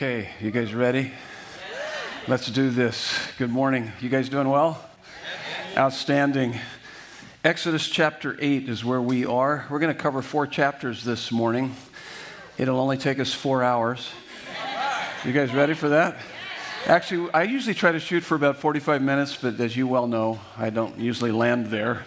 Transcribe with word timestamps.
Okay, 0.00 0.30
you 0.40 0.52
guys 0.52 0.72
ready? 0.72 1.10
Let's 2.28 2.46
do 2.46 2.70
this. 2.70 3.18
Good 3.36 3.50
morning. 3.50 3.90
You 4.00 4.08
guys 4.08 4.28
doing 4.28 4.48
well? 4.48 4.80
Outstanding. 5.76 6.54
Exodus 7.42 7.88
chapter 7.88 8.36
8 8.38 8.68
is 8.68 8.84
where 8.84 9.02
we 9.02 9.26
are. 9.26 9.66
We're 9.68 9.80
going 9.80 9.92
to 9.92 10.00
cover 10.00 10.22
four 10.22 10.46
chapters 10.46 11.02
this 11.02 11.32
morning. 11.32 11.74
It'll 12.58 12.78
only 12.78 12.96
take 12.96 13.18
us 13.18 13.34
four 13.34 13.64
hours. 13.64 14.08
You 15.24 15.32
guys 15.32 15.52
ready 15.52 15.74
for 15.74 15.88
that? 15.88 16.16
Actually, 16.86 17.32
I 17.32 17.42
usually 17.42 17.74
try 17.74 17.90
to 17.90 17.98
shoot 17.98 18.22
for 18.22 18.36
about 18.36 18.58
45 18.58 19.02
minutes, 19.02 19.36
but 19.36 19.58
as 19.58 19.76
you 19.76 19.88
well 19.88 20.06
know, 20.06 20.38
I 20.56 20.70
don't 20.70 20.96
usually 20.96 21.32
land 21.32 21.72
there. 21.72 22.04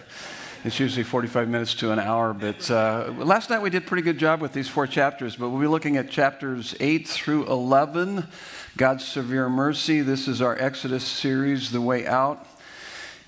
It's 0.64 0.78
usually 0.78 1.02
45 1.02 1.48
minutes 1.48 1.74
to 1.74 1.90
an 1.90 1.98
hour. 1.98 2.32
But 2.32 2.70
uh, 2.70 3.12
last 3.16 3.50
night 3.50 3.62
we 3.62 3.68
did 3.68 3.82
a 3.82 3.86
pretty 3.86 4.04
good 4.04 4.16
job 4.16 4.40
with 4.40 4.52
these 4.52 4.68
four 4.68 4.86
chapters, 4.86 5.34
but 5.34 5.48
we'll 5.48 5.60
be 5.60 5.66
looking 5.66 5.96
at 5.96 6.08
chapters 6.08 6.76
8 6.78 7.08
through 7.08 7.46
11, 7.48 8.28
God's 8.76 9.04
severe 9.04 9.48
mercy. 9.48 10.02
This 10.02 10.28
is 10.28 10.40
our 10.40 10.56
Exodus 10.56 11.02
series, 11.02 11.72
The 11.72 11.80
Way 11.80 12.06
Out. 12.06 12.46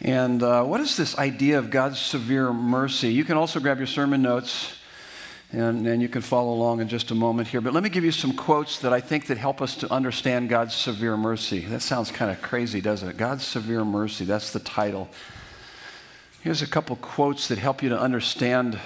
And 0.00 0.44
uh, 0.44 0.62
what 0.62 0.80
is 0.80 0.96
this 0.96 1.18
idea 1.18 1.58
of 1.58 1.70
God's 1.70 1.98
severe 1.98 2.52
mercy? 2.52 3.12
You 3.12 3.24
can 3.24 3.36
also 3.36 3.58
grab 3.58 3.78
your 3.78 3.88
sermon 3.88 4.22
notes. 4.22 4.76
And, 5.50 5.86
and 5.88 6.00
you 6.00 6.08
can 6.08 6.22
follow 6.22 6.52
along 6.52 6.80
in 6.80 6.88
just 6.88 7.10
a 7.10 7.14
moment 7.16 7.48
here. 7.48 7.60
But 7.60 7.72
let 7.72 7.82
me 7.82 7.88
give 7.88 8.04
you 8.04 8.12
some 8.12 8.32
quotes 8.32 8.78
that 8.78 8.92
I 8.92 9.00
think 9.00 9.26
that 9.26 9.38
help 9.38 9.60
us 9.60 9.76
to 9.76 9.92
understand 9.92 10.48
God's 10.48 10.74
severe 10.74 11.16
mercy. 11.16 11.60
That 11.60 11.82
sounds 11.82 12.12
kind 12.12 12.30
of 12.30 12.40
crazy, 12.42 12.80
doesn't 12.80 13.08
it? 13.08 13.16
God's 13.16 13.44
severe 13.44 13.84
mercy, 13.84 14.24
that's 14.24 14.52
the 14.52 14.60
title. 14.60 15.08
Here's 16.44 16.60
a 16.60 16.66
couple 16.66 16.96
quotes 16.96 17.48
that 17.48 17.56
help 17.56 17.82
you 17.82 17.88
to 17.88 17.98
understand 17.98 18.78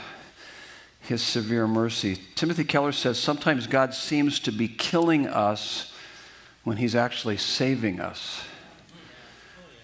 his 1.00 1.20
severe 1.20 1.66
mercy. 1.66 2.16
Timothy 2.36 2.62
Keller 2.62 2.92
says 2.92 3.18
sometimes 3.18 3.66
God 3.66 3.94
seems 3.94 4.38
to 4.38 4.52
be 4.52 4.68
killing 4.68 5.26
us 5.26 5.92
when 6.62 6.76
he's 6.76 6.94
actually 6.94 7.36
saving 7.36 7.98
us. 7.98 8.42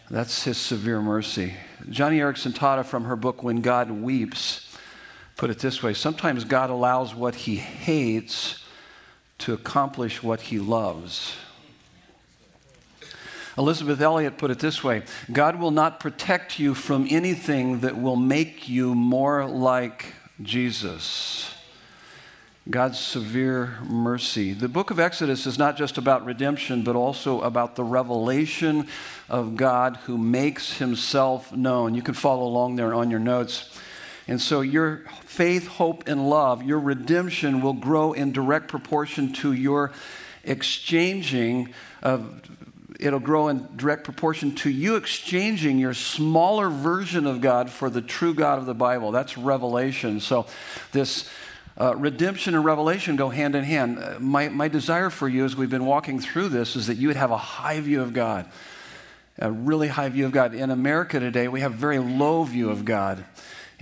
That's 0.08 0.44
his 0.44 0.56
severe 0.56 1.02
mercy. 1.02 1.54
Joni 1.86 2.18
Eareckson 2.18 2.52
Tada 2.52 2.84
from 2.84 3.06
her 3.06 3.16
book 3.16 3.42
When 3.42 3.60
God 3.60 3.90
Weeps 3.90 4.72
put 5.36 5.50
it 5.50 5.58
this 5.58 5.82
way 5.82 5.94
sometimes 5.94 6.44
God 6.44 6.70
allows 6.70 7.12
what 7.12 7.34
he 7.34 7.56
hates 7.56 8.64
to 9.38 9.52
accomplish 9.52 10.22
what 10.22 10.42
he 10.42 10.60
loves. 10.60 11.34
Elisabeth 13.56 14.00
Elliot 14.00 14.36
put 14.36 14.50
it 14.50 14.58
this 14.58 14.82
way 14.82 15.02
God 15.30 15.56
will 15.56 15.70
not 15.70 16.00
protect 16.00 16.58
you 16.58 16.74
from 16.74 17.06
anything 17.10 17.80
that 17.80 18.00
will 18.00 18.16
make 18.16 18.68
you 18.68 18.94
more 18.94 19.46
like 19.46 20.14
Jesus. 20.42 21.50
God's 22.68 22.98
severe 22.98 23.78
mercy. 23.82 24.54
The 24.54 24.70
book 24.70 24.90
of 24.90 24.98
Exodus 24.98 25.44
is 25.44 25.58
not 25.58 25.76
just 25.76 25.98
about 25.98 26.24
redemption, 26.24 26.82
but 26.82 26.96
also 26.96 27.42
about 27.42 27.76
the 27.76 27.84
revelation 27.84 28.88
of 29.28 29.54
God 29.54 29.98
who 30.04 30.16
makes 30.16 30.78
himself 30.78 31.52
known. 31.52 31.94
You 31.94 32.00
can 32.00 32.14
follow 32.14 32.44
along 32.44 32.76
there 32.76 32.94
on 32.94 33.10
your 33.10 33.20
notes. 33.20 33.78
And 34.26 34.40
so 34.40 34.62
your 34.62 35.04
faith, 35.26 35.66
hope, 35.66 36.08
and 36.08 36.30
love, 36.30 36.62
your 36.62 36.80
redemption 36.80 37.60
will 37.60 37.74
grow 37.74 38.14
in 38.14 38.32
direct 38.32 38.68
proportion 38.68 39.34
to 39.34 39.52
your 39.52 39.92
exchanging 40.42 41.74
of 42.02 42.40
it'll 43.04 43.20
grow 43.20 43.48
in 43.48 43.68
direct 43.76 44.04
proportion 44.04 44.54
to 44.56 44.70
you 44.70 44.96
exchanging 44.96 45.78
your 45.78 45.94
smaller 45.94 46.68
version 46.68 47.26
of 47.26 47.40
God 47.40 47.70
for 47.70 47.90
the 47.90 48.02
true 48.02 48.34
God 48.34 48.58
of 48.58 48.66
the 48.66 48.74
Bible. 48.74 49.12
That's 49.12 49.36
revelation. 49.36 50.20
So, 50.20 50.46
this 50.92 51.28
uh, 51.80 51.94
redemption 51.96 52.54
and 52.54 52.64
revelation 52.64 53.16
go 53.16 53.30
hand 53.30 53.56
in 53.56 53.64
hand. 53.64 53.98
Uh, 53.98 54.18
my, 54.20 54.48
my 54.48 54.68
desire 54.68 55.10
for 55.10 55.28
you 55.28 55.44
as 55.44 55.56
we've 55.56 55.70
been 55.70 55.86
walking 55.86 56.20
through 56.20 56.48
this 56.48 56.76
is 56.76 56.86
that 56.86 56.96
you 56.96 57.08
would 57.08 57.16
have 57.16 57.32
a 57.32 57.36
high 57.36 57.80
view 57.80 58.00
of 58.00 58.12
God, 58.12 58.46
a 59.38 59.50
really 59.50 59.88
high 59.88 60.08
view 60.08 60.26
of 60.26 60.32
God. 60.32 60.54
In 60.54 60.70
America 60.70 61.18
today, 61.18 61.48
we 61.48 61.60
have 61.60 61.72
very 61.72 61.98
low 61.98 62.44
view 62.44 62.70
of 62.70 62.84
God. 62.84 63.24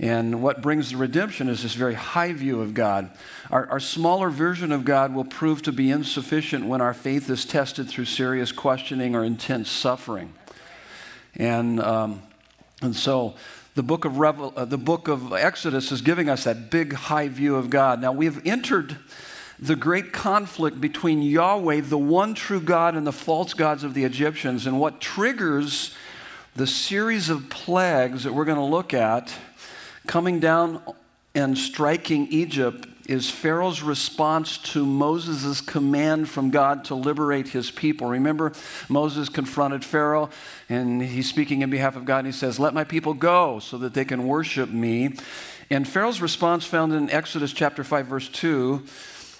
And 0.03 0.43
what 0.43 0.61
brings 0.61 0.91
the 0.91 0.97
redemption 0.97 1.47
is 1.47 1.63
this 1.63 1.75
very 1.75 1.93
high 1.93 2.33
view 2.33 2.59
of 2.59 2.73
God. 2.73 3.09
Our, 3.49 3.69
our, 3.69 3.79
smaller 3.79 4.29
version 4.29 4.73
of 4.73 4.83
God 4.83 5.15
will 5.15 5.23
prove 5.23 5.61
to 5.61 5.71
be 5.71 5.91
insufficient 5.91 6.65
when 6.65 6.81
our 6.81 6.93
faith 6.93 7.29
is 7.29 7.45
tested 7.45 7.87
through 7.87 8.03
serious 8.03 8.51
questioning 8.51 9.15
or 9.15 9.23
intense 9.23 9.69
suffering. 9.69 10.33
And, 11.35 11.79
um, 11.79 12.21
and 12.81 12.93
so 12.93 13.35
the 13.75 13.83
book, 13.83 14.03
of 14.03 14.17
Revel, 14.17 14.51
uh, 14.57 14.65
the 14.65 14.77
book 14.77 15.07
of 15.07 15.31
Exodus 15.31 15.89
is 15.89 16.01
giving 16.01 16.27
us 16.27 16.43
that 16.43 16.69
big 16.69 16.91
high 16.91 17.29
view 17.29 17.55
of 17.55 17.69
God. 17.69 18.01
Now 18.01 18.11
we've 18.11 18.45
entered 18.45 18.97
the 19.57 19.77
great 19.77 20.11
conflict 20.11 20.81
between 20.81 21.21
Yahweh, 21.21 21.79
the 21.79 21.97
one 21.97 22.33
true 22.33 22.59
God, 22.59 22.97
and 22.97 23.07
the 23.07 23.13
false 23.13 23.53
gods 23.53 23.85
of 23.85 23.93
the 23.93 24.03
Egyptians. 24.03 24.67
And 24.67 24.81
what 24.81 24.99
triggers 24.99 25.95
the 26.57 26.67
series 26.67 27.29
of 27.29 27.49
plagues 27.49 28.25
that 28.25 28.33
we're 28.33 28.43
going 28.43 28.57
to 28.57 28.63
look 28.65 28.93
at 28.93 29.33
Coming 30.07 30.39
down 30.39 30.81
and 31.33 31.57
striking 31.57 32.27
Egypt 32.27 32.87
is 33.07 33.29
Pharaoh's 33.29 33.81
response 33.81 34.57
to 34.57 34.85
Moses' 34.85 35.61
command 35.61 36.29
from 36.29 36.51
God 36.51 36.85
to 36.85 36.95
liberate 36.95 37.49
his 37.49 37.71
people. 37.71 38.07
Remember, 38.07 38.53
Moses 38.87 39.29
confronted 39.29 39.83
Pharaoh 39.83 40.29
and 40.69 41.01
he's 41.01 41.27
speaking 41.27 41.61
in 41.61 41.69
behalf 41.69 41.95
of 41.95 42.05
God 42.05 42.19
and 42.19 42.27
he 42.27 42.33
says, 42.33 42.59
Let 42.59 42.73
my 42.73 42.83
people 42.83 43.13
go 43.13 43.59
so 43.59 43.77
that 43.79 43.93
they 43.93 44.05
can 44.05 44.25
worship 44.25 44.69
me. 44.69 45.15
And 45.69 45.87
Pharaoh's 45.87 46.21
response, 46.21 46.65
found 46.65 46.93
in 46.93 47.09
Exodus 47.09 47.51
chapter 47.51 47.83
5, 47.83 48.05
verse 48.05 48.29
2, 48.29 48.83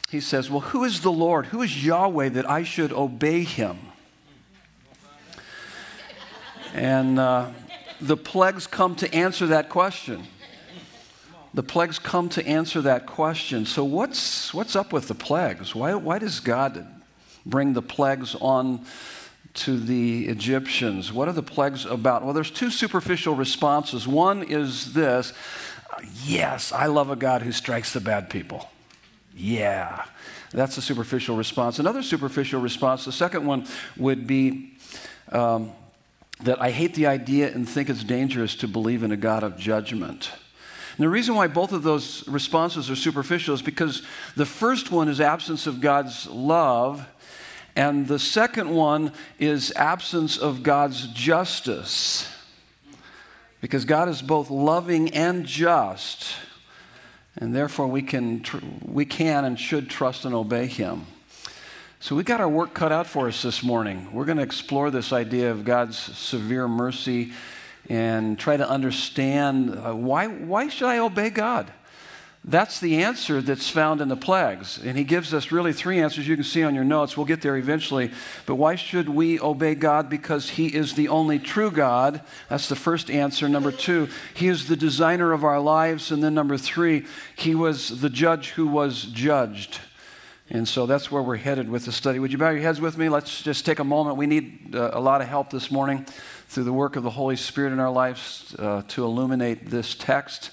he 0.10 0.20
says, 0.20 0.50
Well, 0.50 0.62
who 0.62 0.84
is 0.84 1.02
the 1.02 1.12
Lord? 1.12 1.48
Who 1.48 1.62
is 1.62 1.86
Yahweh 1.86 2.30
that 2.30 2.50
I 2.50 2.64
should 2.64 2.92
obey 2.92 3.44
him? 3.44 3.78
And 6.74 7.20
uh, 7.20 7.52
the 8.02 8.18
plagues 8.18 8.66
come 8.66 8.96
to 8.96 9.14
answer 9.14 9.48
that 9.48 9.70
question 9.70 10.28
the 11.54 11.64
plagues 11.64 12.00
come 12.00 12.30
to 12.30 12.46
answer 12.48 12.82
that 12.82 13.06
question. 13.06 13.66
So, 13.66 13.84
what's, 13.84 14.54
what's 14.54 14.76
up 14.76 14.92
with 14.92 15.08
the 15.08 15.16
plagues? 15.16 15.76
Why, 15.76 15.94
why 15.94 16.20
does 16.20 16.40
God 16.40 16.88
bring 17.46 17.74
the 17.74 17.82
plagues 17.82 18.36
on 18.36 18.86
to 19.56 19.80
the 19.80 20.26
Egyptians? 20.28 21.14
What 21.14 21.28
are 21.28 21.34
the 21.34 21.44
plagues 21.44 21.86
about? 21.86 22.24
Well, 22.24 22.34
there's 22.34 22.52
two 22.52 22.72
superficial 22.72 23.36
responses. 23.36 24.08
One 24.08 24.44
is 24.44 24.94
this 24.94 25.34
yes, 26.26 26.72
I 26.72 26.88
love 26.88 27.12
a 27.12 27.16
God 27.16 27.44
who 27.44 27.52
strikes 27.52 27.94
the 27.94 28.02
bad 28.02 28.30
people. 28.30 28.70
Yeah, 29.36 30.06
that's 30.52 30.78
a 30.78 30.82
superficial 30.82 31.36
response. 31.36 31.80
Another 31.80 32.02
superficial 32.02 32.62
response, 32.62 33.06
the 33.06 33.12
second 33.12 33.46
one 33.46 33.68
would 33.98 34.26
be 34.26 34.74
um, 35.32 35.72
that 36.42 36.62
I 36.62 36.72
hate 36.72 36.96
the 36.96 37.08
idea 37.08 37.54
and 37.54 37.68
think 37.68 37.90
it's 37.90 38.04
dangerous 38.04 38.56
to 38.58 38.68
believe 38.68 39.04
in 39.04 39.12
a 39.12 39.18
God 39.18 39.44
of 39.44 39.58
judgment. 39.58 40.32
And 40.96 41.04
the 41.04 41.10
reason 41.10 41.34
why 41.34 41.48
both 41.48 41.72
of 41.72 41.82
those 41.82 42.28
responses 42.28 42.90
are 42.92 42.96
superficial 42.96 43.56
is 43.56 43.64
because 43.64 44.04
the 44.36 44.46
first 44.46 44.92
one 44.92 45.10
is 45.10 45.20
absence 45.20 45.66
of 45.66 45.82
God's 45.82 46.28
love, 46.28 47.08
and 47.76 48.08
the 48.08 48.20
second 48.20 48.70
one 48.70 49.12
is 49.40 49.74
absence 49.76 50.38
of 50.38 50.62
God's 50.62 51.08
justice. 51.08 52.30
Because 53.60 53.86
God 53.86 54.08
is 54.08 54.22
both 54.22 54.52
loving 54.52 55.14
and 55.16 55.46
just, 55.46 56.36
and 57.38 57.56
therefore 57.56 57.88
we 57.88 58.04
can, 58.04 58.42
tr- 58.42 58.58
we 58.86 59.06
can 59.06 59.46
and 59.46 59.60
should 59.60 59.90
trust 59.90 60.26
and 60.26 60.36
obey 60.36 60.68
Him. 60.68 61.08
So 62.00 62.16
we 62.16 62.24
got 62.24 62.42
our 62.42 62.50
work 62.50 62.74
cut 62.74 62.92
out 62.92 63.08
for 63.08 63.30
us 63.30 63.42
this 63.42 63.64
morning. 63.64 64.10
We're 64.12 64.26
going 64.26 64.38
to 64.38 64.44
explore 64.44 64.92
this 64.92 65.14
idea 65.14 65.50
of 65.50 65.64
God's 65.64 65.98
severe 65.98 66.68
mercy 66.68 67.32
and 67.90 68.40
try 68.40 68.58
to 68.58 68.68
understand 68.68 69.72
uh, 69.72 69.94
why, 69.94 70.28
why 70.28 70.70
should 70.70 70.88
I 70.88 71.00
obey 71.00 71.30
God? 71.30 71.72
That's 72.46 72.82
the 72.82 73.04
answer 73.04 73.42
that's 73.42 73.70
found 73.70 74.02
in 74.02 74.10
the 74.10 74.18
plagues. 74.18 74.78
And 74.84 74.98
he 74.98 75.06
gives 75.06 75.34
us 75.34 75.50
really 75.50 75.72
three 75.72 76.02
answers 76.02 76.28
you 76.28 76.36
can 76.36 76.44
see 76.44 76.62
on 76.64 76.76
your 76.76 76.84
notes. 76.84 77.16
We'll 77.16 77.26
get 77.26 77.42
there 77.42 77.56
eventually. 77.56 78.12
But 78.46 78.56
why 78.56 78.76
should 78.76 79.08
we 79.08 79.40
obey 79.40 79.76
God? 79.76 80.10
Because 80.10 80.50
he 80.50 80.68
is 80.68 80.96
the 80.96 81.08
only 81.08 81.40
true 81.40 81.72
God. 81.72 82.22
That's 82.50 82.68
the 82.68 82.76
first 82.76 83.10
answer. 83.10 83.48
Number 83.48 83.72
two, 83.72 84.10
he 84.34 84.50
is 84.50 84.68
the 84.68 84.76
designer 84.76 85.32
of 85.32 85.46
our 85.46 85.62
lives. 85.62 86.12
And 86.12 86.22
then 86.22 86.34
number 86.34 86.58
three, 86.58 87.06
he 87.38 87.56
was 87.56 88.02
the 88.02 88.10
judge 88.10 88.50
who 88.50 88.68
was 88.68 89.04
judged. 89.04 89.80
And 90.50 90.68
so 90.68 90.86
that's 90.86 91.10
where 91.10 91.24
we're 91.24 91.38
headed 91.38 91.70
with 91.70 91.86
the 91.86 91.94
study. 91.94 92.20
Would 92.20 92.34
you 92.34 92.38
bow 92.38 92.50
your 92.50 92.62
heads 92.62 92.82
with 92.82 92.98
me? 92.98 93.08
Let's 93.08 93.42
just 93.42 93.66
take 93.66 93.80
a 93.80 93.86
moment. 93.86 94.18
We 94.18 94.28
need 94.28 94.76
uh, 94.76 94.92
a 94.92 95.00
lot 95.00 95.22
of 95.22 95.30
help 95.30 95.50
this 95.50 95.72
morning 95.72 96.06
through 96.54 96.64
the 96.66 96.74
work 96.74 96.96
of 96.96 97.02
the 97.02 97.10
Holy 97.10 97.36
Spirit 97.36 97.74
in 97.74 97.80
our 97.80 97.92
lives 97.92 98.56
uh, 98.60 98.84
to 98.90 99.04
illuminate 99.04 99.72
this 99.72 99.96
text 99.96 100.52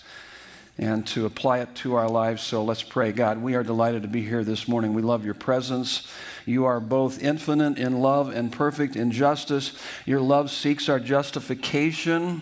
and 0.79 1.07
to 1.09 1.27
apply 1.27 1.59
it 1.59 1.75
to 1.75 1.95
our 1.95 2.09
lives. 2.09 2.43
So 2.43 2.65
let's 2.65 2.83
pray. 2.83 3.13
God, 3.13 3.43
we 3.43 3.55
are 3.55 3.63
delighted 3.63 4.01
to 4.03 4.09
be 4.09 4.23
here 4.23 4.43
this 4.43 4.67
morning. 4.67 4.95
We 4.95 5.03
love 5.03 5.27
your 5.27 5.35
presence. 5.35 6.11
You 6.47 6.65
are 6.65 6.81
both 6.81 7.23
infinite 7.23 7.79
in 7.79 8.01
love 8.01 8.35
and 8.35 8.51
perfect 8.51 8.97
in 8.97 9.11
justice. 9.11 9.79
Your 10.07 10.23
love 10.23 10.51
seeks 10.51 10.89
our 10.89 10.99
justification, 10.99 12.41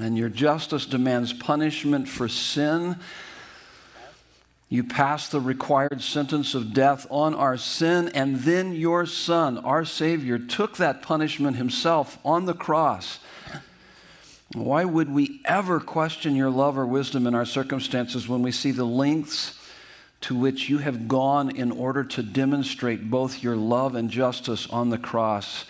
and 0.00 0.16
your 0.16 0.30
justice 0.30 0.86
demands 0.86 1.34
punishment 1.34 2.08
for 2.08 2.28
sin. 2.28 2.96
You 4.74 4.82
passed 4.82 5.30
the 5.30 5.40
required 5.40 6.02
sentence 6.02 6.52
of 6.52 6.74
death 6.74 7.06
on 7.08 7.32
our 7.32 7.56
sin, 7.56 8.08
and 8.08 8.40
then 8.40 8.72
your 8.72 9.06
Son, 9.06 9.56
our 9.58 9.84
Savior, 9.84 10.36
took 10.36 10.78
that 10.78 11.00
punishment 11.00 11.56
himself 11.56 12.18
on 12.24 12.46
the 12.46 12.54
cross. 12.54 13.20
Why 14.52 14.84
would 14.84 15.14
we 15.14 15.40
ever 15.44 15.78
question 15.78 16.34
your 16.34 16.50
love 16.50 16.76
or 16.76 16.84
wisdom 16.86 17.24
in 17.28 17.36
our 17.36 17.46
circumstances 17.46 18.26
when 18.26 18.42
we 18.42 18.50
see 18.50 18.72
the 18.72 18.84
lengths 18.84 19.56
to 20.22 20.36
which 20.36 20.68
you 20.68 20.78
have 20.78 21.06
gone 21.06 21.54
in 21.54 21.70
order 21.70 22.02
to 22.02 22.24
demonstrate 22.24 23.08
both 23.08 23.44
your 23.44 23.54
love 23.54 23.94
and 23.94 24.10
justice 24.10 24.66
on 24.70 24.90
the 24.90 24.98
cross? 24.98 25.66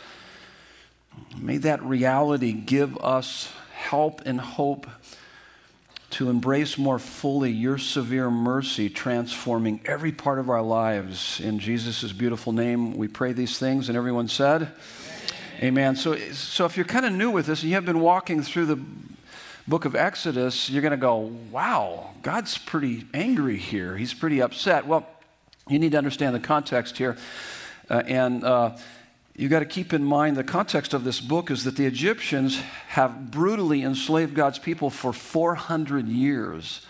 May 1.36 1.58
that 1.58 1.82
reality 1.82 2.52
give 2.52 2.96
us 3.04 3.52
help 3.74 4.22
and 4.24 4.40
hope 4.40 4.86
to 6.14 6.30
embrace 6.30 6.78
more 6.78 7.00
fully 7.00 7.50
your 7.50 7.76
severe 7.76 8.30
mercy, 8.30 8.88
transforming 8.88 9.80
every 9.84 10.12
part 10.12 10.38
of 10.38 10.48
our 10.48 10.62
lives. 10.62 11.40
In 11.40 11.58
Jesus' 11.58 12.12
beautiful 12.12 12.52
name, 12.52 12.96
we 12.96 13.08
pray 13.08 13.32
these 13.32 13.58
things. 13.58 13.88
And 13.88 13.98
everyone 13.98 14.28
said, 14.28 14.62
Amen. 14.62 15.64
Amen. 15.64 15.96
So, 15.96 16.16
so 16.30 16.66
if 16.66 16.76
you're 16.76 16.86
kind 16.86 17.04
of 17.04 17.12
new 17.12 17.30
with 17.30 17.46
this 17.46 17.62
and 17.62 17.70
you 17.70 17.74
have 17.74 17.84
been 17.84 17.98
walking 17.98 18.42
through 18.42 18.66
the 18.66 18.78
book 19.66 19.86
of 19.86 19.96
Exodus, 19.96 20.70
you're 20.70 20.82
going 20.82 20.92
to 20.92 20.96
go, 20.96 21.32
wow, 21.50 22.10
God's 22.22 22.58
pretty 22.58 23.06
angry 23.12 23.56
here. 23.56 23.96
He's 23.96 24.14
pretty 24.14 24.40
upset. 24.40 24.86
Well, 24.86 25.04
you 25.68 25.80
need 25.80 25.92
to 25.92 25.98
understand 25.98 26.34
the 26.34 26.40
context 26.40 26.96
here. 26.96 27.16
Uh, 27.90 28.04
and 28.06 28.44
uh, 28.44 28.76
you 29.36 29.48
got 29.48 29.60
to 29.60 29.66
keep 29.66 29.92
in 29.92 30.04
mind 30.04 30.36
the 30.36 30.44
context 30.44 30.94
of 30.94 31.02
this 31.02 31.20
book 31.20 31.50
is 31.50 31.64
that 31.64 31.76
the 31.76 31.86
Egyptians 31.86 32.60
have 32.88 33.32
brutally 33.32 33.82
enslaved 33.82 34.34
God's 34.34 34.60
people 34.60 34.90
for 34.90 35.12
400 35.12 36.06
years. 36.06 36.86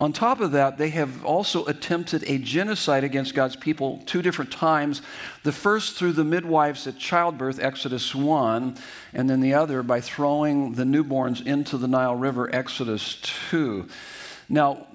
On 0.00 0.12
top 0.12 0.40
of 0.40 0.50
that, 0.50 0.78
they 0.78 0.90
have 0.90 1.24
also 1.24 1.64
attempted 1.66 2.24
a 2.26 2.36
genocide 2.38 3.04
against 3.04 3.36
God's 3.36 3.54
people 3.54 4.02
two 4.06 4.20
different 4.20 4.50
times. 4.50 5.00
The 5.44 5.52
first 5.52 5.96
through 5.96 6.14
the 6.14 6.24
midwives 6.24 6.88
at 6.88 6.98
childbirth, 6.98 7.60
Exodus 7.60 8.12
1, 8.12 8.76
and 9.14 9.30
then 9.30 9.38
the 9.38 9.54
other 9.54 9.84
by 9.84 10.00
throwing 10.00 10.72
the 10.72 10.82
newborns 10.82 11.46
into 11.46 11.78
the 11.78 11.86
Nile 11.86 12.16
River, 12.16 12.52
Exodus 12.52 13.20
2. 13.50 13.86
Now, 14.48 14.88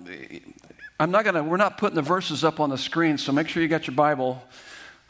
I'm 0.99 1.11
not 1.11 1.23
going 1.23 1.35
to, 1.35 1.43
we're 1.43 1.55
not 1.55 1.77
putting 1.77 1.95
the 1.95 2.01
verses 2.01 2.43
up 2.43 2.59
on 2.59 2.69
the 2.69 2.77
screen, 2.77 3.17
so 3.17 3.31
make 3.31 3.47
sure 3.47 3.63
you 3.63 3.69
got 3.69 3.87
your 3.87 3.95
Bible 3.95 4.43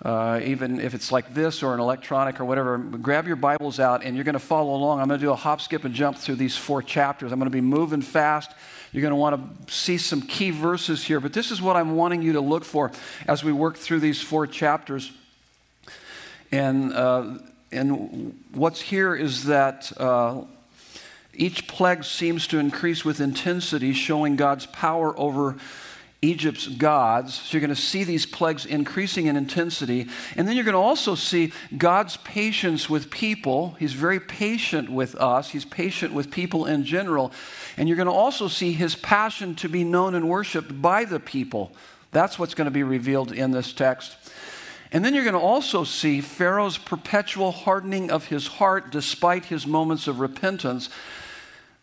uh, 0.03 0.39
even 0.43 0.79
if 0.79 0.93
it's 0.93 1.11
like 1.11 1.33
this 1.33 1.63
or 1.63 1.73
an 1.73 1.79
electronic 1.79 2.39
or 2.39 2.45
whatever, 2.45 2.77
grab 2.77 3.25
your 3.25 3.35
Bibles 3.35 3.79
out 3.79 4.03
and 4.03 4.15
you're 4.15 4.25
going 4.25 4.33
to 4.33 4.39
follow 4.39 4.75
along. 4.75 4.99
I'm 4.99 5.07
going 5.07 5.19
to 5.19 5.25
do 5.25 5.31
a 5.31 5.35
hop, 5.35 5.59
skip, 5.59 5.85
and 5.85 5.93
jump 5.93 6.17
through 6.17 6.35
these 6.35 6.55
four 6.55 6.83
chapters. 6.83 7.31
I'm 7.31 7.39
going 7.39 7.49
to 7.49 7.55
be 7.55 7.61
moving 7.61 8.01
fast. 8.01 8.51
You're 8.91 9.01
going 9.01 9.11
to 9.11 9.15
want 9.15 9.67
to 9.67 9.73
see 9.73 9.97
some 9.97 10.21
key 10.21 10.51
verses 10.51 11.03
here, 11.03 11.19
but 11.19 11.33
this 11.33 11.51
is 11.51 11.61
what 11.61 11.75
I'm 11.75 11.95
wanting 11.95 12.21
you 12.21 12.33
to 12.33 12.41
look 12.41 12.63
for 12.63 12.91
as 13.27 13.43
we 13.43 13.51
work 13.51 13.75
through 13.75 13.99
these 13.99 14.21
four 14.21 14.45
chapters. 14.45 15.11
And, 16.51 16.93
uh, 16.93 17.39
and 17.71 18.39
what's 18.53 18.81
here 18.81 19.15
is 19.15 19.45
that 19.45 19.91
uh, 19.97 20.43
each 21.33 21.67
plague 21.67 22.03
seems 22.03 22.47
to 22.47 22.59
increase 22.59 23.03
with 23.03 23.19
intensity, 23.19 23.93
showing 23.93 24.35
God's 24.35 24.67
power 24.67 25.17
over 25.19 25.57
Egypt's 26.21 26.67
gods. 26.67 27.35
So 27.35 27.57
you're 27.57 27.65
going 27.65 27.75
to 27.75 27.81
see 27.81 28.03
these 28.03 28.25
plagues 28.25 28.65
increasing 28.65 29.27
in 29.27 29.35
intensity. 29.35 30.07
And 30.35 30.47
then 30.47 30.55
you're 30.55 30.65
going 30.65 30.73
to 30.73 30.79
also 30.79 31.13
see 31.13 31.53
God's 31.77 32.17
patience 32.17 32.89
with 32.89 33.11
people. 33.11 33.75
He's 33.79 33.93
very 33.93 34.19
patient 34.19 34.89
with 34.89 35.15
us, 35.15 35.51
He's 35.51 35.65
patient 35.65 36.13
with 36.13 36.31
people 36.31 36.65
in 36.65 36.83
general. 36.83 37.31
And 37.77 37.87
you're 37.87 37.97
going 37.97 38.07
to 38.07 38.13
also 38.13 38.47
see 38.47 38.73
His 38.73 38.95
passion 38.95 39.53
to 39.55 39.69
be 39.69 39.83
known 39.83 40.15
and 40.15 40.27
worshiped 40.27 40.81
by 40.81 41.05
the 41.05 41.19
people. 41.19 41.71
That's 42.11 42.39
what's 42.39 42.55
going 42.55 42.65
to 42.65 42.71
be 42.71 42.83
revealed 42.83 43.31
in 43.31 43.51
this 43.51 43.73
text. 43.73 44.15
And 44.91 45.03
then 45.03 45.13
you're 45.13 45.23
going 45.23 45.33
to 45.33 45.39
also 45.39 45.83
see 45.83 46.21
Pharaoh's 46.21 46.77
perpetual 46.77 47.51
hardening 47.51 48.09
of 48.09 48.27
his 48.27 48.47
heart 48.47 48.89
despite 48.89 49.45
his 49.45 49.67
moments 49.67 50.07
of 50.07 50.19
repentance 50.19 50.89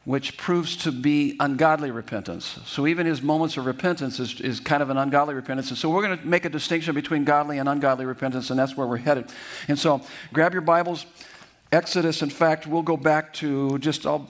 which 0.04 0.36
proves 0.36 0.76
to 0.76 0.92
be 0.92 1.34
ungodly 1.40 1.90
repentance. 1.90 2.58
So 2.66 2.86
even 2.86 3.06
his 3.06 3.22
moments 3.22 3.56
of 3.56 3.64
repentance 3.64 4.20
is, 4.20 4.40
is 4.40 4.60
kind 4.60 4.82
of 4.82 4.90
an 4.90 4.98
ungodly 4.98 5.34
repentance. 5.34 5.70
And 5.70 5.78
so 5.78 5.88
we're 5.88 6.02
going 6.02 6.18
to 6.18 6.26
make 6.26 6.44
a 6.44 6.50
distinction 6.50 6.94
between 6.94 7.24
godly 7.24 7.58
and 7.58 7.68
ungodly 7.68 8.04
repentance, 8.04 8.50
and 8.50 8.58
that's 8.58 8.76
where 8.76 8.86
we're 8.86 8.98
headed. 8.98 9.32
And 9.66 9.78
so 9.78 10.02
grab 10.32 10.52
your 10.52 10.62
Bibles. 10.62 11.06
Exodus, 11.72 12.22
in 12.22 12.30
fact, 12.30 12.66
we'll 12.66 12.82
go 12.82 12.96
back 12.96 13.32
to 13.34 13.78
just, 13.78 14.06
I'll 14.06 14.28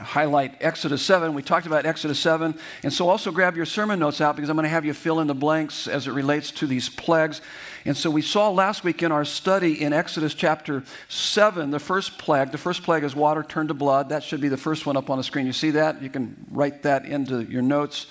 highlight 0.00 0.56
Exodus 0.60 1.02
7. 1.02 1.34
We 1.34 1.42
talked 1.42 1.66
about 1.66 1.86
Exodus 1.86 2.18
7. 2.18 2.54
And 2.82 2.92
so 2.92 3.08
also 3.08 3.30
grab 3.30 3.56
your 3.56 3.66
sermon 3.66 3.98
notes 3.98 4.20
out 4.20 4.36
because 4.36 4.48
I'm 4.48 4.56
going 4.56 4.64
to 4.64 4.70
have 4.70 4.84
you 4.84 4.94
fill 4.94 5.20
in 5.20 5.26
the 5.26 5.34
blanks 5.34 5.86
as 5.86 6.06
it 6.06 6.12
relates 6.12 6.50
to 6.52 6.66
these 6.66 6.88
plagues. 6.88 7.40
And 7.84 7.96
so 7.96 8.10
we 8.10 8.22
saw 8.22 8.50
last 8.50 8.84
week 8.84 9.02
in 9.02 9.12
our 9.12 9.24
study 9.24 9.82
in 9.82 9.92
Exodus 9.92 10.34
chapter 10.34 10.82
7, 11.08 11.70
the 11.70 11.78
first 11.78 12.18
plague. 12.18 12.50
The 12.50 12.58
first 12.58 12.82
plague 12.82 13.04
is 13.04 13.14
water 13.14 13.42
turned 13.42 13.68
to 13.68 13.74
blood. 13.74 14.08
That 14.08 14.22
should 14.22 14.40
be 14.40 14.48
the 14.48 14.56
first 14.56 14.86
one 14.86 14.96
up 14.96 15.10
on 15.10 15.18
the 15.18 15.24
screen. 15.24 15.46
You 15.46 15.52
see 15.52 15.70
that? 15.72 16.02
You 16.02 16.10
can 16.10 16.36
write 16.50 16.82
that 16.82 17.04
into 17.04 17.42
your 17.42 17.62
notes. 17.62 18.06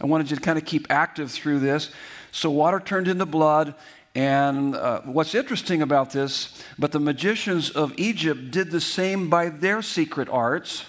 I 0.00 0.06
wanted 0.06 0.30
you 0.30 0.36
to 0.36 0.42
kind 0.42 0.58
of 0.58 0.64
keep 0.64 0.86
active 0.90 1.30
through 1.30 1.60
this. 1.60 1.90
So 2.32 2.50
water 2.50 2.80
turned 2.80 3.08
into 3.08 3.26
blood. 3.26 3.74
And 4.20 4.76
uh, 4.76 5.00
what's 5.06 5.34
interesting 5.34 5.80
about 5.80 6.10
this, 6.10 6.62
but 6.78 6.92
the 6.92 7.00
magicians 7.00 7.70
of 7.70 7.94
Egypt 7.96 8.50
did 8.50 8.70
the 8.70 8.78
same 8.78 9.30
by 9.30 9.48
their 9.48 9.80
secret 9.80 10.28
arts. 10.28 10.84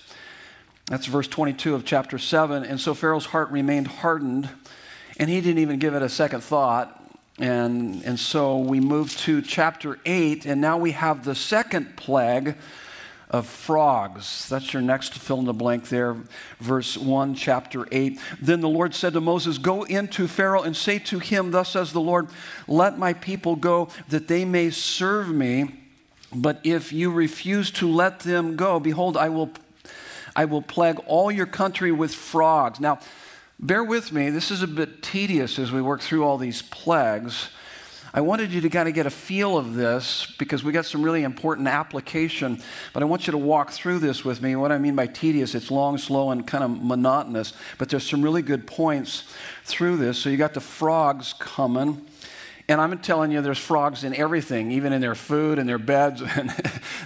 That's 0.88 1.06
verse 1.06 1.30
22 1.30 1.74
of 1.74 1.86
chapter 1.86 2.18
7. 2.18 2.66
And 2.66 2.78
so 2.78 2.94
Pharaoh's 2.94 3.28
heart 3.28 3.50
remained 3.50 3.88
hardened, 3.88 4.50
and 5.16 5.30
he 5.30 5.40
didn't 5.40 5.60
even 5.60 5.80
give 5.80 5.96
it 5.96 6.02
a 6.02 6.10
second 6.10 6.44
thought. 6.44 7.02
And, 7.40 8.04
and 8.04 8.20
so 8.20 8.58
we 8.58 8.82
move 8.82 9.16
to 9.20 9.42
chapter 9.42 9.98
8, 10.06 10.46
and 10.46 10.60
now 10.60 10.78
we 10.78 10.92
have 10.92 11.24
the 11.24 11.34
second 11.34 11.96
plague 11.96 12.58
of 13.32 13.48
frogs. 13.48 14.48
That's 14.50 14.74
your 14.74 14.82
next 14.82 15.14
fill 15.14 15.40
in 15.40 15.46
the 15.46 15.54
blank 15.54 15.88
there, 15.88 16.18
verse 16.60 16.98
1, 16.98 17.34
chapter 17.34 17.88
8. 17.90 18.20
Then 18.42 18.60
the 18.60 18.70
Lord 18.70 18.94
said 18.94 19.14
to 19.14 19.22
Moses, 19.22 19.58
Go 19.58 19.84
into 19.84 20.28
Pharaoh 20.28 20.62
and 20.62 20.76
say 20.76 21.00
to 21.00 21.20
him, 21.20 21.52
Thus 21.52 21.70
says 21.70 21.94
the 21.94 22.02
Lord, 22.02 22.28
let 22.68 23.00
my 23.00 23.14
people 23.14 23.56
go 23.56 23.88
that 24.10 24.28
they 24.28 24.44
may 24.44 24.70
serve 24.70 25.30
me. 25.30 25.80
But 26.34 26.60
if 26.64 26.92
you 26.92 27.10
refuse 27.10 27.72
to 27.72 27.90
let 27.90 28.20
them 28.20 28.58
go, 28.58 28.80
behold, 28.80 29.16
I 29.16 29.30
will, 29.30 29.52
I 30.36 30.46
will 30.46 30.62
plague 30.62 31.00
all 31.08 31.32
your 31.32 31.46
country 31.46 31.92
with 31.92 32.14
frogs. 32.14 32.82
Now, 32.82 33.00
bear 33.60 33.84
with 33.84 34.12
me, 34.12 34.30
this 34.30 34.52
is 34.52 34.62
a 34.62 34.68
bit 34.68 35.02
tedious 35.02 35.58
as 35.58 35.72
we 35.72 35.82
work 35.82 36.02
through 36.02 36.26
all 36.26 36.38
these 36.38 36.62
plagues. 36.62 37.50
I 38.14 38.20
wanted 38.20 38.52
you 38.52 38.60
to 38.62 38.70
kind 38.70 38.90
of 38.90 38.94
get 38.94 39.06
a 39.06 39.10
feel 39.10 39.58
of 39.58 39.74
this 39.74 40.34
because 40.38 40.66
we 40.66 40.74
got 40.74 40.86
some 40.86 41.02
really 41.02 41.24
important 41.24 41.70
application, 41.70 42.62
but 42.92 43.02
I 43.02 43.06
want 43.06 43.26
you 43.26 43.32
to 43.32 43.38
walk 43.38 43.72
through 43.72 44.00
this 44.00 44.26
with 44.26 44.42
me. 44.42 44.54
What 44.58 44.74
I 44.74 44.78
mean 44.78 44.98
by 44.98 45.08
tedious, 45.08 45.56
it's 45.56 45.72
long, 45.72 45.98
slow, 45.98 46.32
and 46.32 46.46
kind 46.46 46.64
of 46.64 46.84
monotonous, 46.84 47.54
but 47.78 47.88
there's 47.88 48.08
some 48.08 48.22
really 48.22 48.42
good 48.42 48.68
points 48.68 49.24
through 49.64 49.96
this. 49.96 50.18
So 50.18 50.30
you 50.30 50.36
got 50.36 50.54
the 50.54 50.60
frogs 50.60 51.34
coming. 51.40 52.06
And 52.68 52.80
I'm 52.80 52.98
telling 53.00 53.32
you, 53.32 53.42
there's 53.42 53.58
frogs 53.58 54.04
in 54.04 54.14
everything, 54.14 54.72
even 54.72 54.94
in 54.94 55.02
their 55.02 55.16
food 55.16 55.58
and 55.58 55.68
their 55.68 55.80
beds, 55.80 56.22
and 56.36 56.50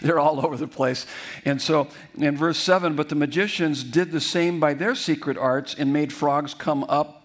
they're 0.02 0.20
all 0.20 0.44
over 0.44 0.58
the 0.58 0.68
place. 0.68 1.06
And 1.44 1.62
so 1.62 1.88
in 2.18 2.36
verse 2.36 2.58
7, 2.58 2.96
but 2.96 3.10
the 3.10 3.16
magicians 3.16 3.84
did 3.84 4.12
the 4.12 4.22
same 4.22 4.60
by 4.60 4.74
their 4.74 4.96
secret 4.96 5.38
arts 5.38 5.76
and 5.76 5.94
made 5.94 6.12
frogs 6.12 6.56
come 6.56 6.84
up 6.86 7.25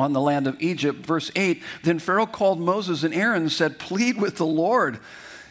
on 0.00 0.12
the 0.12 0.20
land 0.20 0.46
of 0.46 0.60
Egypt. 0.60 1.04
Verse 1.04 1.30
8 1.36 1.62
Then 1.84 1.98
Pharaoh 1.98 2.26
called 2.26 2.60
Moses 2.60 3.02
and 3.02 3.14
Aaron 3.14 3.42
and 3.42 3.52
said, 3.52 3.78
Plead 3.78 4.20
with 4.20 4.36
the 4.36 4.46
Lord. 4.46 4.98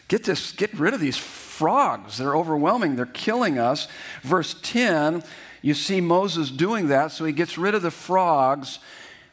Get 0.08 0.24
this, 0.24 0.52
get 0.52 0.74
rid 0.74 0.92
of 0.92 1.00
these 1.00 1.16
frogs. 1.16 2.18
They're 2.18 2.36
overwhelming, 2.36 2.96
they're 2.96 3.06
killing 3.06 3.58
us. 3.58 3.86
Verse 4.22 4.56
10, 4.62 5.22
you 5.62 5.74
see 5.74 6.00
Moses 6.00 6.50
doing 6.50 6.88
that, 6.88 7.12
so 7.12 7.24
he 7.24 7.32
gets 7.32 7.56
rid 7.56 7.74
of 7.74 7.82
the 7.82 7.90
frogs. 7.90 8.78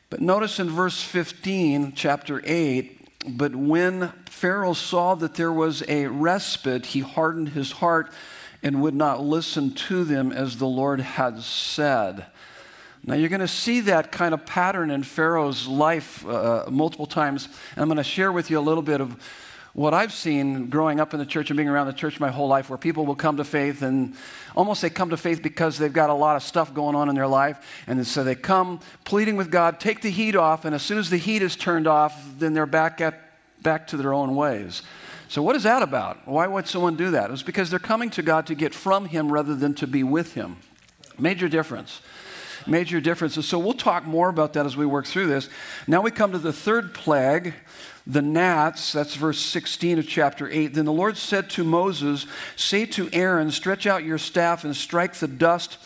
But 0.09 0.21
notice 0.21 0.59
in 0.59 0.69
verse 0.69 1.01
15, 1.01 1.93
chapter 1.95 2.41
8, 2.45 3.37
but 3.37 3.55
when 3.55 4.13
Pharaoh 4.29 4.73
saw 4.73 5.15
that 5.15 5.35
there 5.35 5.51
was 5.51 5.83
a 5.87 6.07
respite, 6.07 6.87
he 6.87 6.99
hardened 6.99 7.49
his 7.49 7.73
heart 7.73 8.11
and 8.63 8.81
would 8.81 8.95
not 8.95 9.21
listen 9.21 9.73
to 9.73 10.03
them 10.03 10.31
as 10.31 10.57
the 10.57 10.67
Lord 10.67 10.99
had 10.99 11.41
said. 11.41 12.27
Now, 13.07 13.15
you're 13.15 13.29
going 13.29 13.39
to 13.39 13.47
see 13.47 13.79
that 13.81 14.11
kind 14.11 14.33
of 14.33 14.45
pattern 14.45 14.91
in 14.91 15.01
Pharaoh's 15.01 15.65
life 15.65 16.27
uh, 16.27 16.65
multiple 16.69 17.05
times. 17.05 17.47
And 17.73 17.81
I'm 17.81 17.87
going 17.87 17.95
to 17.95 18.03
share 18.03 18.33
with 18.33 18.51
you 18.51 18.59
a 18.59 18.61
little 18.61 18.83
bit 18.83 18.99
of 18.99 19.15
what 19.71 19.93
I've 19.93 20.11
seen 20.11 20.67
growing 20.67 20.99
up 20.99 21.13
in 21.13 21.19
the 21.19 21.25
church 21.25 21.49
and 21.49 21.55
being 21.55 21.69
around 21.69 21.87
the 21.87 21.93
church 21.93 22.19
my 22.19 22.31
whole 22.31 22.49
life, 22.49 22.69
where 22.69 22.77
people 22.77 23.05
will 23.05 23.15
come 23.15 23.37
to 23.37 23.45
faith 23.45 23.81
and 23.81 24.13
almost 24.57 24.81
they 24.81 24.89
come 24.89 25.11
to 25.11 25.17
faith 25.17 25.41
because 25.41 25.77
they've 25.77 25.93
got 25.93 26.09
a 26.09 26.13
lot 26.13 26.35
of 26.35 26.43
stuff 26.43 26.73
going 26.73 26.95
on 26.95 27.07
in 27.07 27.15
their 27.15 27.27
life. 27.27 27.65
And 27.87 28.05
so 28.05 28.25
they 28.25 28.35
come 28.35 28.81
pleading 29.05 29.37
with 29.37 29.51
God, 29.51 29.79
take 29.79 30.01
the 30.01 30.11
heat 30.11 30.35
off, 30.35 30.65
and 30.65 30.75
as 30.75 30.81
soon 30.81 30.97
as 30.97 31.09
the 31.09 31.17
heat 31.17 31.41
is 31.41 31.55
turned 31.55 31.87
off, 31.87 32.21
then 32.37 32.53
they're 32.53 32.65
back, 32.65 32.99
at, 32.99 33.21
back 33.61 33.87
to 33.87 33.97
their 33.97 34.13
own 34.13 34.35
ways. 34.35 34.81
So, 35.29 35.41
what 35.41 35.55
is 35.55 35.63
that 35.63 35.81
about? 35.81 36.27
Why 36.27 36.47
would 36.47 36.67
someone 36.67 36.95
do 36.97 37.11
that? 37.11 37.31
It's 37.31 37.43
because 37.43 37.69
they're 37.69 37.79
coming 37.79 38.09
to 38.11 38.21
God 38.21 38.47
to 38.47 38.55
get 38.55 38.73
from 38.73 39.05
Him 39.05 39.31
rather 39.31 39.55
than 39.55 39.73
to 39.75 39.87
be 39.87 40.03
with 40.03 40.33
Him. 40.33 40.57
Major 41.19 41.47
difference. 41.47 42.01
Major 42.67 42.99
differences. 42.99 43.47
So 43.47 43.59
we'll 43.59 43.73
talk 43.73 44.05
more 44.05 44.29
about 44.29 44.53
that 44.53 44.65
as 44.65 44.77
we 44.77 44.85
work 44.85 45.05
through 45.05 45.27
this. 45.27 45.49
Now 45.87 46.01
we 46.01 46.11
come 46.11 46.31
to 46.31 46.39
the 46.39 46.53
third 46.53 46.93
plague, 46.93 47.53
the 48.05 48.21
gnats. 48.21 48.93
That's 48.93 49.15
verse 49.15 49.39
16 49.39 49.99
of 49.99 50.07
chapter 50.07 50.49
8. 50.49 50.73
Then 50.73 50.85
the 50.85 50.93
Lord 50.93 51.17
said 51.17 51.49
to 51.51 51.63
Moses, 51.63 52.25
Say 52.55 52.85
to 52.87 53.09
Aaron, 53.13 53.51
Stretch 53.51 53.85
out 53.85 54.03
your 54.03 54.17
staff 54.17 54.63
and 54.63 54.75
strike 54.75 55.15
the 55.15 55.27
dust 55.27 55.77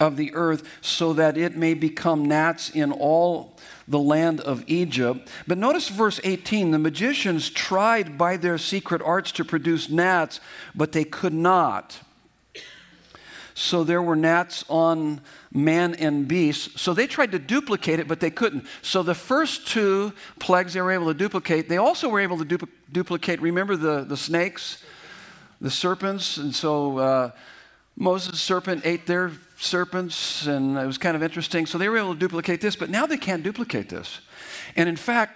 of 0.00 0.16
the 0.16 0.32
earth 0.34 0.68
so 0.80 1.12
that 1.12 1.36
it 1.36 1.56
may 1.56 1.74
become 1.74 2.26
gnats 2.26 2.70
in 2.70 2.92
all 2.92 3.56
the 3.86 3.98
land 3.98 4.40
of 4.40 4.62
Egypt. 4.66 5.28
But 5.46 5.58
notice 5.58 5.88
verse 5.88 6.20
18 6.22 6.70
the 6.70 6.78
magicians 6.78 7.50
tried 7.50 8.18
by 8.18 8.36
their 8.36 8.58
secret 8.58 9.02
arts 9.02 9.32
to 9.32 9.44
produce 9.44 9.88
gnats, 9.88 10.40
but 10.74 10.92
they 10.92 11.04
could 11.04 11.32
not. 11.32 12.00
So 13.54 13.82
there 13.82 14.02
were 14.02 14.14
gnats 14.14 14.64
on 14.68 15.20
man 15.52 15.94
and 15.94 16.28
beast. 16.28 16.78
So 16.78 16.94
they 16.94 17.06
tried 17.06 17.32
to 17.32 17.38
duplicate 17.38 17.98
it, 17.98 18.08
but 18.08 18.20
they 18.20 18.30
couldn't. 18.30 18.66
So 18.82 19.02
the 19.02 19.14
first 19.14 19.66
two 19.66 20.12
plagues 20.38 20.74
they 20.74 20.80
were 20.80 20.92
able 20.92 21.06
to 21.06 21.14
duplicate, 21.14 21.68
they 21.68 21.78
also 21.78 22.08
were 22.08 22.20
able 22.20 22.38
to 22.38 22.44
du- 22.44 22.68
duplicate, 22.92 23.40
remember 23.40 23.76
the, 23.76 24.04
the 24.04 24.16
snakes, 24.16 24.82
the 25.60 25.70
serpents? 25.70 26.36
And 26.36 26.54
so 26.54 26.98
uh, 26.98 27.30
Moses' 27.96 28.40
serpent 28.40 28.82
ate 28.84 29.06
their 29.06 29.32
serpents, 29.58 30.46
and 30.46 30.76
it 30.76 30.86
was 30.86 30.98
kind 30.98 31.16
of 31.16 31.22
interesting. 31.22 31.66
So 31.66 31.78
they 31.78 31.88
were 31.88 31.98
able 31.98 32.14
to 32.14 32.20
duplicate 32.20 32.60
this, 32.60 32.76
but 32.76 32.90
now 32.90 33.06
they 33.06 33.16
can't 33.16 33.42
duplicate 33.42 33.88
this. 33.88 34.20
And 34.76 34.88
in 34.88 34.96
fact, 34.96 35.34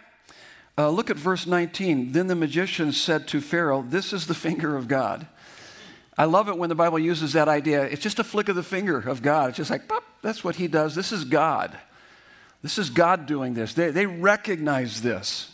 uh, 0.78 0.88
look 0.88 1.11
at 1.11 1.16
verse 1.16 1.47
19. 1.47 2.12
Then 2.12 2.28
the 2.28 2.35
magician 2.35 2.92
said 2.92 3.28
to 3.28 3.40
Pharaoh, 3.40 3.83
This 3.83 4.12
is 4.12 4.26
the 4.26 4.35
finger 4.35 4.76
of 4.76 4.88
God. 4.88 5.26
I 6.16 6.25
love 6.25 6.49
it 6.49 6.59
when 6.59 6.69
the 6.69 6.75
Bible 6.75 6.99
uses 6.99 7.33
that 7.33 7.49
idea. 7.49 7.85
It's 7.85 8.02
just 8.02 8.19
a 8.19 8.25
flick 8.25 8.49
of 8.49 8.57
the 8.57 8.62
finger 8.62 8.99
of 8.99 9.23
God. 9.23 9.50
It's 9.50 9.59
just 9.59 9.71
like, 9.71 9.88
pop, 9.88 10.04
that's 10.21 10.45
what 10.45 10.57
he 10.57 10.69
does. 10.69 10.95
This 10.95 11.11
is 11.11 11.25
God. 11.25 11.76
This 12.62 12.78
is 12.78 12.90
God 12.90 13.26
doing 13.26 13.54
this. 13.54 13.75
They, 13.75 13.90
they 13.90 14.07
recognize 14.07 15.02
this. 15.02 15.49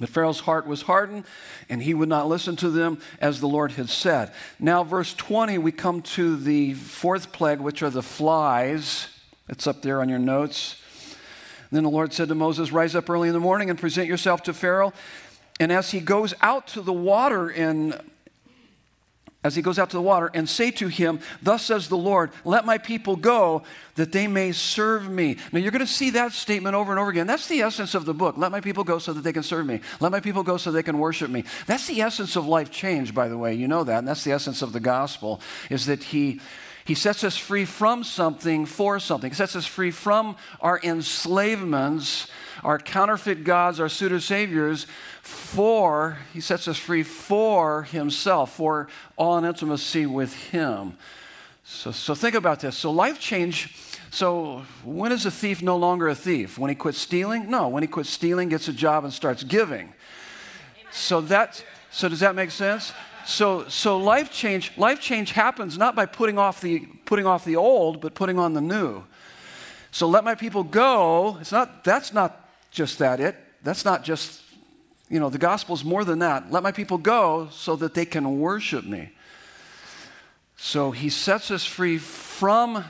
But 0.00 0.08
Pharaoh's 0.08 0.40
heart 0.40 0.66
was 0.66 0.82
hardened, 0.82 1.24
and 1.68 1.82
he 1.82 1.94
would 1.94 2.08
not 2.08 2.28
listen 2.28 2.56
to 2.56 2.70
them 2.70 2.98
as 3.20 3.40
the 3.40 3.48
Lord 3.48 3.72
had 3.72 3.88
said. 3.88 4.32
Now, 4.58 4.84
verse 4.84 5.14
20, 5.14 5.58
we 5.58 5.70
come 5.70 6.00
to 6.02 6.36
the 6.36 6.74
fourth 6.74 7.32
plague, 7.32 7.60
which 7.60 7.82
are 7.82 7.90
the 7.90 8.02
flies. 8.02 9.08
It's 9.48 9.66
up 9.66 9.82
there 9.82 10.00
on 10.00 10.08
your 10.08 10.18
notes. 10.18 10.76
And 11.70 11.76
then 11.76 11.84
the 11.84 11.90
Lord 11.90 12.12
said 12.12 12.28
to 12.28 12.34
Moses, 12.34 12.72
Rise 12.72 12.94
up 12.94 13.10
early 13.10 13.28
in 13.28 13.34
the 13.34 13.40
morning 13.40 13.68
and 13.68 13.78
present 13.78 14.08
yourself 14.08 14.42
to 14.44 14.54
Pharaoh. 14.54 14.92
And 15.60 15.70
as 15.70 15.90
he 15.90 16.00
goes 16.00 16.32
out 16.40 16.66
to 16.68 16.80
the 16.80 16.92
water 16.92 17.50
in 17.50 17.94
as 19.44 19.56
he 19.56 19.62
goes 19.62 19.78
out 19.78 19.90
to 19.90 19.96
the 19.96 20.02
water 20.02 20.30
and 20.34 20.48
say 20.48 20.70
to 20.70 20.88
him, 20.88 21.20
Thus 21.42 21.64
says 21.64 21.88
the 21.88 21.96
Lord, 21.96 22.30
let 22.44 22.64
my 22.64 22.78
people 22.78 23.16
go 23.16 23.62
that 23.96 24.12
they 24.12 24.26
may 24.26 24.52
serve 24.52 25.08
me. 25.10 25.36
Now 25.52 25.58
you're 25.58 25.72
going 25.72 25.80
to 25.80 25.86
see 25.86 26.10
that 26.10 26.32
statement 26.32 26.76
over 26.76 26.92
and 26.92 27.00
over 27.00 27.10
again. 27.10 27.26
That's 27.26 27.48
the 27.48 27.62
essence 27.62 27.94
of 27.94 28.04
the 28.04 28.14
book. 28.14 28.36
Let 28.38 28.52
my 28.52 28.60
people 28.60 28.84
go 28.84 28.98
so 28.98 29.12
that 29.12 29.22
they 29.22 29.32
can 29.32 29.42
serve 29.42 29.66
me. 29.66 29.80
Let 30.00 30.12
my 30.12 30.20
people 30.20 30.42
go 30.42 30.56
so 30.56 30.70
they 30.70 30.82
can 30.82 30.98
worship 30.98 31.30
me. 31.30 31.44
That's 31.66 31.86
the 31.86 32.02
essence 32.02 32.36
of 32.36 32.46
life 32.46 32.70
change, 32.70 33.14
by 33.14 33.28
the 33.28 33.36
way. 33.36 33.54
You 33.54 33.66
know 33.66 33.84
that. 33.84 33.98
And 33.98 34.08
that's 34.08 34.24
the 34.24 34.32
essence 34.32 34.62
of 34.62 34.72
the 34.72 34.80
gospel, 34.80 35.40
is 35.70 35.86
that 35.86 36.02
he. 36.04 36.40
He 36.84 36.94
sets 36.94 37.22
us 37.22 37.36
free 37.36 37.64
from 37.64 38.02
something 38.02 38.66
for 38.66 38.98
something. 38.98 39.30
He 39.30 39.36
sets 39.36 39.54
us 39.54 39.66
free 39.66 39.92
from 39.92 40.36
our 40.60 40.80
enslavements, 40.82 42.26
our 42.64 42.78
counterfeit 42.78 43.44
gods, 43.44 43.78
our 43.78 43.88
pseudo 43.88 44.18
saviors, 44.18 44.86
for, 45.22 46.18
he 46.32 46.40
sets 46.40 46.66
us 46.66 46.76
free 46.76 47.04
for 47.04 47.84
himself, 47.84 48.54
for 48.56 48.88
all 49.16 49.38
in 49.38 49.44
intimacy 49.44 50.06
with 50.06 50.34
him. 50.34 50.96
So, 51.64 51.92
so 51.92 52.14
think 52.14 52.34
about 52.34 52.60
this. 52.60 52.76
So 52.76 52.90
life 52.90 53.20
change. 53.20 53.74
So 54.10 54.64
when 54.84 55.12
is 55.12 55.24
a 55.24 55.30
thief 55.30 55.62
no 55.62 55.76
longer 55.76 56.08
a 56.08 56.14
thief? 56.14 56.58
When 56.58 56.68
he 56.68 56.74
quits 56.74 56.98
stealing? 56.98 57.48
No. 57.48 57.68
When 57.68 57.82
he 57.82 57.86
quits 57.86 58.10
stealing, 58.10 58.48
gets 58.48 58.68
a 58.68 58.72
job 58.72 59.04
and 59.04 59.12
starts 59.12 59.44
giving. 59.44 59.94
So 60.90 61.20
that. 61.22 61.64
So 61.90 62.08
does 62.08 62.20
that 62.20 62.34
make 62.34 62.50
sense? 62.50 62.92
So, 63.26 63.68
so 63.68 63.98
life 63.98 64.30
change, 64.32 64.72
life 64.76 65.00
change 65.00 65.32
happens 65.32 65.78
not 65.78 65.94
by 65.94 66.06
putting 66.06 66.38
off 66.38 66.60
the 66.60 66.80
putting 67.04 67.26
off 67.26 67.44
the 67.44 67.56
old, 67.56 68.00
but 68.00 68.14
putting 68.14 68.38
on 68.38 68.54
the 68.54 68.60
new. 68.60 69.04
So 69.90 70.08
let 70.08 70.24
my 70.24 70.34
people 70.34 70.64
go. 70.64 71.38
It's 71.40 71.52
not. 71.52 71.84
That's 71.84 72.12
not 72.12 72.48
just 72.70 72.98
that. 72.98 73.20
It. 73.20 73.36
That's 73.62 73.84
not 73.84 74.02
just 74.02 74.42
you 75.12 75.20
know, 75.20 75.28
the 75.28 75.36
gospel 75.36 75.74
is 75.74 75.84
more 75.84 76.06
than 76.06 76.20
that. 76.20 76.50
Let 76.50 76.62
my 76.62 76.72
people 76.72 76.96
go 76.96 77.48
so 77.52 77.76
that 77.76 77.92
they 77.92 78.06
can 78.06 78.40
worship 78.40 78.86
me. 78.86 79.10
So 80.56 80.90
he 80.90 81.10
sets 81.10 81.50
us 81.50 81.66
free 81.66 81.98
from 81.98 82.82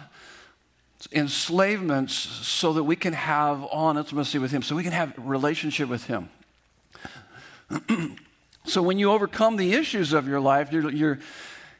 enslavements 1.10 2.14
so 2.14 2.74
that 2.74 2.84
we 2.84 2.94
can 2.94 3.12
have 3.12 3.64
on 3.64 3.98
intimacy 3.98 4.38
with 4.38 4.52
him, 4.52 4.62
so 4.62 4.76
we 4.76 4.84
can 4.84 4.92
have 4.92 5.14
relationship 5.18 5.88
with 5.88 6.04
him. 6.04 6.28
so 8.64 8.82
when 8.82 8.98
you 8.98 9.10
overcome 9.10 9.56
the 9.56 9.74
issues 9.74 10.12
of 10.12 10.28
your 10.28 10.40
life, 10.40 10.72
you're, 10.72 10.90
you're, 10.90 11.18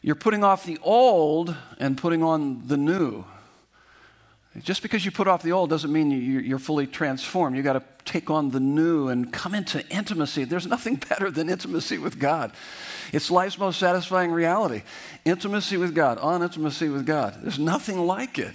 you're 0.00 0.14
putting 0.16 0.42
off 0.42 0.64
the 0.64 0.78
old 0.82 1.54
and 1.78 1.96
putting 1.96 2.22
on 2.22 2.66
the 2.66 2.76
new. 2.76 3.24
Just 4.60 4.82
because 4.82 5.04
you 5.04 5.10
put 5.10 5.28
off 5.28 5.42
the 5.42 5.52
old 5.52 5.70
doesn't 5.70 5.90
mean 5.90 6.10
you're 6.10 6.58
fully 6.58 6.86
transformed. 6.86 7.56
You've 7.56 7.64
got 7.64 7.72
to 7.74 7.82
take 8.04 8.28
on 8.28 8.50
the 8.50 8.60
new 8.60 9.08
and 9.08 9.32
come 9.32 9.54
into 9.54 9.86
intimacy. 9.88 10.44
There's 10.44 10.66
nothing 10.66 10.96
better 11.08 11.30
than 11.30 11.48
intimacy 11.48 11.98
with 11.98 12.18
God. 12.18 12.52
It's 13.12 13.30
life's 13.30 13.58
most 13.58 13.78
satisfying 13.78 14.30
reality. 14.30 14.82
Intimacy 15.24 15.78
with 15.78 15.94
God, 15.94 16.18
on 16.18 16.42
intimacy 16.42 16.88
with 16.88 17.06
God. 17.06 17.38
There's 17.40 17.58
nothing 17.58 18.06
like 18.06 18.38
it. 18.38 18.54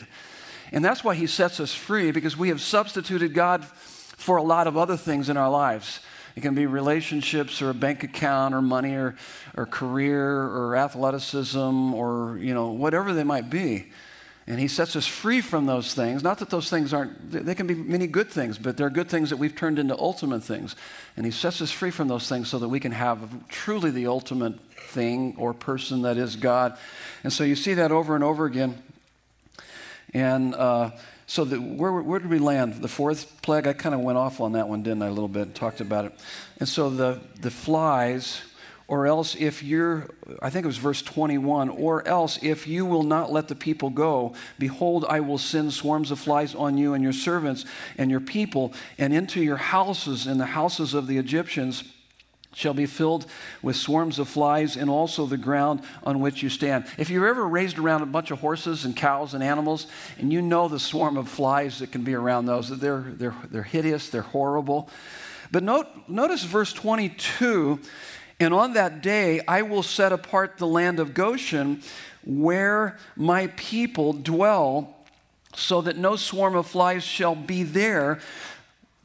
And 0.72 0.86
that's 0.86 1.04
why 1.04 1.16
He 1.16 1.26
sets 1.26 1.60
us 1.60 1.74
free 1.74 2.12
because 2.12 2.38
we 2.38 2.50
have 2.50 2.62
substituted 2.62 3.34
God 3.34 3.66
for 3.66 4.38
a 4.38 4.44
lot 4.44 4.68
of 4.68 4.78
other 4.78 4.98
things 4.98 5.30
in 5.30 5.38
our 5.38 5.50
lives. 5.50 6.02
It 6.38 6.42
can 6.42 6.54
be 6.54 6.68
relationships 6.68 7.64
or 7.64 7.72
a 7.72 7.74
bank 7.74 8.04
account 8.04 8.54
or 8.54 8.62
money 8.62 8.94
or, 8.94 9.16
or 9.56 9.66
career 9.66 10.44
or 10.44 10.76
athleticism 10.76 11.96
or, 11.96 12.38
you 12.40 12.54
know, 12.54 12.70
whatever 12.70 13.12
they 13.12 13.24
might 13.24 13.50
be. 13.50 13.88
And 14.46 14.60
he 14.60 14.68
sets 14.68 14.96
us 14.96 15.08
free 15.08 15.42
from 15.42 15.66
those 15.66 15.96
things. 15.96 16.22
Not 16.22 16.38
that 16.38 16.52
those 16.52 16.70
things 16.70 16.94
aren't, 16.94 17.32
they 17.32 17.56
can 17.56 17.66
be 17.66 17.74
many 17.74 18.06
good 18.06 18.30
things, 18.30 18.60
but 18.60 18.78
they're 18.78 18.92
good 18.92 19.10
things 19.10 19.32
that 19.32 19.38
we've 19.38 19.56
turned 19.56 19.80
into 19.80 19.98
ultimate 19.98 20.44
things. 20.44 20.76
And 21.16 21.26
he 21.26 21.32
sets 21.32 21.60
us 21.60 21.72
free 21.72 21.90
from 21.90 22.08
those 22.08 22.30
things 22.30 22.50
so 22.50 22.60
that 22.60 22.70
we 22.70 22.80
can 22.80 22.92
have 22.92 23.48
truly 23.48 23.90
the 23.90 24.06
ultimate 24.06 24.60
thing 24.76 25.34
or 25.40 25.56
person 25.56 26.04
that 26.04 26.18
is 26.18 26.36
God. 26.36 26.78
And 27.24 27.34
so 27.34 27.46
you 27.46 27.56
see 27.56 27.74
that 27.74 27.92
over 27.92 28.14
and 28.14 28.24
over 28.24 28.46
again. 28.46 28.84
And 30.14 30.54
uh, 30.54 30.92
so 31.28 31.44
the, 31.44 31.58
where, 31.58 31.92
where 31.92 32.20
did 32.20 32.30
we 32.30 32.40
land? 32.40 32.76
The 32.76 32.88
fourth 32.88 33.42
plague? 33.42 33.68
I 33.68 33.74
kind 33.74 33.94
of 33.94 34.02
went 34.02 34.18
off 34.18 34.42
on 34.42 34.54
that 34.54 34.68
one, 34.68 34.82
didn't 34.82 35.04
I, 35.04 35.08
a 35.08 35.12
little 35.12 35.28
bit, 35.28 35.44
and 35.44 35.56
talked 35.56 35.82
about 35.82 36.06
it. 36.06 36.14
And 36.60 36.68
so 36.68 36.90
the, 36.90 37.20
the 37.42 37.52
flies 37.52 38.42
or 38.88 39.06
else 39.06 39.36
if 39.36 39.64
you're, 39.64 40.08
I 40.42 40.50
think 40.50 40.64
it 40.64 40.68
was 40.68 40.78
verse 40.78 41.02
21, 41.02 41.70
or 41.70 42.08
else 42.08 42.40
if 42.42 42.68
you 42.68 42.86
will 42.86 43.04
not 43.04 43.32
let 43.32 43.50
the 43.50 43.56
people 43.56 43.90
go, 43.90 44.34
behold, 44.58 45.06
I 45.10 45.20
will 45.20 45.38
send 45.38 45.74
swarms 45.74 46.10
of 46.10 46.20
flies 46.20 46.56
on 46.56 46.78
you 46.78 46.94
and 46.94 47.04
your 47.04 47.14
servants 47.14 47.66
and 47.98 48.10
your 48.10 48.22
people, 48.22 48.74
and 48.98 49.14
into 49.14 49.44
your 49.44 49.58
houses 49.58 50.26
and 50.26 50.40
the 50.40 50.46
houses 50.46 50.94
of 50.94 51.08
the 51.08 51.18
Egyptians 51.18 51.84
shall 52.58 52.74
be 52.74 52.86
filled 52.86 53.26
with 53.62 53.76
swarms 53.76 54.18
of 54.18 54.28
flies 54.28 54.76
and 54.76 54.90
also 54.90 55.26
the 55.26 55.38
ground 55.38 55.82
on 56.04 56.20
which 56.20 56.42
you 56.42 56.50
stand. 56.50 56.86
If 56.98 57.10
you've 57.10 57.24
ever 57.24 57.48
raised 57.48 57.78
around 57.78 58.02
a 58.02 58.08
bunch 58.08 58.32
of 58.32 58.40
horses 58.40 58.84
and 58.84 58.96
cows 58.96 59.34
and 59.34 59.44
animals, 59.44 59.86
and 60.18 60.34
you 60.34 60.42
know 60.42 60.68
the 60.68 60.80
swarm 60.80 61.18
of 61.18 61.30
flies 61.30 61.80
that 61.80 61.92
can 61.92 62.04
be 62.04 62.16
around 62.16 62.48
those, 62.48 62.70
they're, 62.70 63.06
they're, 63.16 63.36
they're 63.52 63.64
hideous, 63.64 64.10
they're 64.10 64.22
horrible. 64.24 64.90
But 65.52 65.64
note, 65.64 65.88
notice 66.08 66.44
verse 66.44 66.74
22 66.74 67.80
and 68.40 68.54
on 68.54 68.74
that 68.74 69.02
day, 69.02 69.42
I 69.48 69.64
will 69.64 69.82
set 69.82 70.12
apart 70.12 70.58
the 70.58 70.68
land 70.68 71.00
of 71.00 71.14
Goshen 71.14 71.82
where 72.24 72.98
my 73.16 73.48
people 73.56 74.14
dwell, 74.14 74.96
so 75.56 75.82
that 75.82 75.98
no 75.98 76.16
swarm 76.16 76.56
of 76.56 76.68
flies 76.68 77.04
shall 77.04 77.34
be 77.34 77.64
there, 77.64 78.20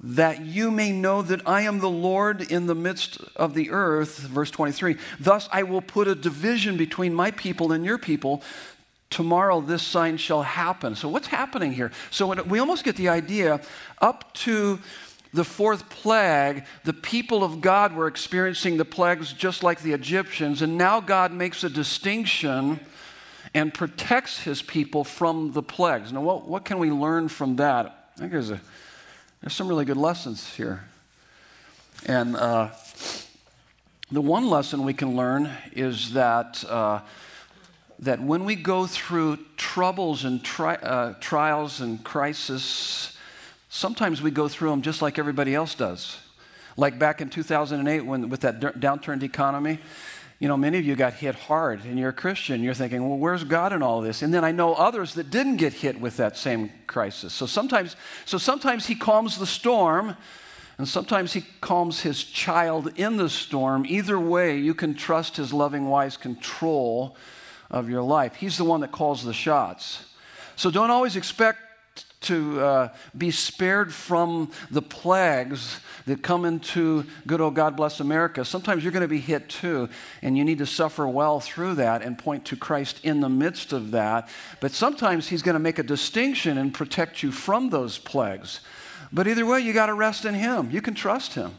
that 0.02 0.40
you 0.44 0.71
may 0.71 0.90
know 0.90 1.23
that 1.23 1.47
I 1.47 1.62
am 1.62 1.78
the 1.78 1.90
Lord 1.90 2.50
in 2.50 2.66
the 2.66 2.75
midst 2.75 3.21
of 3.37 3.54
the 3.54 3.71
earth. 3.71 4.18
Verse 4.18 4.50
23 4.50 4.97
Thus 5.21 5.49
I 5.52 5.62
will 5.62 5.80
put 5.80 6.09
a 6.09 6.14
division 6.14 6.76
between 6.76 7.14
my 7.14 7.30
people 7.30 7.73
and 7.73 7.85
your 7.85 7.99
people. 7.99 8.42
Tomorrow 9.11 9.61
this 9.61 9.82
sign 9.82 10.16
shall 10.16 10.42
happen. 10.42 10.97
So, 10.97 11.09
what's 11.09 11.28
happening 11.28 11.73
here? 11.73 11.92
So, 12.11 12.32
we 12.42 12.59
almost 12.59 12.85
get 12.85 12.97
the 12.97 13.11
idea 13.11 13.61
up 14.00 14.32
to 14.35 14.80
the 15.35 15.44
fourth 15.44 15.88
plague, 15.88 16.64
the 16.85 16.92
people 16.92 17.42
of 17.42 17.62
God 17.62 17.94
were 17.94 18.06
experiencing 18.06 18.76
the 18.76 18.85
plagues 18.85 19.32
just 19.32 19.62
like 19.62 19.80
the 19.80 19.92
Egyptians, 19.92 20.61
and 20.61 20.76
now 20.76 21.00
God 21.00 21.32
makes 21.32 21.64
a 21.64 21.71
distinction 21.71 22.80
and 23.54 23.73
protects 23.73 24.40
his 24.40 24.61
people 24.61 25.04
from 25.04 25.52
the 25.52 25.62
plagues. 25.62 26.12
Now, 26.12 26.21
what, 26.21 26.47
what 26.47 26.64
can 26.64 26.78
we 26.78 26.90
learn 26.90 27.28
from 27.28 27.56
that? 27.56 28.11
I 28.16 28.21
think 28.21 28.32
there's, 28.32 28.50
a, 28.50 28.61
there's 29.43 29.55
some 29.55 29.67
really 29.67 29.85
good 29.85 29.97
lessons 29.97 30.55
here. 30.55 30.85
And 32.07 32.37
uh, 32.37 32.71
the 34.11 34.21
one 34.21 34.49
lesson 34.49 34.85
we 34.85 34.95
can 34.95 35.17
learn 35.17 35.51
is 35.73 36.13
that 36.13 36.65
uh, 36.69 37.01
that 37.99 38.21
when 38.21 38.45
we 38.45 38.55
go 38.55 38.87
through 38.87 39.39
troubles 39.57 40.25
and 40.25 40.45
tri- 40.45 40.77
uh, 40.77 41.15
trials 41.21 41.81
and 41.81 42.03
crisis, 42.05 43.17
sometimes 43.69 44.23
we 44.23 44.31
go 44.31 44.47
through 44.47 44.71
them 44.71 44.83
just 44.83 45.03
like 45.03 45.19
everybody 45.19 45.55
else 45.55 45.75
does. 45.75 46.19
Like 46.77 46.99
back 46.99 47.21
in 47.21 47.29
2008 47.29 48.01
when, 48.01 48.29
with 48.29 48.41
that 48.41 48.61
downturned 48.61 49.25
economy, 49.25 49.81
you 50.43 50.49
know, 50.49 50.57
many 50.57 50.77
of 50.77 50.85
you 50.85 50.97
got 50.97 51.13
hit 51.15 51.37
hard 51.37 51.85
and 51.85 51.97
you're 51.97 52.09
a 52.09 52.13
Christian. 52.13 52.65
You're 52.65 52.75
thinking, 52.75 53.09
well, 53.09 53.17
where's 53.17 53.45
God 53.45 53.73
in 53.73 53.81
all 53.81 54.01
this? 54.01 54.23
And 54.23 54.35
then 54.35 54.43
I 54.43 54.51
know 54.51 54.75
others 54.75 55.15
that 55.15 55.31
didn't 55.31 55.59
get 55.59 55.73
hit 55.73 56.01
with 56.01 56.17
that 56.17 56.37
same 56.37 56.73
crisis. 56.89 57.33
So 57.33 57.47
sometimes, 57.47 57.95
so 58.25 58.39
sometimes 58.39 58.87
he 58.87 58.97
calms 58.97 59.39
the 59.39 59.47
storm 59.47 60.17
and 60.79 60.89
sometimes 60.89 61.33
he 61.33 61.45
calms 61.61 62.01
his 62.01 62.25
child 62.25 62.91
in 62.97 63.19
the 63.19 63.31
storm. 63.31 63.87
Either 63.87 64.19
way, 64.19 64.59
you 64.59 64.75
can 64.75 64.95
trust 64.95 65.37
his 65.37 65.53
loving, 65.53 65.89
wise 65.89 66.17
control 66.17 67.17
of 67.71 67.89
your 67.89 68.03
life. 68.03 68.35
He's 68.35 68.57
the 68.57 68.65
one 68.65 68.81
that 68.81 68.91
calls 68.91 69.25
the 69.25 69.33
shots. 69.33 70.07
So 70.57 70.73
don't 70.73 70.91
always 70.91 71.15
expect 71.15 71.61
to 72.23 72.61
uh, 72.61 72.88
be 73.17 73.31
spared 73.31 73.93
from 73.93 74.50
the 74.71 74.83
plagues 74.83 75.81
that 76.07 76.23
come 76.23 76.45
into 76.45 77.05
good 77.26 77.41
old 77.41 77.55
God 77.55 77.76
bless 77.76 78.00
America. 78.00 78.45
Sometimes 78.45 78.83
you're 78.83 78.93
going 78.93 79.02
to 79.02 79.09
be 79.09 79.21
hit 79.21 79.49
too, 79.49 79.88
and 80.23 80.37
you 80.37 80.45
need 80.45 80.59
to 80.59 80.67
suffer 80.67 81.07
well 81.07 81.41
through 81.41 81.75
that 81.76 82.02
and 82.02 82.19
point 82.19 82.45
to 82.47 82.57
Christ 82.57 83.00
in 83.05 83.21
the 83.21 83.29
midst 83.29 83.73
of 83.73 83.91
that. 83.93 84.29
But 84.61 84.73
sometimes 84.73 85.29
He's 85.29 85.43
going 85.43 85.55
to 85.55 85.61
make 85.61 85.79
a 85.79 85.85
distinction 85.85 86.59
and 86.59 86.73
protect 86.73 87.23
you 87.23 87.33
from 87.33 87.71
those 87.71 87.99
plagues. 87.99 88.61
But 89.12 89.26
either 89.29 89.45
way, 89.45 89.61
you 89.61 89.73
got 89.73 89.87
to 89.87 89.95
rest 89.95 90.25
in 90.25 90.35
Him. 90.35 90.71
You 90.71 90.81
can 90.81 90.95
trust 90.95 91.35
Him. 91.35 91.52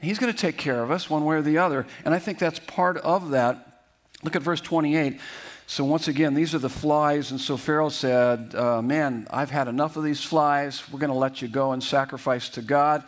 He's 0.00 0.18
going 0.18 0.32
to 0.32 0.38
take 0.38 0.56
care 0.56 0.82
of 0.82 0.90
us 0.90 1.08
one 1.08 1.24
way 1.24 1.36
or 1.36 1.42
the 1.42 1.58
other. 1.58 1.86
And 2.04 2.14
I 2.14 2.18
think 2.18 2.38
that's 2.38 2.58
part 2.58 2.98
of 2.98 3.30
that. 3.30 3.82
Look 4.22 4.36
at 4.36 4.42
verse 4.42 4.60
28. 4.60 5.20
So, 5.66 5.82
once 5.84 6.08
again, 6.08 6.34
these 6.34 6.54
are 6.54 6.58
the 6.58 6.68
flies. 6.68 7.30
And 7.30 7.40
so 7.40 7.56
Pharaoh 7.56 7.88
said, 7.88 8.54
uh, 8.54 8.82
Man, 8.82 9.26
I've 9.30 9.50
had 9.50 9.66
enough 9.66 9.96
of 9.96 10.04
these 10.04 10.22
flies. 10.22 10.82
We're 10.92 10.98
going 10.98 11.12
to 11.12 11.18
let 11.18 11.40
you 11.40 11.48
go 11.48 11.72
and 11.72 11.82
sacrifice 11.82 12.48
to 12.50 12.62
God. 12.62 13.02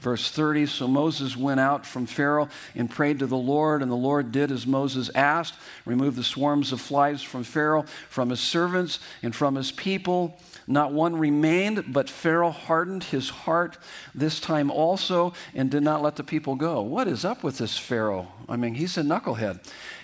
Verse 0.00 0.30
30 0.30 0.66
So 0.66 0.88
Moses 0.88 1.36
went 1.36 1.60
out 1.60 1.86
from 1.86 2.06
Pharaoh 2.06 2.48
and 2.74 2.90
prayed 2.90 3.18
to 3.20 3.26
the 3.26 3.36
Lord, 3.36 3.82
and 3.82 3.90
the 3.90 3.96
Lord 3.96 4.32
did 4.32 4.50
as 4.50 4.66
Moses 4.66 5.10
asked 5.14 5.54
removed 5.84 6.16
the 6.16 6.24
swarms 6.24 6.72
of 6.72 6.80
flies 6.80 7.22
from 7.22 7.44
Pharaoh, 7.44 7.84
from 8.08 8.30
his 8.30 8.40
servants, 8.40 8.98
and 9.22 9.34
from 9.34 9.54
his 9.54 9.70
people. 9.70 10.38
Not 10.66 10.92
one 10.92 11.16
remained, 11.16 11.92
but 11.92 12.08
Pharaoh 12.08 12.50
hardened 12.50 13.04
his 13.04 13.28
heart 13.28 13.76
this 14.14 14.40
time 14.40 14.70
also 14.70 15.32
and 15.54 15.70
did 15.70 15.82
not 15.82 16.02
let 16.02 16.16
the 16.16 16.24
people 16.24 16.54
go. 16.54 16.80
What 16.80 17.08
is 17.08 17.24
up 17.24 17.42
with 17.42 17.58
this 17.58 17.76
Pharaoh? 17.76 18.28
I 18.48 18.56
mean, 18.56 18.74
he's 18.74 18.96
a 18.96 19.02
knucklehead. 19.02 19.60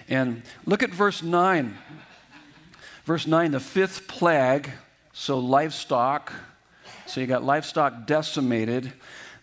And 0.08 0.42
look 0.64 0.82
at 0.82 0.90
verse 0.90 1.22
9. 1.22 1.76
Verse 3.04 3.26
9, 3.26 3.52
the 3.52 3.60
fifth 3.60 4.08
plague, 4.08 4.70
so 5.12 5.38
livestock. 5.38 6.32
So 7.06 7.20
you 7.20 7.26
got 7.26 7.44
livestock 7.44 8.06
decimated. 8.06 8.92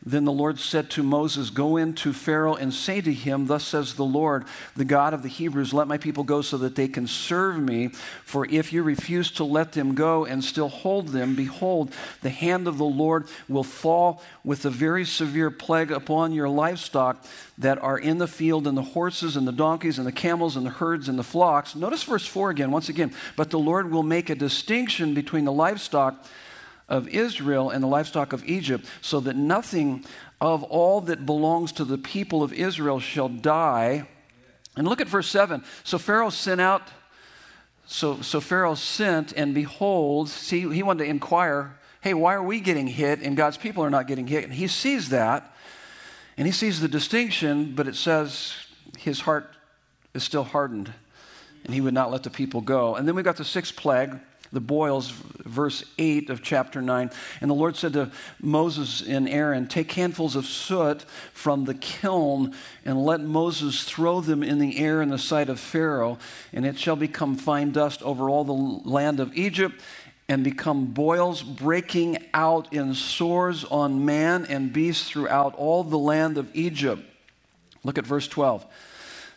Then 0.05 0.25
the 0.25 0.33
Lord 0.33 0.59
said 0.59 0.89
to 0.91 1.03
Moses, 1.03 1.49
Go 1.49 1.77
in 1.77 1.93
to 1.95 2.11
Pharaoh 2.11 2.55
and 2.55 2.73
say 2.73 2.99
to 2.99 3.13
him, 3.13 3.47
Thus 3.47 3.63
says 3.63 3.93
the 3.93 4.03
Lord, 4.03 4.43
the 4.75 4.83
God 4.83 5.13
of 5.13 5.23
the 5.23 5.29
Hebrews, 5.29 5.73
let 5.73 5.87
my 5.87 5.97
people 5.97 6.25
go 6.25 6.41
so 6.41 6.57
that 6.57 6.75
they 6.75 6.89
can 6.89 7.07
serve 7.07 7.57
me. 7.57 7.87
For 8.25 8.45
if 8.49 8.73
you 8.73 8.83
refuse 8.83 9.31
to 9.31 9.45
let 9.45 9.71
them 9.71 9.95
go 9.95 10.25
and 10.25 10.43
still 10.43 10.67
hold 10.67 11.09
them, 11.09 11.35
behold, 11.35 11.93
the 12.21 12.29
hand 12.29 12.67
of 12.67 12.77
the 12.77 12.83
Lord 12.83 13.27
will 13.47 13.63
fall 13.63 14.21
with 14.43 14.65
a 14.65 14.69
very 14.69 15.05
severe 15.05 15.49
plague 15.49 15.91
upon 15.91 16.33
your 16.33 16.49
livestock 16.49 17.23
that 17.57 17.81
are 17.81 17.97
in 17.97 18.17
the 18.17 18.27
field, 18.27 18.67
and 18.67 18.77
the 18.77 18.81
horses, 18.81 19.37
and 19.37 19.47
the 19.47 19.53
donkeys, 19.53 19.97
and 19.97 20.07
the 20.07 20.11
camels, 20.11 20.57
and 20.57 20.65
the 20.65 20.71
herds, 20.71 21.07
and 21.07 21.17
the 21.17 21.23
flocks. 21.23 21.75
Notice 21.75 22.03
verse 22.03 22.25
4 22.25 22.49
again, 22.49 22.71
once 22.71 22.89
again. 22.89 23.13
But 23.37 23.51
the 23.51 23.59
Lord 23.59 23.89
will 23.89 24.03
make 24.03 24.29
a 24.29 24.35
distinction 24.35 25.13
between 25.13 25.45
the 25.45 25.51
livestock 25.53 26.25
of 26.93 27.07
Israel 27.07 27.71
and 27.71 27.83
the 27.83 27.87
livestock 27.87 28.33
of 28.33 28.45
Egypt, 28.45 28.85
so 29.01 29.19
that 29.19 29.35
nothing 29.35 30.05
of 30.39 30.61
all 30.63 31.01
that 31.01 31.25
belongs 31.25 31.71
to 31.71 31.83
the 31.83 31.97
people 31.97 32.43
of 32.43 32.53
Israel 32.53 32.99
shall 32.99 33.29
die. 33.29 34.07
And 34.77 34.87
look 34.87 35.01
at 35.01 35.07
verse 35.07 35.27
7. 35.27 35.63
So 35.83 35.97
Pharaoh 35.97 36.29
sent 36.29 36.61
out, 36.61 36.83
so, 37.87 38.21
so 38.21 38.39
Pharaoh 38.39 38.75
sent, 38.75 39.33
and 39.33 39.55
behold, 39.55 40.29
see, 40.29 40.71
he 40.71 40.83
wanted 40.83 41.05
to 41.05 41.09
inquire, 41.09 41.79
hey, 42.01 42.13
why 42.13 42.35
are 42.35 42.43
we 42.43 42.59
getting 42.59 42.85
hit 42.85 43.21
and 43.21 43.35
God's 43.35 43.57
people 43.57 43.83
are 43.83 43.89
not 43.89 44.07
getting 44.07 44.27
hit? 44.27 44.43
And 44.43 44.53
he 44.53 44.67
sees 44.67 45.09
that, 45.09 45.51
and 46.37 46.45
he 46.45 46.53
sees 46.53 46.79
the 46.79 46.87
distinction, 46.87 47.73
but 47.73 47.87
it 47.87 47.95
says 47.95 48.53
his 48.99 49.21
heart 49.21 49.49
is 50.13 50.23
still 50.23 50.43
hardened, 50.43 50.93
and 51.65 51.73
he 51.73 51.81
would 51.81 51.95
not 51.95 52.11
let 52.11 52.21
the 52.21 52.29
people 52.29 52.61
go. 52.61 52.95
And 52.95 53.07
then 53.07 53.15
we 53.15 53.23
got 53.23 53.37
the 53.37 53.45
sixth 53.45 53.75
plague 53.75 54.19
the 54.53 54.61
boils, 54.61 55.09
verse 55.09 55.83
8 55.97 56.29
of 56.29 56.41
chapter 56.41 56.81
9. 56.81 57.09
And 57.41 57.49
the 57.49 57.55
Lord 57.55 57.75
said 57.75 57.93
to 57.93 58.11
Moses 58.39 59.01
and 59.01 59.27
Aaron, 59.27 59.67
Take 59.67 59.91
handfuls 59.91 60.35
of 60.35 60.45
soot 60.45 61.01
from 61.33 61.65
the 61.65 61.73
kiln 61.73 62.53
and 62.85 63.03
let 63.03 63.19
Moses 63.19 63.83
throw 63.83 64.21
them 64.21 64.43
in 64.43 64.59
the 64.59 64.77
air 64.77 65.01
in 65.01 65.09
the 65.09 65.17
sight 65.17 65.49
of 65.49 65.59
Pharaoh, 65.59 66.19
and 66.53 66.65
it 66.65 66.77
shall 66.77 66.95
become 66.95 67.35
fine 67.35 67.71
dust 67.71 68.01
over 68.03 68.29
all 68.29 68.43
the 68.43 68.53
land 68.89 69.19
of 69.19 69.35
Egypt 69.35 69.81
and 70.29 70.43
become 70.43 70.85
boils 70.85 71.41
breaking 71.41 72.17
out 72.33 72.71
in 72.71 72.93
sores 72.93 73.65
on 73.65 74.05
man 74.05 74.45
and 74.45 74.71
beast 74.71 75.05
throughout 75.05 75.55
all 75.55 75.83
the 75.83 75.97
land 75.97 76.37
of 76.37 76.49
Egypt. 76.55 77.03
Look 77.83 77.97
at 77.97 78.05
verse 78.05 78.27
12. 78.27 78.65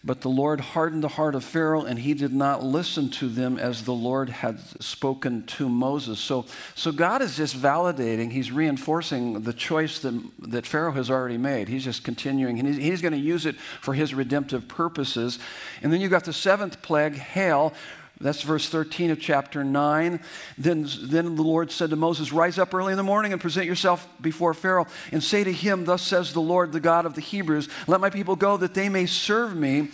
But 0.06 0.20
the 0.20 0.28
Lord 0.28 0.60
hardened 0.60 1.02
the 1.02 1.08
heart 1.08 1.34
of 1.34 1.42
Pharaoh, 1.42 1.82
and 1.82 1.98
he 1.98 2.14
did 2.14 2.32
not 2.32 2.62
listen 2.62 3.10
to 3.10 3.28
them 3.28 3.58
as 3.58 3.82
the 3.82 3.92
Lord 3.92 4.30
had 4.30 4.60
spoken 4.80 5.44
to 5.46 5.68
Moses. 5.68 6.20
So, 6.20 6.46
so 6.76 6.92
God 6.92 7.22
is 7.22 7.36
just 7.36 7.60
validating, 7.60 8.30
he's 8.30 8.52
reinforcing 8.52 9.42
the 9.42 9.52
choice 9.52 9.98
that, 9.98 10.14
that 10.38 10.64
Pharaoh 10.64 10.92
has 10.92 11.10
already 11.10 11.38
made. 11.38 11.66
He's 11.66 11.82
just 11.82 12.04
continuing, 12.04 12.60
and 12.60 12.68
he's, 12.68 12.76
he's 12.76 13.02
going 13.02 13.14
to 13.14 13.18
use 13.18 13.46
it 13.46 13.56
for 13.56 13.94
his 13.94 14.14
redemptive 14.14 14.68
purposes. 14.68 15.40
And 15.82 15.92
then 15.92 16.00
you've 16.00 16.12
got 16.12 16.24
the 16.24 16.32
seventh 16.32 16.82
plague, 16.82 17.16
hail. 17.16 17.74
That's 18.18 18.40
verse 18.40 18.68
13 18.68 19.10
of 19.10 19.20
chapter 19.20 19.62
9. 19.62 20.20
Then, 20.56 20.88
then 21.02 21.36
the 21.36 21.42
Lord 21.42 21.70
said 21.70 21.90
to 21.90 21.96
Moses, 21.96 22.32
Rise 22.32 22.58
up 22.58 22.72
early 22.72 22.92
in 22.92 22.96
the 22.96 23.02
morning 23.02 23.32
and 23.32 23.40
present 23.40 23.66
yourself 23.66 24.08
before 24.20 24.54
Pharaoh, 24.54 24.86
and 25.12 25.22
say 25.22 25.44
to 25.44 25.52
him, 25.52 25.84
Thus 25.84 26.02
says 26.02 26.32
the 26.32 26.40
Lord, 26.40 26.72
the 26.72 26.80
God 26.80 27.04
of 27.04 27.14
the 27.14 27.20
Hebrews, 27.20 27.68
Let 27.86 28.00
my 28.00 28.08
people 28.08 28.34
go 28.34 28.56
that 28.56 28.74
they 28.74 28.88
may 28.88 29.04
serve 29.04 29.54
me. 29.54 29.88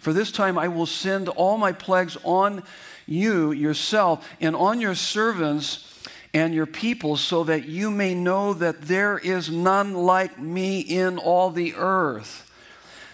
For 0.00 0.12
this 0.12 0.32
time 0.32 0.58
I 0.58 0.68
will 0.68 0.86
send 0.86 1.28
all 1.28 1.56
my 1.56 1.72
plagues 1.72 2.16
on 2.24 2.62
you 3.06 3.52
yourself 3.52 4.28
and 4.40 4.54
on 4.54 4.80
your 4.80 4.94
servants 4.94 5.84
and 6.34 6.52
your 6.52 6.66
people, 6.66 7.16
so 7.16 7.44
that 7.44 7.66
you 7.66 7.90
may 7.90 8.14
know 8.14 8.54
that 8.54 8.82
there 8.82 9.18
is 9.18 9.50
none 9.50 9.94
like 9.94 10.38
me 10.38 10.80
in 10.80 11.16
all 11.16 11.50
the 11.50 11.74
earth. 11.74 12.47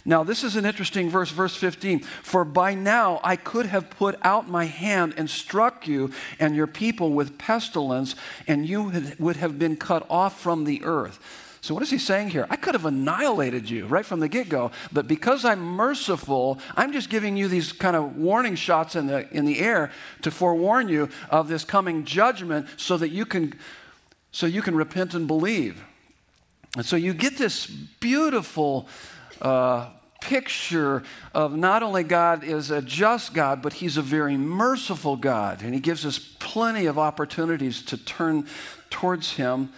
Now, 0.07 0.23
this 0.23 0.45
is 0.45 0.57
an 0.57 0.67
interesting 0.67 1.09
verse, 1.09 1.31
verse 1.31 1.57
15. 1.57 2.01
For 2.01 2.45
by 2.45 2.75
now 2.75 3.21
I 3.25 3.37
could 3.37 3.67
have 3.67 3.89
put 3.89 4.19
out 4.23 4.49
my 4.49 4.67
hand 4.67 5.15
and 5.17 5.31
struck 5.31 5.89
you 5.89 6.13
and 6.39 6.55
your 6.55 6.67
people 6.67 7.13
with 7.13 7.39
pestilence, 7.39 8.15
and 8.47 8.69
you 8.69 8.93
would 9.19 9.37
have 9.37 9.59
been 9.59 9.77
cut 9.77 10.07
off 10.11 10.39
from 10.39 10.65
the 10.65 10.85
earth. 10.85 11.19
So, 11.63 11.73
what 11.73 11.83
is 11.83 11.89
he 11.89 11.97
saying 11.97 12.29
here? 12.29 12.47
I 12.51 12.57
could 12.57 12.75
have 12.75 12.85
annihilated 12.85 13.71
you 13.71 13.87
right 13.87 14.05
from 14.05 14.21
the 14.21 14.29
get 14.29 14.51
go, 14.51 14.71
but 14.93 15.09
because 15.09 15.47
I'm 15.47 15.61
merciful, 15.61 16.59
I'm 16.77 16.93
just 16.93 17.09
giving 17.09 17.39
you 17.39 17.49
these 17.49 17.73
kind 17.73 17.97
of 17.97 18.19
warning 18.19 18.55
shots 18.55 18.97
in 18.97 19.07
the, 19.07 19.27
in 19.35 19.47
the 19.47 19.61
air 19.61 19.91
to 20.21 20.31
forewarn 20.31 20.91
you 20.91 21.09
of 21.31 21.49
this 21.49 21.65
coming 21.65 22.05
judgment 22.05 22.69
so 22.77 22.99
that 22.99 23.09
you 23.09 23.25
can, 23.25 23.55
so 24.31 24.45
you 24.45 24.61
can 24.61 24.75
repent 24.75 25.15
and 25.15 25.27
believe. 25.27 25.83
And 26.77 26.85
so 26.85 26.97
you 26.97 27.15
get 27.15 27.39
this 27.39 27.67
beautiful 27.67 28.87
uh, 29.41 29.89
picture 30.21 31.03
of 31.35 31.55
not 31.55 31.83
only 31.83 32.03
God 32.03 32.43
is 32.43 32.71
a 32.71 32.81
just 32.81 33.35
God, 33.35 33.61
but 33.61 33.75
He's 33.75 33.97
a 33.97 34.03
very 34.03 34.37
merciful 34.37 35.17
God. 35.17 35.63
And 35.63 35.75
He 35.75 35.81
gives 35.81 36.07
us 36.07 36.19
plenty 36.19 36.87
of 36.87 36.99
opportunities 36.99 37.83
to 37.83 37.97
turn 37.97 38.47
towards 38.91 39.35
Him 39.35 39.71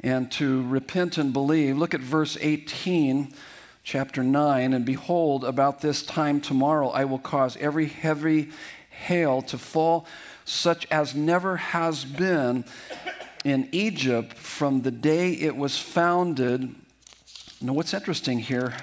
and 0.00 0.30
to 0.32 0.66
repent 0.68 1.18
and 1.18 1.32
believe. 1.32 1.76
Look 1.76 1.94
at 1.94 2.00
verse 2.00 2.36
18, 2.40 3.32
chapter 3.82 4.22
9. 4.22 4.74
And 4.74 4.84
behold, 4.84 5.44
about 5.44 5.80
this 5.80 6.02
time 6.02 6.40
tomorrow, 6.40 6.90
I 6.90 7.04
will 7.04 7.18
cause 7.18 7.56
every 7.58 7.86
heavy 7.86 8.50
hail 8.90 9.40
to 9.42 9.58
fall, 9.58 10.06
such 10.44 10.86
as 10.90 11.14
never 11.14 11.56
has 11.56 12.04
been 12.04 12.64
in 13.44 13.68
Egypt 13.72 14.34
from 14.34 14.82
the 14.82 14.90
day 14.90 15.32
it 15.32 15.56
was 15.56 15.78
founded. 15.78 16.74
Now, 17.60 17.74
what's 17.74 17.92
interesting 17.92 18.38
here 18.38 18.74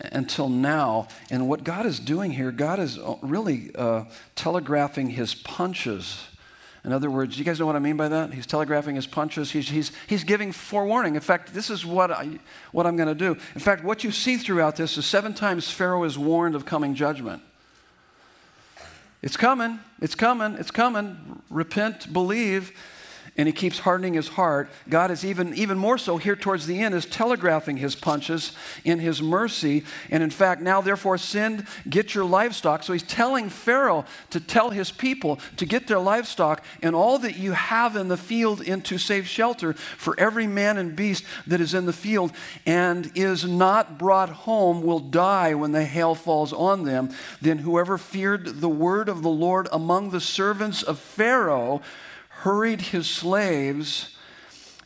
until 0.00 0.48
now. 0.48 1.08
And 1.30 1.48
what 1.48 1.64
God 1.64 1.86
is 1.86 1.98
doing 1.98 2.30
here, 2.32 2.50
God 2.50 2.78
is 2.78 2.98
uh, 2.98 3.16
really 3.22 3.70
uh, 3.74 4.04
telegraphing 4.34 5.10
his 5.10 5.34
punches. 5.34 6.26
In 6.84 6.92
other 6.92 7.10
words, 7.10 7.38
you 7.38 7.44
guys 7.44 7.58
know 7.58 7.66
what 7.66 7.76
I 7.76 7.80
mean 7.80 7.96
by 7.96 8.08
that? 8.08 8.32
He's 8.32 8.46
telegraphing 8.46 8.94
his 8.94 9.06
punches. 9.06 9.50
He's, 9.50 9.68
he's, 9.68 9.92
he's 10.06 10.24
giving 10.24 10.52
forewarning. 10.52 11.16
In 11.16 11.20
fact, 11.20 11.52
this 11.52 11.70
is 11.70 11.84
what, 11.84 12.10
I, 12.10 12.38
what 12.72 12.86
I'm 12.86 12.96
going 12.96 13.08
to 13.08 13.14
do. 13.14 13.32
In 13.54 13.60
fact, 13.60 13.84
what 13.84 14.04
you 14.04 14.12
see 14.12 14.36
throughout 14.36 14.76
this 14.76 14.96
is 14.96 15.04
seven 15.04 15.34
times 15.34 15.70
Pharaoh 15.70 16.04
is 16.04 16.16
warned 16.16 16.54
of 16.54 16.64
coming 16.64 16.94
judgment. 16.94 17.42
It's 19.20 19.36
coming. 19.36 19.80
It's 20.00 20.14
coming. 20.14 20.54
It's 20.54 20.70
coming. 20.70 21.42
Repent, 21.50 22.12
believe 22.12 22.72
and 23.38 23.46
he 23.46 23.52
keeps 23.52 23.78
hardening 23.78 24.14
his 24.14 24.28
heart. 24.28 24.68
God 24.88 25.12
is 25.12 25.24
even, 25.24 25.54
even 25.54 25.78
more 25.78 25.96
so 25.96 26.16
here 26.16 26.34
towards 26.34 26.66
the 26.66 26.80
end, 26.80 26.92
is 26.92 27.06
telegraphing 27.06 27.76
his 27.76 27.94
punches 27.94 28.50
in 28.84 28.98
his 28.98 29.22
mercy. 29.22 29.84
And 30.10 30.24
in 30.24 30.30
fact, 30.30 30.60
now 30.60 30.80
therefore 30.80 31.18
send, 31.18 31.64
get 31.88 32.16
your 32.16 32.24
livestock. 32.24 32.82
So 32.82 32.92
he's 32.92 33.04
telling 33.04 33.48
Pharaoh 33.48 34.04
to 34.30 34.40
tell 34.40 34.70
his 34.70 34.90
people 34.90 35.38
to 35.56 35.64
get 35.64 35.86
their 35.86 36.00
livestock 36.00 36.64
and 36.82 36.96
all 36.96 37.16
that 37.20 37.36
you 37.36 37.52
have 37.52 37.94
in 37.94 38.08
the 38.08 38.16
field 38.16 38.60
into 38.60 38.98
safe 38.98 39.28
shelter 39.28 39.72
for 39.72 40.18
every 40.18 40.48
man 40.48 40.76
and 40.76 40.96
beast 40.96 41.24
that 41.46 41.60
is 41.60 41.74
in 41.74 41.86
the 41.86 41.92
field 41.92 42.32
and 42.66 43.12
is 43.14 43.44
not 43.44 43.98
brought 43.98 44.30
home 44.30 44.82
will 44.82 44.98
die 44.98 45.54
when 45.54 45.70
the 45.70 45.84
hail 45.84 46.16
falls 46.16 46.52
on 46.52 46.82
them. 46.82 47.10
Then 47.40 47.58
whoever 47.58 47.98
feared 47.98 48.60
the 48.60 48.68
word 48.68 49.08
of 49.08 49.22
the 49.22 49.28
Lord 49.28 49.68
among 49.70 50.10
the 50.10 50.20
servants 50.20 50.82
of 50.82 50.98
Pharaoh, 50.98 51.82
hurried 52.42 52.80
his 52.80 53.08
slaves 53.08 54.14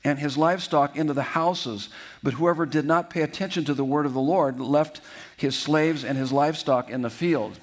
and 0.04 0.18
his 0.18 0.36
livestock 0.36 0.96
into 0.96 1.12
the 1.12 1.22
houses. 1.22 1.88
But 2.22 2.34
whoever 2.34 2.64
did 2.64 2.84
not 2.84 3.10
pay 3.10 3.22
attention 3.22 3.64
to 3.66 3.74
the 3.74 3.84
word 3.84 4.06
of 4.06 4.14
the 4.14 4.20
Lord 4.20 4.58
left 4.58 5.00
his 5.36 5.56
slaves 5.56 6.02
and 6.02 6.16
his 6.16 6.32
livestock 6.32 6.90
in 6.90 7.02
the 7.02 7.10
field. 7.10 7.58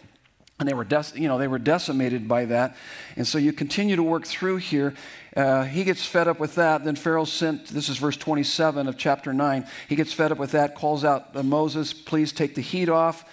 And 0.60 0.68
they 0.68 0.74
were, 0.74 0.86
you 1.16 1.28
know, 1.28 1.38
they 1.38 1.48
were 1.48 1.58
decimated 1.58 2.28
by 2.28 2.46
that. 2.46 2.76
And 3.16 3.26
so 3.26 3.38
you 3.38 3.52
continue 3.52 3.96
to 3.96 4.04
work 4.04 4.28
through 4.28 4.58
here. 4.58 4.94
Uh, 5.36 5.64
he 5.64 5.84
gets 5.84 6.06
fed 6.06 6.28
up 6.28 6.40
with 6.40 6.56
that. 6.56 6.84
Then 6.84 6.96
Pharaoh 6.96 7.26
sent, 7.26 7.68
this 7.68 7.90
is 7.90 7.98
verse 7.98 8.18
27 8.18 8.88
of 8.88 8.98
chapter 8.98 9.34
9. 9.34 9.66
He 9.88 9.96
gets 9.96 10.14
fed 10.14 10.32
up 10.32 10.38
with 10.38 10.52
that, 10.52 10.76
calls 10.76 11.04
out 11.04 11.36
uh, 11.36 11.44
Moses, 11.44 11.94
please 11.94 12.32
take 12.32 12.56
the 12.56 12.62
heat 12.62 12.90
off. 12.90 13.26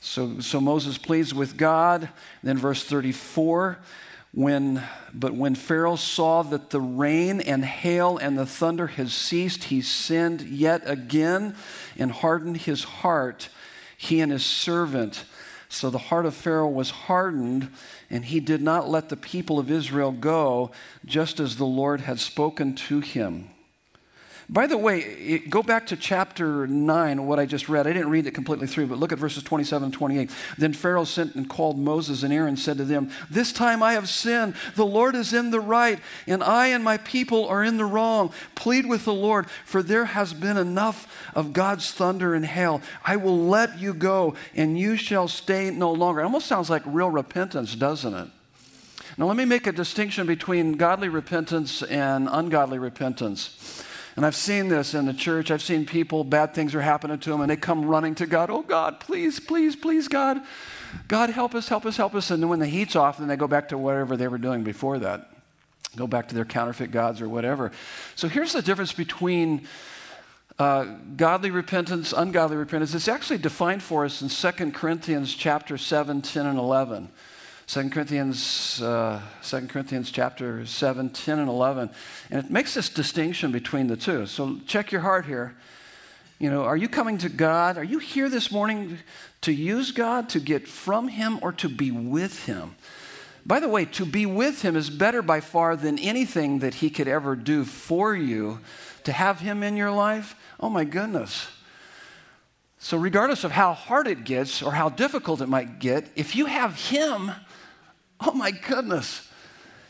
So, 0.00 0.40
so 0.40 0.60
Moses 0.60 0.98
pleads 0.98 1.32
with 1.32 1.56
God. 1.56 2.08
Then 2.42 2.58
verse 2.58 2.82
34 2.84 3.78
when, 4.32 4.82
but 5.12 5.34
when 5.34 5.54
Pharaoh 5.54 5.96
saw 5.96 6.42
that 6.42 6.70
the 6.70 6.80
rain 6.80 7.40
and 7.40 7.64
hail 7.64 8.16
and 8.16 8.36
the 8.36 8.46
thunder 8.46 8.86
had 8.86 9.10
ceased, 9.10 9.64
he 9.64 9.82
sinned 9.82 10.42
yet 10.42 10.82
again 10.86 11.54
and 11.98 12.10
hardened 12.10 12.58
his 12.58 12.84
heart, 12.84 13.50
he 13.96 14.20
and 14.20 14.32
his 14.32 14.44
servant. 14.44 15.24
So 15.68 15.90
the 15.90 15.98
heart 15.98 16.26
of 16.26 16.34
Pharaoh 16.34 16.68
was 16.68 16.90
hardened, 16.90 17.70
and 18.10 18.24
he 18.24 18.40
did 18.40 18.62
not 18.62 18.88
let 18.88 19.10
the 19.10 19.16
people 19.16 19.58
of 19.58 19.70
Israel 19.70 20.12
go, 20.12 20.70
just 21.04 21.38
as 21.38 21.56
the 21.56 21.64
Lord 21.64 22.02
had 22.02 22.18
spoken 22.18 22.74
to 22.74 23.00
him. 23.00 23.48
By 24.52 24.66
the 24.66 24.76
way, 24.76 25.38
go 25.38 25.62
back 25.62 25.86
to 25.86 25.96
chapter 25.96 26.66
9, 26.66 27.26
what 27.26 27.38
I 27.38 27.46
just 27.46 27.70
read. 27.70 27.86
I 27.86 27.94
didn't 27.94 28.10
read 28.10 28.26
it 28.26 28.34
completely 28.34 28.66
through, 28.66 28.88
but 28.88 28.98
look 28.98 29.10
at 29.10 29.18
verses 29.18 29.42
27 29.42 29.86
and 29.86 29.94
28. 29.94 30.30
Then 30.58 30.74
Pharaoh 30.74 31.04
sent 31.04 31.34
and 31.36 31.48
called 31.48 31.78
Moses 31.78 32.22
and 32.22 32.34
Aaron, 32.34 32.48
and 32.48 32.58
said 32.58 32.76
to 32.76 32.84
them, 32.84 33.10
This 33.30 33.50
time 33.50 33.82
I 33.82 33.94
have 33.94 34.10
sinned. 34.10 34.54
The 34.74 34.84
Lord 34.84 35.14
is 35.14 35.32
in 35.32 35.52
the 35.52 35.60
right, 35.60 35.98
and 36.26 36.44
I 36.44 36.66
and 36.66 36.84
my 36.84 36.98
people 36.98 37.48
are 37.48 37.64
in 37.64 37.78
the 37.78 37.86
wrong. 37.86 38.30
Plead 38.54 38.84
with 38.84 39.06
the 39.06 39.14
Lord, 39.14 39.48
for 39.64 39.82
there 39.82 40.04
has 40.04 40.34
been 40.34 40.58
enough 40.58 41.10
of 41.34 41.54
God's 41.54 41.90
thunder 41.90 42.34
and 42.34 42.44
hail. 42.44 42.82
I 43.06 43.16
will 43.16 43.46
let 43.46 43.78
you 43.78 43.94
go, 43.94 44.34
and 44.54 44.78
you 44.78 44.96
shall 44.96 45.28
stay 45.28 45.70
no 45.70 45.90
longer. 45.90 46.20
It 46.20 46.24
almost 46.24 46.46
sounds 46.46 46.68
like 46.68 46.82
real 46.84 47.08
repentance, 47.08 47.74
doesn't 47.74 48.12
it? 48.12 48.28
Now, 49.16 49.28
let 49.28 49.38
me 49.38 49.46
make 49.46 49.66
a 49.66 49.72
distinction 49.72 50.26
between 50.26 50.72
godly 50.74 51.08
repentance 51.08 51.82
and 51.82 52.28
ungodly 52.30 52.78
repentance. 52.78 53.82
And 54.16 54.26
I've 54.26 54.36
seen 54.36 54.68
this 54.68 54.94
in 54.94 55.06
the 55.06 55.14
church. 55.14 55.50
I've 55.50 55.62
seen 55.62 55.86
people, 55.86 56.22
bad 56.22 56.54
things 56.54 56.74
are 56.74 56.82
happening 56.82 57.18
to 57.18 57.30
them, 57.30 57.40
and 57.40 57.50
they 57.50 57.56
come 57.56 57.86
running 57.86 58.14
to 58.16 58.26
God. 58.26 58.50
Oh, 58.50 58.62
God, 58.62 59.00
please, 59.00 59.40
please, 59.40 59.74
please, 59.74 60.08
God. 60.08 60.40
God, 61.08 61.30
help 61.30 61.54
us, 61.54 61.68
help 61.68 61.86
us, 61.86 61.96
help 61.96 62.14
us. 62.14 62.30
And 62.30 62.42
then 62.42 62.50
when 62.50 62.58
the 62.58 62.66
heat's 62.66 62.94
off, 62.94 63.18
then 63.18 63.28
they 63.28 63.36
go 63.36 63.48
back 63.48 63.70
to 63.70 63.78
whatever 63.78 64.16
they 64.16 64.28
were 64.28 64.38
doing 64.38 64.62
before 64.62 64.98
that. 64.98 65.30
Go 65.96 66.06
back 66.06 66.28
to 66.28 66.34
their 66.34 66.44
counterfeit 66.44 66.90
gods 66.90 67.20
or 67.20 67.28
whatever. 67.28 67.72
So 68.14 68.28
here's 68.28 68.52
the 68.52 68.62
difference 68.62 68.92
between 68.92 69.66
uh, 70.58 70.84
godly 71.16 71.50
repentance, 71.50 72.12
ungodly 72.12 72.56
repentance. 72.56 72.94
It's 72.94 73.08
actually 73.08 73.38
defined 73.38 73.82
for 73.82 74.04
us 74.04 74.22
in 74.22 74.28
2 74.28 74.70
Corinthians 74.72 75.34
chapter 75.34 75.78
7, 75.78 76.22
10, 76.22 76.46
and 76.46 76.58
11. 76.58 77.08
2 77.66 77.90
Corinthians, 77.90 78.82
uh, 78.82 79.20
2 79.42 79.66
Corinthians 79.68 80.10
chapter 80.10 80.66
7, 80.66 81.10
10 81.10 81.38
and 81.38 81.48
11. 81.48 81.90
And 82.30 82.44
it 82.44 82.50
makes 82.50 82.74
this 82.74 82.88
distinction 82.88 83.52
between 83.52 83.86
the 83.86 83.96
two. 83.96 84.26
So 84.26 84.58
check 84.66 84.92
your 84.92 85.00
heart 85.00 85.26
here. 85.26 85.56
You 86.38 86.50
know, 86.50 86.64
are 86.64 86.76
you 86.76 86.88
coming 86.88 87.18
to 87.18 87.28
God? 87.28 87.78
Are 87.78 87.84
you 87.84 87.98
here 87.98 88.28
this 88.28 88.50
morning 88.50 88.98
to 89.42 89.52
use 89.52 89.92
God, 89.92 90.28
to 90.30 90.40
get 90.40 90.66
from 90.66 91.06
Him, 91.06 91.38
or 91.40 91.52
to 91.52 91.68
be 91.68 91.92
with 91.92 92.46
Him? 92.46 92.74
By 93.46 93.60
the 93.60 93.68
way, 93.68 93.84
to 93.86 94.04
be 94.04 94.26
with 94.26 94.62
Him 94.62 94.76
is 94.76 94.90
better 94.90 95.22
by 95.22 95.40
far 95.40 95.76
than 95.76 95.98
anything 95.98 96.58
that 96.58 96.74
He 96.74 96.90
could 96.90 97.08
ever 97.08 97.36
do 97.36 97.64
for 97.64 98.14
you. 98.14 98.58
To 99.04 99.12
have 99.12 99.40
Him 99.40 99.62
in 99.62 99.76
your 99.76 99.90
life, 99.90 100.34
oh 100.58 100.68
my 100.68 100.84
goodness. 100.84 101.48
So, 102.78 102.96
regardless 102.96 103.44
of 103.44 103.52
how 103.52 103.74
hard 103.74 104.08
it 104.08 104.24
gets 104.24 104.62
or 104.62 104.72
how 104.72 104.88
difficult 104.88 105.40
it 105.40 105.48
might 105.48 105.78
get, 105.78 106.10
if 106.16 106.34
you 106.34 106.46
have 106.46 106.74
Him, 106.74 107.30
oh 108.26 108.32
my 108.32 108.50
goodness, 108.50 109.28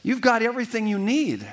you've 0.03 0.21
got 0.21 0.43
everything 0.43 0.87
you 0.87 0.99
need. 0.99 1.47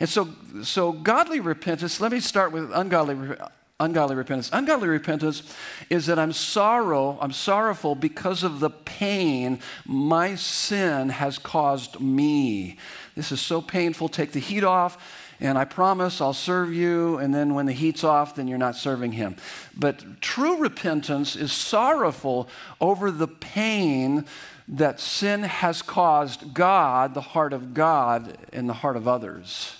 And 0.00 0.08
so, 0.08 0.28
so 0.62 0.92
godly 0.92 1.40
repentance, 1.40 2.00
let 2.00 2.12
me 2.12 2.20
start 2.20 2.52
with 2.52 2.70
ungodly, 2.74 3.36
ungodly 3.78 4.16
repentance. 4.16 4.50
Ungodly 4.52 4.88
repentance 4.88 5.42
is 5.88 6.06
that 6.06 6.18
I'm 6.18 6.32
sorrow, 6.32 7.16
I'm 7.20 7.32
sorrowful 7.32 7.94
because 7.94 8.42
of 8.42 8.60
the 8.60 8.70
pain 8.70 9.60
my 9.86 10.34
sin 10.34 11.10
has 11.10 11.38
caused 11.38 12.00
me. 12.00 12.76
This 13.14 13.30
is 13.32 13.40
so 13.40 13.62
painful. 13.62 14.08
Take 14.08 14.32
the 14.32 14.40
heat 14.40 14.64
off 14.64 14.98
and 15.40 15.58
I 15.58 15.64
promise 15.64 16.20
I'll 16.20 16.32
serve 16.32 16.72
you, 16.72 17.18
and 17.18 17.34
then 17.34 17.54
when 17.54 17.66
the 17.66 17.72
heat's 17.72 18.04
off, 18.04 18.36
then 18.36 18.48
you're 18.48 18.58
not 18.58 18.76
serving 18.76 19.12
him. 19.12 19.36
But 19.76 20.20
true 20.20 20.58
repentance 20.58 21.36
is 21.36 21.52
sorrowful 21.52 22.48
over 22.80 23.10
the 23.10 23.28
pain 23.28 24.26
that 24.66 25.00
sin 25.00 25.42
has 25.42 25.82
caused 25.82 26.54
God, 26.54 27.14
the 27.14 27.20
heart 27.20 27.52
of 27.52 27.74
God, 27.74 28.38
in 28.52 28.66
the 28.66 28.72
heart 28.72 28.96
of 28.96 29.06
others. 29.06 29.76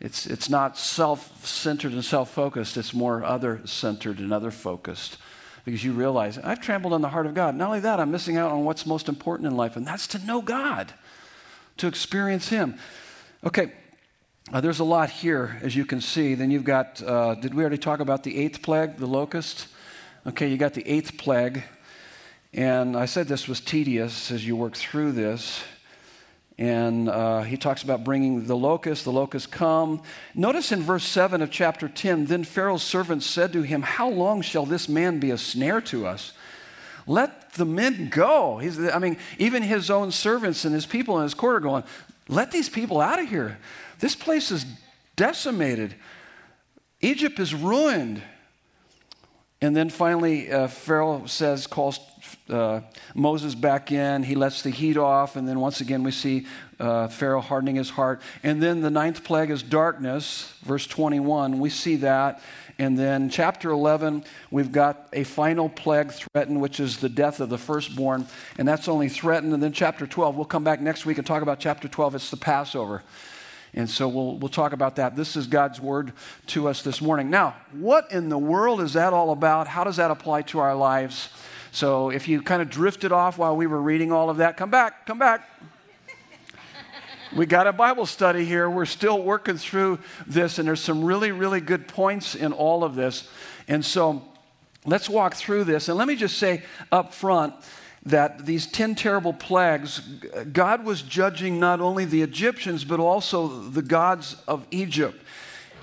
It's, 0.00 0.26
it's 0.26 0.50
not 0.50 0.76
self 0.76 1.46
centered 1.46 1.92
and 1.92 2.04
self 2.04 2.30
focused, 2.30 2.76
it's 2.76 2.92
more 2.92 3.24
other 3.24 3.60
centered 3.64 4.18
and 4.18 4.32
other 4.32 4.50
focused. 4.50 5.16
Because 5.64 5.84
you 5.84 5.92
realize, 5.92 6.38
I've 6.38 6.60
trampled 6.60 6.92
on 6.92 7.02
the 7.02 7.10
heart 7.10 7.26
of 7.26 7.34
God. 7.34 7.54
Not 7.54 7.66
only 7.66 7.80
that, 7.80 8.00
I'm 8.00 8.10
missing 8.10 8.36
out 8.36 8.50
on 8.50 8.64
what's 8.64 8.84
most 8.84 9.08
important 9.08 9.46
in 9.46 9.56
life, 9.56 9.76
and 9.76 9.86
that's 9.86 10.08
to 10.08 10.18
know 10.26 10.42
God, 10.42 10.92
to 11.76 11.86
experience 11.86 12.48
Him. 12.48 12.78
Okay, 13.44 13.72
uh, 14.52 14.60
there's 14.60 14.80
a 14.80 14.84
lot 14.84 15.08
here, 15.08 15.60
as 15.62 15.76
you 15.76 15.84
can 15.84 16.00
see. 16.00 16.34
Then 16.34 16.50
you've 16.50 16.64
got, 16.64 17.00
uh, 17.00 17.36
did 17.36 17.54
we 17.54 17.62
already 17.62 17.78
talk 17.78 18.00
about 18.00 18.24
the 18.24 18.38
eighth 18.38 18.60
plague, 18.60 18.96
the 18.96 19.06
locust? 19.06 19.68
Okay, 20.26 20.48
you 20.48 20.56
got 20.56 20.74
the 20.74 20.86
eighth 20.88 21.16
plague. 21.16 21.62
And 22.54 22.96
I 22.96 23.06
said 23.06 23.28
this 23.28 23.48
was 23.48 23.60
tedious 23.60 24.30
as 24.30 24.46
you 24.46 24.56
work 24.56 24.76
through 24.76 25.12
this. 25.12 25.62
And 26.58 27.08
uh, 27.08 27.42
he 27.42 27.56
talks 27.56 27.82
about 27.82 28.04
bringing 28.04 28.46
the 28.46 28.56
locust, 28.56 29.04
the 29.04 29.12
locusts 29.12 29.46
come. 29.46 30.02
Notice 30.34 30.70
in 30.70 30.82
verse 30.82 31.04
7 31.04 31.40
of 31.40 31.50
chapter 31.50 31.88
10 31.88 32.26
then 32.26 32.44
Pharaoh's 32.44 32.82
servants 32.82 33.26
said 33.26 33.54
to 33.54 33.62
him, 33.62 33.82
How 33.82 34.08
long 34.08 34.42
shall 34.42 34.66
this 34.66 34.88
man 34.88 35.18
be 35.18 35.30
a 35.30 35.38
snare 35.38 35.80
to 35.82 36.06
us? 36.06 36.34
Let 37.06 37.54
the 37.54 37.64
men 37.64 38.10
go. 38.10 38.58
He's, 38.58 38.78
I 38.78 38.98
mean, 38.98 39.16
even 39.38 39.62
his 39.62 39.90
own 39.90 40.12
servants 40.12 40.64
and 40.64 40.74
his 40.74 40.86
people 40.86 41.16
in 41.16 41.22
his 41.22 41.34
court 41.34 41.56
are 41.56 41.60
going, 41.60 41.84
Let 42.28 42.52
these 42.52 42.68
people 42.68 43.00
out 43.00 43.18
of 43.18 43.28
here. 43.28 43.58
This 43.98 44.14
place 44.14 44.50
is 44.50 44.66
decimated. 45.16 45.94
Egypt 47.00 47.38
is 47.40 47.54
ruined. 47.54 48.22
And 49.62 49.76
then 49.76 49.90
finally, 49.90 50.50
uh, 50.50 50.66
Pharaoh 50.66 51.24
says, 51.26 51.68
calls 51.68 52.00
uh, 52.48 52.80
Moses 53.14 53.54
back 53.54 53.92
in. 53.92 54.24
He 54.24 54.34
lets 54.34 54.62
the 54.62 54.70
heat 54.70 54.96
off. 54.96 55.36
And 55.36 55.48
then 55.48 55.60
once 55.60 55.80
again, 55.80 56.02
we 56.02 56.10
see 56.10 56.46
uh, 56.80 57.06
Pharaoh 57.06 57.40
hardening 57.40 57.76
his 57.76 57.90
heart. 57.90 58.20
And 58.42 58.60
then 58.60 58.80
the 58.80 58.90
ninth 58.90 59.22
plague 59.22 59.50
is 59.50 59.62
darkness, 59.62 60.52
verse 60.62 60.86
21. 60.88 61.60
We 61.60 61.70
see 61.70 61.96
that. 61.96 62.42
And 62.76 62.98
then 62.98 63.30
chapter 63.30 63.70
11, 63.70 64.24
we've 64.50 64.72
got 64.72 65.08
a 65.12 65.22
final 65.22 65.68
plague 65.68 66.10
threatened, 66.10 66.60
which 66.60 66.80
is 66.80 66.98
the 66.98 67.08
death 67.08 67.38
of 67.38 67.48
the 67.48 67.58
firstborn. 67.58 68.26
And 68.58 68.66
that's 68.66 68.88
only 68.88 69.08
threatened. 69.08 69.54
And 69.54 69.62
then 69.62 69.72
chapter 69.72 70.08
12, 70.08 70.34
we'll 70.34 70.44
come 70.44 70.64
back 70.64 70.80
next 70.80 71.06
week 71.06 71.18
and 71.18 71.26
talk 71.26 71.42
about 71.42 71.60
chapter 71.60 71.86
12. 71.86 72.16
It's 72.16 72.30
the 72.30 72.36
Passover. 72.36 73.02
And 73.74 73.88
so 73.88 74.06
we'll, 74.06 74.36
we'll 74.36 74.50
talk 74.50 74.72
about 74.72 74.96
that. 74.96 75.16
This 75.16 75.34
is 75.34 75.46
God's 75.46 75.80
word 75.80 76.12
to 76.48 76.68
us 76.68 76.82
this 76.82 77.00
morning. 77.00 77.30
Now, 77.30 77.56
what 77.72 78.12
in 78.12 78.28
the 78.28 78.38
world 78.38 78.82
is 78.82 78.92
that 78.92 79.14
all 79.14 79.30
about? 79.30 79.66
How 79.66 79.82
does 79.82 79.96
that 79.96 80.10
apply 80.10 80.42
to 80.42 80.58
our 80.58 80.74
lives? 80.74 81.30
So 81.70 82.10
if 82.10 82.28
you 82.28 82.42
kind 82.42 82.60
of 82.60 82.68
drifted 82.68 83.12
off 83.12 83.38
while 83.38 83.56
we 83.56 83.66
were 83.66 83.80
reading 83.80 84.12
all 84.12 84.28
of 84.28 84.36
that, 84.38 84.58
come 84.58 84.70
back, 84.70 85.06
come 85.06 85.18
back. 85.18 85.48
we 87.34 87.46
got 87.46 87.66
a 87.66 87.72
Bible 87.72 88.04
study 88.04 88.44
here. 88.44 88.68
We're 88.68 88.84
still 88.84 89.22
working 89.22 89.56
through 89.56 90.00
this, 90.26 90.58
and 90.58 90.68
there's 90.68 90.82
some 90.82 91.02
really, 91.02 91.32
really 91.32 91.62
good 91.62 91.88
points 91.88 92.34
in 92.34 92.52
all 92.52 92.84
of 92.84 92.94
this. 92.94 93.26
And 93.68 93.82
so 93.82 94.22
let's 94.84 95.08
walk 95.08 95.34
through 95.34 95.64
this. 95.64 95.88
And 95.88 95.96
let 95.96 96.08
me 96.08 96.14
just 96.14 96.36
say 96.36 96.62
up 96.90 97.14
front, 97.14 97.54
that 98.04 98.46
these 98.46 98.66
10 98.66 98.96
terrible 98.96 99.32
plagues, 99.32 100.00
God 100.52 100.84
was 100.84 101.02
judging 101.02 101.60
not 101.60 101.80
only 101.80 102.04
the 102.04 102.22
Egyptians, 102.22 102.84
but 102.84 102.98
also 102.98 103.46
the 103.48 103.82
gods 103.82 104.36
of 104.48 104.66
Egypt. 104.70 105.22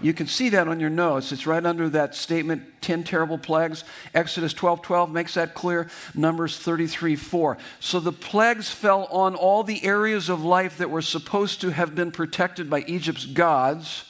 You 0.01 0.13
can 0.13 0.27
see 0.27 0.49
that 0.49 0.67
on 0.67 0.79
your 0.79 0.89
notes. 0.89 1.31
It's 1.31 1.45
right 1.45 1.65
under 1.65 1.89
that 1.89 2.15
statement 2.15 2.63
10 2.81 3.03
terrible 3.03 3.37
plagues. 3.37 3.83
Exodus 4.13 4.53
12 4.53 4.81
12 4.81 5.11
makes 5.11 5.33
that 5.33 5.53
clear. 5.53 5.89
Numbers 6.15 6.57
33 6.57 7.15
4. 7.17 7.57
So 7.79 7.99
the 7.99 8.13
plagues 8.13 8.69
fell 8.69 9.05
on 9.11 9.35
all 9.35 9.63
the 9.63 9.83
areas 9.83 10.29
of 10.29 10.43
life 10.43 10.77
that 10.77 10.89
were 10.89 11.01
supposed 11.01 11.59
to 11.61 11.71
have 11.71 11.95
been 11.95 12.11
protected 12.11 12.69
by 12.69 12.81
Egypt's 12.81 13.25
gods. 13.25 14.05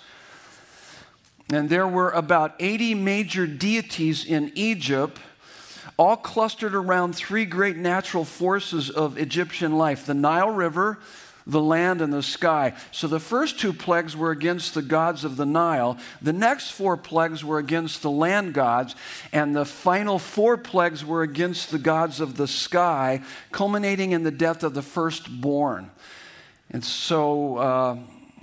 And 1.52 1.70
there 1.70 1.88
were 1.88 2.12
about 2.12 2.54
80 2.60 2.94
major 2.94 3.48
deities 3.48 4.24
in 4.24 4.52
Egypt 4.54 5.20
all 6.00 6.16
clustered 6.16 6.74
around 6.74 7.14
three 7.14 7.44
great 7.44 7.76
natural 7.76 8.24
forces 8.24 8.90
of 8.90 9.18
Egyptian 9.18 9.78
life 9.78 10.06
the 10.06 10.14
Nile 10.14 10.50
River, 10.50 10.98
the 11.46 11.62
land, 11.62 12.00
and 12.00 12.14
the 12.14 12.24
sky. 12.24 12.74
So 12.92 13.06
the 13.06 13.20
first 13.20 13.60
two 13.60 13.74
plagues 13.74 14.16
were 14.16 14.32
against 14.32 14.74
the 14.74 14.82
gods 14.82 15.26
of 15.26 15.36
the 15.36 15.46
Nile. 15.46 15.98
The 16.22 16.32
next 16.32 16.72
four 16.72 16.96
plagues 16.96 17.44
were 17.44 17.58
against 17.58 18.02
the 18.02 18.10
land 18.10 18.54
gods. 18.54 18.96
And 19.34 19.54
the 19.54 19.66
final 19.66 20.20
four 20.20 20.58
plagues 20.58 21.04
were 21.04 21.22
against 21.22 21.70
the 21.70 21.80
gods 21.80 22.22
of 22.22 22.38
the 22.38 22.48
sky, 22.48 23.22
culminating 23.52 24.14
in 24.14 24.24
the 24.24 24.32
death 24.32 24.64
of 24.64 24.74
the 24.74 24.82
firstborn. 24.82 25.92
And 26.72 26.84
so. 26.84 27.58
Uh, 27.58 27.98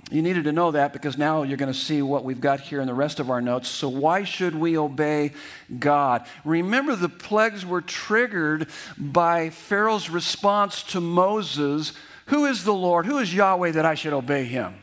you 0.09 0.21
needed 0.21 0.45
to 0.45 0.53
know 0.53 0.71
that 0.71 0.93
because 0.93 1.17
now 1.17 1.43
you're 1.43 1.57
going 1.57 1.71
to 1.71 1.77
see 1.77 2.01
what 2.01 2.23
we've 2.23 2.39
got 2.39 2.61
here 2.61 2.79
in 2.79 2.87
the 2.87 2.93
rest 2.93 3.19
of 3.19 3.29
our 3.29 3.41
notes. 3.41 3.67
So, 3.67 3.89
why 3.89 4.23
should 4.23 4.55
we 4.55 4.77
obey 4.77 5.33
God? 5.79 6.25
Remember, 6.45 6.95
the 6.95 7.09
plagues 7.09 7.65
were 7.65 7.81
triggered 7.81 8.67
by 8.97 9.49
Pharaoh's 9.49 10.09
response 10.09 10.81
to 10.83 11.01
Moses 11.01 11.91
Who 12.27 12.45
is 12.45 12.63
the 12.63 12.73
Lord? 12.73 13.05
Who 13.05 13.17
is 13.17 13.33
Yahweh 13.33 13.71
that 13.71 13.85
I 13.85 13.95
should 13.95 14.13
obey 14.13 14.45
him? 14.45 14.75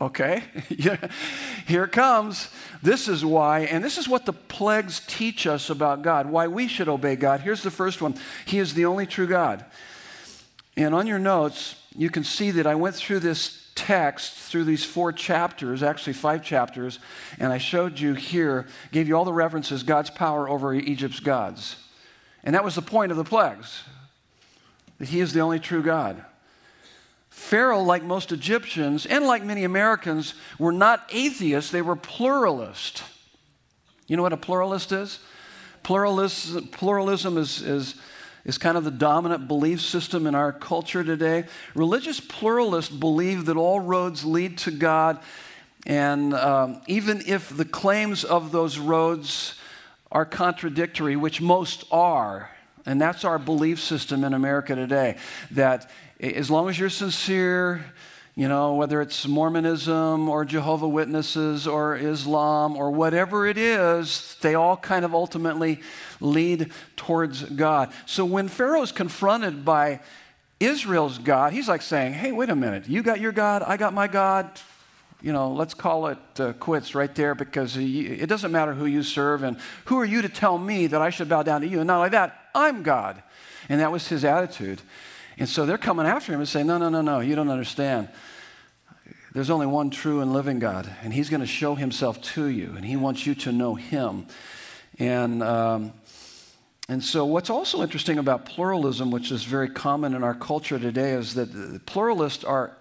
Okay, 0.00 0.44
here 1.66 1.84
it 1.84 1.92
comes. 1.92 2.48
This 2.80 3.08
is 3.08 3.24
why, 3.24 3.60
and 3.60 3.82
this 3.82 3.98
is 3.98 4.08
what 4.08 4.26
the 4.26 4.32
plagues 4.32 5.02
teach 5.08 5.44
us 5.44 5.70
about 5.70 6.02
God, 6.02 6.30
why 6.30 6.46
we 6.46 6.68
should 6.68 6.88
obey 6.88 7.16
God. 7.16 7.40
Here's 7.40 7.64
the 7.64 7.70
first 7.72 8.00
one 8.00 8.14
He 8.46 8.58
is 8.58 8.74
the 8.74 8.84
only 8.84 9.06
true 9.06 9.26
God. 9.26 9.64
And 10.76 10.94
on 10.94 11.08
your 11.08 11.18
notes, 11.18 11.74
you 11.96 12.10
can 12.10 12.22
see 12.22 12.52
that 12.52 12.66
I 12.66 12.76
went 12.76 12.94
through 12.94 13.18
this 13.18 13.67
text 13.78 14.32
through 14.32 14.64
these 14.64 14.84
four 14.84 15.12
chapters, 15.12 15.84
actually 15.84 16.14
five 16.14 16.42
chapters, 16.42 16.98
and 17.38 17.52
I 17.52 17.58
showed 17.58 18.00
you 18.00 18.14
here, 18.14 18.66
gave 18.90 19.06
you 19.06 19.16
all 19.16 19.24
the 19.24 19.32
references, 19.32 19.84
God's 19.84 20.10
power 20.10 20.48
over 20.48 20.74
Egypt's 20.74 21.20
gods. 21.20 21.76
And 22.42 22.56
that 22.56 22.64
was 22.64 22.74
the 22.74 22.82
point 22.82 23.12
of 23.12 23.16
the 23.16 23.24
plagues, 23.24 23.84
that 24.98 25.10
he 25.10 25.20
is 25.20 25.32
the 25.32 25.40
only 25.40 25.60
true 25.60 25.82
God. 25.82 26.24
Pharaoh, 27.30 27.82
like 27.82 28.02
most 28.02 28.32
Egyptians 28.32 29.06
and 29.06 29.24
like 29.24 29.44
many 29.44 29.62
Americans, 29.62 30.34
were 30.58 30.72
not 30.72 31.08
atheists, 31.12 31.70
they 31.70 31.82
were 31.82 31.94
pluralist. 31.94 33.04
You 34.08 34.16
know 34.16 34.24
what 34.24 34.32
a 34.32 34.36
pluralist 34.36 34.90
is? 34.90 35.20
Pluralism, 35.84 36.66
pluralism 36.68 37.38
is, 37.38 37.62
is 37.62 37.94
is 38.48 38.56
kind 38.56 38.78
of 38.78 38.82
the 38.82 38.90
dominant 38.90 39.46
belief 39.46 39.78
system 39.78 40.26
in 40.26 40.34
our 40.34 40.52
culture 40.52 41.04
today. 41.04 41.44
Religious 41.74 42.18
pluralists 42.18 42.90
believe 42.90 43.44
that 43.44 43.58
all 43.58 43.78
roads 43.78 44.24
lead 44.24 44.56
to 44.56 44.70
God, 44.70 45.20
and 45.86 46.32
um, 46.32 46.80
even 46.86 47.22
if 47.26 47.54
the 47.54 47.66
claims 47.66 48.24
of 48.24 48.50
those 48.50 48.78
roads 48.78 49.54
are 50.10 50.24
contradictory, 50.24 51.14
which 51.14 51.42
most 51.42 51.84
are, 51.92 52.50
and 52.86 52.98
that's 52.98 53.22
our 53.22 53.38
belief 53.38 53.78
system 53.80 54.24
in 54.24 54.32
America 54.32 54.74
today, 54.74 55.18
that 55.50 55.90
as 56.18 56.50
long 56.50 56.70
as 56.70 56.78
you're 56.78 56.88
sincere, 56.88 57.84
you 58.38 58.46
know, 58.46 58.74
whether 58.74 59.02
it's 59.02 59.26
Mormonism 59.26 60.28
or 60.28 60.44
Jehovah 60.44 60.86
Witnesses 60.86 61.66
or 61.66 61.96
Islam 61.96 62.76
or 62.76 62.92
whatever 62.92 63.48
it 63.48 63.58
is, 63.58 64.36
they 64.42 64.54
all 64.54 64.76
kind 64.76 65.04
of 65.04 65.12
ultimately 65.12 65.80
lead 66.20 66.70
towards 66.94 67.42
God. 67.42 67.90
So 68.06 68.24
when 68.24 68.46
Pharaoh 68.46 68.82
is 68.82 68.92
confronted 68.92 69.64
by 69.64 69.98
Israel's 70.60 71.18
God, 71.18 71.52
he's 71.52 71.68
like 71.68 71.82
saying, 71.82 72.12
"Hey, 72.12 72.30
wait 72.30 72.48
a 72.48 72.54
minute. 72.54 72.88
You 72.88 73.02
got 73.02 73.18
your 73.18 73.32
God, 73.32 73.64
I 73.66 73.76
got 73.76 73.92
my 73.92 74.06
God. 74.06 74.48
You 75.20 75.32
know, 75.32 75.50
let's 75.50 75.74
call 75.74 76.06
it 76.06 76.18
uh, 76.38 76.52
quits 76.52 76.94
right 76.94 77.12
there 77.12 77.34
because 77.34 77.76
it 77.76 78.28
doesn't 78.28 78.52
matter 78.52 78.72
who 78.72 78.86
you 78.86 79.02
serve 79.02 79.42
and 79.42 79.56
who 79.86 79.98
are 79.98 80.04
you 80.04 80.22
to 80.22 80.28
tell 80.28 80.58
me 80.58 80.86
that 80.86 81.02
I 81.02 81.10
should 81.10 81.28
bow 81.28 81.42
down 81.42 81.62
to 81.62 81.66
you? 81.66 81.80
And 81.80 81.88
not 81.88 81.98
like 81.98 82.12
that, 82.12 82.38
I'm 82.54 82.84
God." 82.84 83.20
And 83.68 83.80
that 83.80 83.90
was 83.90 84.06
his 84.06 84.24
attitude. 84.24 84.80
And 85.38 85.48
so 85.48 85.64
they're 85.64 85.78
coming 85.78 86.06
after 86.06 86.32
him 86.32 86.40
and 86.40 86.48
saying, 86.48 86.66
No, 86.66 86.78
no, 86.78 86.88
no, 86.88 87.00
no, 87.00 87.20
you 87.20 87.34
don't 87.34 87.48
understand. 87.48 88.08
There's 89.32 89.50
only 89.50 89.66
one 89.66 89.90
true 89.90 90.20
and 90.20 90.32
living 90.32 90.58
God, 90.58 90.90
and 91.02 91.12
He's 91.12 91.30
going 91.30 91.42
to 91.42 91.46
show 91.46 91.74
Himself 91.74 92.20
to 92.34 92.46
you, 92.46 92.74
and 92.76 92.84
He 92.84 92.96
wants 92.96 93.26
you 93.26 93.34
to 93.36 93.52
know 93.52 93.74
Him. 93.74 94.26
And, 94.98 95.42
um, 95.42 95.92
and 96.88 97.04
so, 97.04 97.24
what's 97.26 97.50
also 97.50 97.82
interesting 97.82 98.18
about 98.18 98.46
pluralism, 98.46 99.10
which 99.10 99.30
is 99.30 99.44
very 99.44 99.68
common 99.68 100.14
in 100.14 100.24
our 100.24 100.34
culture 100.34 100.78
today, 100.78 101.12
is 101.12 101.34
that 101.34 101.86
pluralists 101.86 102.42
are 102.42 102.76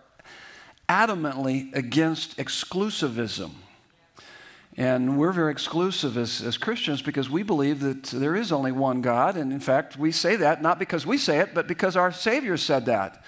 adamantly 0.88 1.76
against 1.76 2.38
exclusivism. 2.38 3.52
And 4.78 5.18
we're 5.18 5.32
very 5.32 5.52
exclusive 5.52 6.18
as, 6.18 6.40
as 6.40 6.56
Christians 6.56 7.02
because 7.02 7.32
we 7.32 7.42
believe 7.42 7.80
that 7.80 8.04
there 8.04 8.36
is 8.36 8.52
only 8.52 8.72
one 8.72 9.02
God. 9.02 9.36
And 9.36 9.52
in 9.52 9.60
fact, 9.60 9.98
we 9.98 10.12
say 10.12 10.36
that 10.36 10.62
not 10.62 10.78
because 10.78 11.04
we 11.04 11.18
say 11.18 11.40
it, 11.40 11.56
but 11.56 11.68
because 11.68 11.98
our 11.98 12.12
Savior 12.12 12.58
said 12.58 12.86
that. 12.86 13.24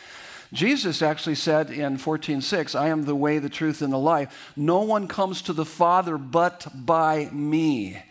Jesus 0.53 1.01
actually 1.01 1.35
said 1.35 1.71
in 1.71 1.97
14:6, 1.97 2.75
I 2.75 2.89
am 2.89 3.05
the 3.05 3.15
way, 3.15 3.39
the 3.39 3.49
truth, 3.49 3.81
and 3.81 3.91
the 3.91 3.97
life. 3.97 4.51
No 4.55 4.81
one 4.81 5.07
comes 5.07 5.41
to 5.43 5.53
the 5.53 5.65
Father 5.65 6.17
but 6.17 6.67
by 6.73 7.29
me. 7.31 8.01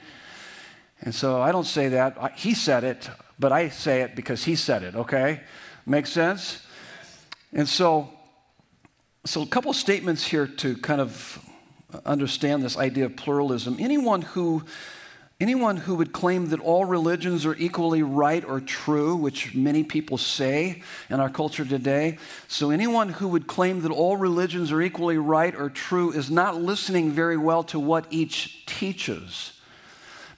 And 1.01 1.15
so 1.15 1.41
I 1.41 1.53
don't 1.53 1.67
say 1.67 1.89
that. 1.91 2.33
He 2.37 2.55
said 2.55 2.83
it, 2.83 3.09
but 3.39 3.53
I 3.53 3.69
say 3.69 4.03
it 4.03 4.17
because 4.17 4.45
he 4.45 4.57
said 4.57 4.83
it, 4.83 4.97
okay? 4.97 5.41
Makes 5.87 6.11
sense? 6.11 6.67
And 7.53 7.69
so, 7.69 8.13
so 9.25 9.43
a 9.43 9.47
couple 9.47 9.73
statements 9.73 10.27
here 10.27 10.47
to 10.47 10.77
kind 10.77 11.01
of 11.01 11.45
understand 12.05 12.63
this 12.63 12.77
idea 12.77 13.07
of 13.07 13.17
pluralism. 13.17 13.77
Anyone 13.79 14.23
who 14.23 14.65
Anyone 15.41 15.77
who 15.77 15.95
would 15.95 16.13
claim 16.13 16.49
that 16.49 16.59
all 16.59 16.85
religions 16.85 17.47
are 17.47 17.55
equally 17.55 18.03
right 18.03 18.45
or 18.45 18.61
true, 18.61 19.15
which 19.15 19.55
many 19.55 19.85
people 19.85 20.19
say 20.19 20.83
in 21.09 21.21
our 21.21 21.31
culture 21.31 21.65
today, 21.65 22.19
so 22.49 22.71
anyone 22.71 23.11
who 23.11 23.29
would 23.29 23.47
claim 23.47 23.83
that 23.83 23.93
all 23.93 24.17
religions 24.17 24.73
are 24.73 24.83
equally 24.83 25.17
right 25.17 25.55
or 25.55 25.71
true 25.71 26.11
is 26.11 26.29
not 26.29 26.61
listening 26.61 27.13
very 27.13 27.37
well 27.37 27.63
to 27.63 27.79
what 27.79 28.05
each 28.11 28.67
teaches. 28.67 29.53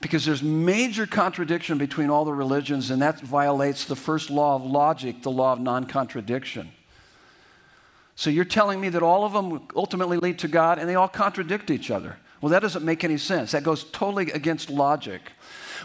Because 0.02 0.26
there's 0.26 0.42
major 0.42 1.06
contradiction 1.06 1.78
between 1.78 2.10
all 2.10 2.26
the 2.26 2.34
religions, 2.34 2.90
and 2.90 3.00
that 3.00 3.20
violates 3.20 3.86
the 3.86 3.96
first 3.96 4.28
law 4.28 4.54
of 4.54 4.64
logic, 4.64 5.22
the 5.22 5.30
law 5.30 5.54
of 5.54 5.60
non 5.60 5.86
contradiction. 5.86 6.72
So 8.20 8.28
you're 8.28 8.44
telling 8.44 8.82
me 8.82 8.90
that 8.90 9.02
all 9.02 9.24
of 9.24 9.32
them 9.32 9.66
ultimately 9.74 10.18
lead 10.18 10.40
to 10.40 10.48
God 10.48 10.78
and 10.78 10.86
they 10.86 10.94
all 10.94 11.08
contradict 11.08 11.70
each 11.70 11.90
other. 11.90 12.18
Well, 12.42 12.50
that 12.50 12.60
doesn't 12.60 12.84
make 12.84 13.02
any 13.02 13.16
sense. 13.16 13.52
That 13.52 13.62
goes 13.62 13.84
totally 13.84 14.30
against 14.32 14.68
logic. 14.68 15.32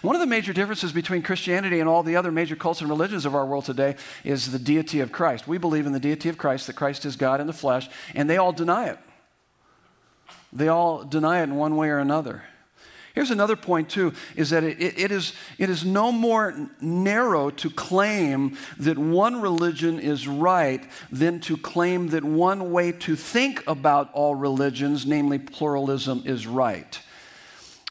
One 0.01 0.17
of 0.17 0.19
the 0.19 0.27
major 0.27 0.51
differences 0.51 0.91
between 0.91 1.21
Christianity 1.21 1.79
and 1.79 1.87
all 1.87 2.03
the 2.03 2.17
other 2.17 2.33
major 2.33 2.57
cults 2.57 2.81
and 2.81 2.89
religions 2.89 3.25
of 3.25 3.35
our 3.35 3.45
world 3.45 3.63
today 3.63 3.95
is 4.25 4.51
the 4.51 4.59
deity 4.59 4.99
of 4.99 5.13
Christ. 5.13 5.47
We 5.47 5.57
believe 5.57 5.85
in 5.85 5.93
the 5.93 5.99
deity 5.99 6.27
of 6.27 6.37
Christ, 6.37 6.67
that 6.67 6.75
Christ 6.75 7.05
is 7.05 7.15
God 7.15 7.39
in 7.39 7.47
the 7.47 7.53
flesh, 7.53 7.87
and 8.13 8.29
they 8.29 8.35
all 8.35 8.51
deny 8.51 8.89
it. 8.89 8.99
They 10.51 10.67
all 10.67 11.05
deny 11.05 11.39
it 11.39 11.43
in 11.43 11.55
one 11.55 11.77
way 11.77 11.87
or 11.87 11.99
another. 11.99 12.43
Here's 13.15 13.31
another 13.31 13.55
point, 13.55 13.89
too, 13.89 14.13
is 14.35 14.49
that 14.49 14.65
it, 14.65 14.81
it, 14.81 15.09
is, 15.09 15.31
it 15.57 15.69
is 15.69 15.85
no 15.85 16.11
more 16.11 16.69
narrow 16.81 17.49
to 17.49 17.69
claim 17.69 18.57
that 18.77 18.97
one 18.97 19.39
religion 19.39 20.01
is 20.01 20.27
right 20.27 20.83
than 21.09 21.39
to 21.41 21.55
claim 21.55 22.09
that 22.09 22.25
one 22.25 22.73
way 22.73 22.91
to 22.91 23.15
think 23.15 23.63
about 23.67 24.11
all 24.11 24.35
religions, 24.35 25.05
namely 25.05 25.39
pluralism, 25.39 26.23
is 26.25 26.45
right. 26.45 26.99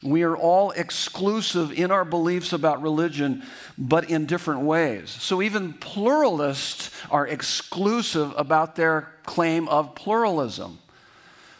We 0.03 0.21
are 0.21 0.37
all 0.37 0.69
exclusive 0.69 1.71
in 1.71 1.89
our 1.89 2.05
beliefs 2.05 2.53
about 2.53 2.83
religion, 2.83 3.41
but 3.79 4.11
in 4.11 4.27
different 4.27 4.61
ways. 4.61 5.09
So 5.09 5.41
even 5.41 5.73
pluralists 5.73 6.91
are 7.09 7.25
exclusive 7.25 8.31
about 8.37 8.75
their 8.75 9.11
claim 9.23 9.67
of 9.69 9.95
pluralism. 9.95 10.77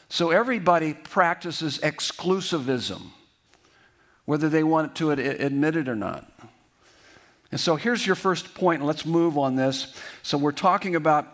So 0.08 0.30
everybody 0.30 0.93
practices 0.93 1.80
exclusivism 1.80 3.10
whether 4.25 4.49
they 4.49 4.63
want 4.63 4.95
to 4.95 5.11
admit 5.11 5.75
it 5.75 5.88
or 5.88 5.95
not. 5.95 6.29
And 7.51 7.59
so 7.59 7.75
here's 7.75 8.05
your 8.05 8.15
first 8.15 8.53
point, 8.53 8.79
and 8.79 8.88
let's 8.88 9.05
move 9.05 9.38
on 9.38 9.55
this. 9.55 9.95
So 10.23 10.38
we're 10.38 10.51
talking 10.51 10.95
about 10.95 11.27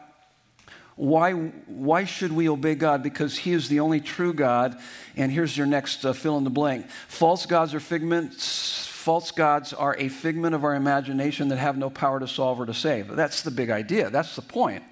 why, 0.95 1.31
why 1.31 2.03
should 2.03 2.31
we 2.31 2.47
obey 2.47 2.75
God? 2.75 3.01
Because 3.01 3.37
He 3.37 3.53
is 3.53 3.69
the 3.69 3.79
only 3.79 4.01
true 4.01 4.33
God. 4.33 4.77
And 5.15 5.31
here's 5.31 5.57
your 5.57 5.65
next 5.65 6.05
uh, 6.05 6.13
fill 6.13 6.37
in 6.37 6.43
the 6.43 6.49
blank. 6.49 6.89
False 7.07 7.45
gods 7.45 7.73
are 7.73 7.79
figments 7.79 8.87
false 9.01 9.31
gods 9.31 9.73
are 9.73 9.95
a 9.97 10.07
figment 10.07 10.53
of 10.53 10.63
our 10.63 10.75
imagination 10.75 11.47
that 11.47 11.57
have 11.57 11.75
no 11.75 11.89
power 11.89 12.19
to 12.19 12.27
solve 12.27 12.59
or 12.59 12.67
to 12.67 12.73
save. 12.73 13.07
That's 13.15 13.41
the 13.41 13.49
big 13.49 13.71
idea. 13.71 14.11
That's 14.11 14.35
the 14.35 14.43
point. 14.43 14.83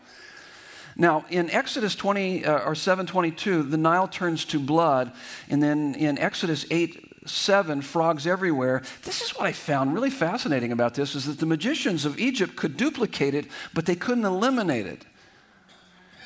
Now, 0.97 1.25
in 1.29 1.49
Exodus 1.51 1.95
20 1.95 2.43
uh, 2.43 2.59
or 2.65 2.75
722, 2.75 3.63
the 3.63 3.77
Nile 3.77 4.07
turns 4.07 4.45
to 4.45 4.59
blood, 4.59 5.11
and 5.47 5.61
then 5.61 5.93
in 5.95 6.17
Exodus 6.17 6.65
8 6.71 7.08
7, 7.29 7.81
frogs 7.81 8.27
everywhere. 8.27 8.81
This 9.03 9.21
is 9.21 9.31
what 9.31 9.45
I 9.45 9.51
found 9.51 9.93
really 9.93 10.09
fascinating 10.09 10.71
about 10.71 10.95
this 10.95 11.15
is 11.15 11.25
that 11.25 11.39
the 11.39 11.45
magicians 11.45 12.05
of 12.05 12.19
Egypt 12.19 12.55
could 12.55 12.77
duplicate 12.77 13.33
it, 13.33 13.45
but 13.73 13.85
they 13.85 13.95
couldn't 13.95 14.25
eliminate 14.25 14.85
it. 14.85 15.05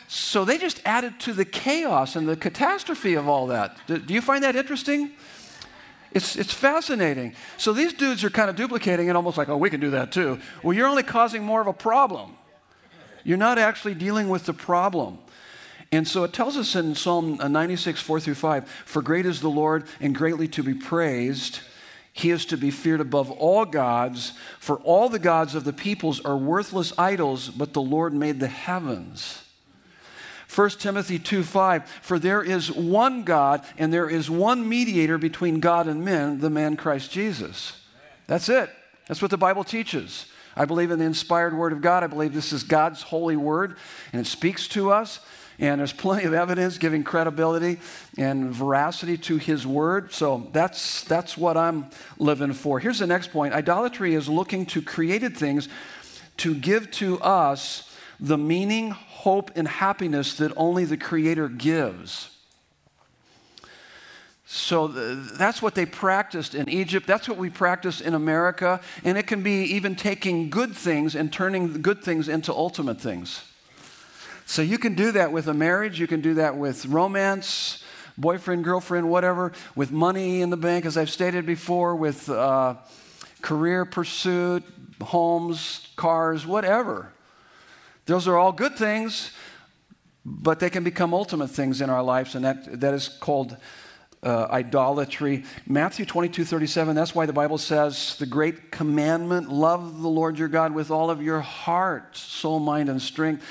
So 0.08 0.46
they 0.46 0.58
just 0.58 0.82
added 0.86 1.20
to 1.22 1.34
the 1.34 1.46
chaos 1.46 2.16
and 2.16 2.28
the 2.28 2.36
catastrophe 2.36 3.16
of 3.16 3.28
all 3.28 3.48
that. 3.48 3.78
Do, 3.88 3.98
do 3.98 4.14
you 4.14 4.22
find 4.22 4.44
that 4.44 4.56
interesting? 4.56 5.12
It's, 6.12 6.36
it's 6.36 6.54
fascinating. 6.54 7.34
So 7.58 7.74
these 7.74 7.94
dudes 7.94 8.24
are 8.24 8.30
kind 8.30 8.50
of 8.50 8.56
duplicating 8.56 9.08
it 9.08 9.16
almost 9.16 9.38
like, 9.38 9.50
oh, 9.50 9.58
we 9.58 9.70
can 9.70 9.80
do 9.80 9.90
that 9.92 10.12
too. 10.12 10.40
Well, 10.62 10.76
you're 10.76 10.88
only 10.88 11.04
causing 11.04 11.44
more 11.44 11.62
of 11.62 11.68
a 11.68 11.74
problem. 11.74 12.38
You're 13.24 13.38
not 13.38 13.58
actually 13.58 13.96
dealing 13.96 14.30
with 14.30 14.46
the 14.46 14.54
problem. 14.54 15.18
And 15.94 16.08
so 16.08 16.24
it 16.24 16.34
tells 16.34 16.58
us 16.58 16.76
in 16.76 16.96
Psalm 16.96 17.38
uh, 17.40 17.48
96, 17.48 18.02
4 18.02 18.20
through 18.20 18.34
5 18.34 18.68
For 18.68 19.04
great 19.04 19.28
is 19.28 19.42
the 19.42 19.50
Lord 19.50 19.84
and 20.00 20.16
greatly 20.16 20.48
to 20.48 20.64
be 20.64 20.74
praised. 20.74 21.60
He 22.12 22.32
is 22.32 22.48
to 22.48 22.58
be 22.58 22.72
feared 22.72 23.00
above 23.00 23.30
all 23.30 23.64
gods, 23.64 24.34
for 24.60 24.78
all 24.78 25.08
the 25.08 25.20
gods 25.20 25.54
of 25.54 25.66
the 25.66 25.74
peoples 25.74 26.20
are 26.26 26.36
worthless 26.36 26.94
idols, 26.98 27.50
but 27.50 27.74
the 27.74 27.82
Lord 27.82 28.12
made 28.12 28.40
the 28.40 28.48
heavens. 28.48 29.44
1 30.54 30.70
Timothy 30.72 31.20
2 31.20 31.44
5, 31.44 31.88
for 32.02 32.18
there 32.18 32.42
is 32.42 32.72
one 32.72 33.22
God 33.22 33.64
and 33.78 33.94
there 33.94 34.10
is 34.10 34.32
one 34.32 34.68
mediator 34.68 35.20
between 35.20 35.60
God 35.60 35.88
and 35.88 36.04
men, 36.04 36.40
the 36.40 36.50
man 36.50 36.76
Christ 36.76 37.12
Jesus. 37.12 37.80
That's 38.26 38.50
it. 38.50 38.72
That's 39.08 39.22
what 39.22 39.30
the 39.30 39.38
Bible 39.38 39.64
teaches. 39.64 40.26
I 40.56 40.66
believe 40.66 40.90
in 40.90 40.98
the 40.98 41.06
inspired 41.06 41.56
word 41.56 41.72
of 41.72 41.82
God. 41.82 42.04
I 42.04 42.08
believe 42.08 42.34
this 42.34 42.54
is 42.54 42.64
God's 42.64 43.04
holy 43.04 43.36
word 43.36 43.76
and 44.12 44.22
it 44.22 44.30
speaks 44.30 44.68
to 44.70 44.92
us. 44.92 45.20
And 45.64 45.80
there's 45.80 45.94
plenty 45.94 46.26
of 46.26 46.34
evidence 46.34 46.78
giving 46.78 47.06
credibility 47.06 47.80
and 48.18 48.54
veracity 48.54 49.18
to 49.20 49.38
his 49.38 49.66
word. 49.66 50.12
So 50.12 50.50
that's, 50.52 51.06
that's 51.06 51.38
what 51.38 51.56
I'm 51.56 51.86
living 52.20 52.52
for. 52.52 52.82
Here's 52.82 53.00
the 53.00 53.08
next 53.08 53.32
point 53.32 53.54
idolatry 53.54 54.14
is 54.14 54.28
looking 54.28 54.66
to 54.68 54.82
created 54.82 55.38
things 55.38 55.70
to 56.36 56.54
give 56.54 56.92
to 56.92 57.18
us 57.22 57.90
the 58.20 58.38
meaning, 58.38 58.92
hope, 58.92 59.52
and 59.56 59.66
happiness 59.66 60.36
that 60.36 60.52
only 60.58 60.84
the 60.84 60.98
Creator 60.98 61.48
gives. 61.48 62.30
So 64.46 64.90
that's 64.90 65.62
what 65.62 65.76
they 65.76 65.86
practiced 65.86 66.56
in 66.56 66.68
Egypt. 66.68 67.08
That's 67.08 67.30
what 67.30 67.38
we 67.38 67.50
practice 67.50 68.02
in 68.02 68.14
America. 68.14 68.82
And 69.06 69.18
it 69.18 69.28
can 69.28 69.42
be 69.42 69.64
even 69.64 69.96
taking 69.96 70.50
good 70.50 70.76
things 70.76 71.16
and 71.16 71.32
turning 71.32 71.82
good 71.82 72.04
things 72.04 72.28
into 72.28 72.52
ultimate 72.52 73.00
things. 73.00 73.46
So 74.46 74.62
you 74.62 74.78
can 74.78 74.96
do 74.96 75.12
that 75.14 75.32
with 75.32 75.48
a 75.48 75.54
marriage, 75.54 76.00
you 76.00 76.08
can 76.08 76.22
do 76.22 76.36
that 76.36 76.58
with 76.58 76.86
romance, 76.86 77.84
boyfriend, 78.18 78.64
girlfriend, 78.64 79.10
whatever, 79.10 79.54
with 79.76 79.92
money 79.92 80.42
in 80.42 80.50
the 80.50 80.58
bank, 80.58 80.86
as 80.86 80.98
I've 80.98 81.10
stated 81.10 81.46
before, 81.46 81.96
with 81.96 82.30
uh, 82.30 82.76
career 83.42 83.86
pursuit, 83.86 84.64
homes, 85.02 85.88
cars, 85.96 86.46
whatever. 86.46 87.12
Those 88.06 88.28
are 88.28 88.38
all 88.38 88.52
good 88.52 88.76
things, 88.76 89.32
but 90.26 90.60
they 90.60 90.70
can 90.70 90.84
become 90.84 91.14
ultimate 91.14 91.50
things 91.50 91.82
in 91.82 91.90
our 91.90 92.04
lives, 92.04 92.36
and 92.36 92.44
that, 92.46 92.82
that 92.82 92.94
is 92.94 93.08
called 93.08 93.58
uh, 94.24 94.48
idolatry. 94.50 95.44
Matthew 95.68 96.06
22 96.06 96.46
37, 96.46 96.96
that's 96.96 97.14
why 97.14 97.26
the 97.26 97.34
Bible 97.34 97.58
says 97.58 98.16
the 98.18 98.26
great 98.26 98.72
commandment 98.72 99.50
love 99.50 100.02
the 100.02 100.08
Lord 100.08 100.40
your 100.40 100.48
God 100.48 100.74
with 100.74 100.92
all 100.92 101.10
of 101.10 101.22
your 101.22 101.42
heart, 101.42 102.16
soul, 102.16 102.60
mind, 102.60 102.90
and 102.90 103.02
strength. 103.02 103.46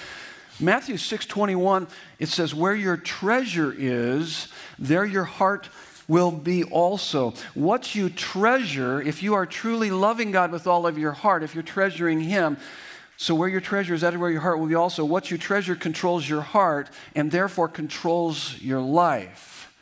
Matthew 0.62 0.96
6 0.96 1.26
21, 1.26 1.88
it 2.18 2.28
says, 2.28 2.54
Where 2.54 2.74
your 2.74 2.96
treasure 2.96 3.74
is, 3.76 4.48
there 4.78 5.04
your 5.04 5.24
heart 5.24 5.68
will 6.08 6.30
be 6.30 6.64
also. 6.64 7.34
What 7.54 7.94
you 7.94 8.08
treasure, 8.08 9.00
if 9.02 9.22
you 9.22 9.34
are 9.34 9.46
truly 9.46 9.90
loving 9.90 10.30
God 10.30 10.52
with 10.52 10.66
all 10.66 10.86
of 10.86 10.98
your 10.98 11.12
heart, 11.12 11.42
if 11.42 11.54
you're 11.54 11.62
treasuring 11.62 12.20
Him, 12.20 12.56
so, 13.22 13.36
where 13.36 13.48
your 13.48 13.60
treasure 13.60 13.94
is, 13.94 14.00
that 14.00 14.14
is 14.14 14.18
where 14.18 14.30
your 14.30 14.40
heart 14.40 14.58
will 14.58 14.66
be 14.66 14.74
also. 14.74 15.04
What 15.04 15.30
you 15.30 15.38
treasure 15.38 15.76
controls 15.76 16.28
your 16.28 16.40
heart 16.40 16.90
and 17.14 17.30
therefore 17.30 17.68
controls 17.68 18.60
your 18.60 18.80
life. 18.80 19.72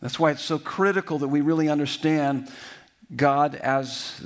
That's 0.00 0.16
why 0.16 0.30
it's 0.30 0.42
so 0.42 0.58
critical 0.58 1.18
that 1.18 1.28
we 1.28 1.40
really 1.40 1.68
understand 1.68 2.48
God 3.16 3.56
as 3.56 4.22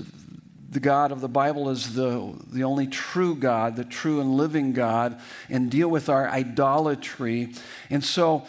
the 0.74 0.80
God 0.80 1.12
of 1.12 1.20
the 1.20 1.28
Bible 1.28 1.70
is 1.70 1.94
the, 1.94 2.34
the 2.52 2.64
only 2.64 2.88
true 2.88 3.36
God, 3.36 3.76
the 3.76 3.84
true 3.84 4.20
and 4.20 4.36
living 4.36 4.72
God, 4.72 5.20
and 5.48 5.70
deal 5.70 5.88
with 5.88 6.08
our 6.08 6.28
idolatry. 6.28 7.54
And 7.90 8.02
so, 8.04 8.44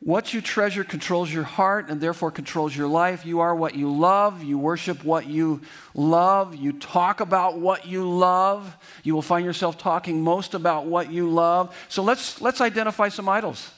what 0.00 0.34
you 0.34 0.40
treasure 0.40 0.82
controls 0.82 1.32
your 1.32 1.44
heart 1.44 1.88
and 1.88 2.00
therefore 2.00 2.32
controls 2.32 2.74
your 2.74 2.88
life. 2.88 3.24
You 3.24 3.40
are 3.40 3.54
what 3.54 3.76
you 3.76 3.92
love. 3.92 4.42
You 4.42 4.58
worship 4.58 5.04
what 5.04 5.26
you 5.26 5.60
love. 5.94 6.56
You 6.56 6.72
talk 6.72 7.20
about 7.20 7.58
what 7.58 7.86
you 7.86 8.10
love. 8.10 8.76
You 9.04 9.14
will 9.14 9.22
find 9.22 9.44
yourself 9.44 9.78
talking 9.78 10.22
most 10.22 10.54
about 10.54 10.86
what 10.86 11.12
you 11.12 11.30
love. 11.30 11.76
So 11.88 12.02
let's, 12.02 12.40
let's 12.40 12.60
identify 12.60 13.10
some 13.10 13.28
idols. 13.28 13.70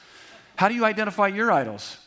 How 0.57 0.69
do 0.69 0.75
you 0.75 0.85
identify 0.85 1.27
your 1.27 1.51
idols? 1.51 1.99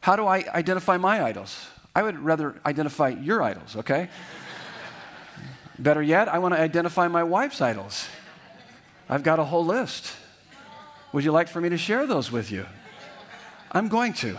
How 0.00 0.16
do 0.16 0.26
I 0.26 0.44
identify 0.54 0.96
my 0.96 1.24
idols? 1.24 1.66
I 1.94 2.02
would 2.02 2.18
rather 2.18 2.54
identify 2.64 3.08
your 3.08 3.42
idols, 3.42 3.76
okay? 3.76 4.08
Better 5.78 6.02
yet, 6.02 6.28
I 6.28 6.38
want 6.38 6.54
to 6.54 6.60
identify 6.60 7.08
my 7.08 7.24
wife's 7.24 7.60
idols. 7.60 8.06
I've 9.08 9.22
got 9.22 9.38
a 9.38 9.44
whole 9.44 9.64
list. 9.64 10.12
Would 11.12 11.24
you 11.24 11.32
like 11.32 11.48
for 11.48 11.60
me 11.60 11.68
to 11.70 11.78
share 11.78 12.06
those 12.06 12.30
with 12.30 12.52
you? 12.52 12.66
I'm 13.72 13.88
going 13.88 14.12
to. 14.14 14.38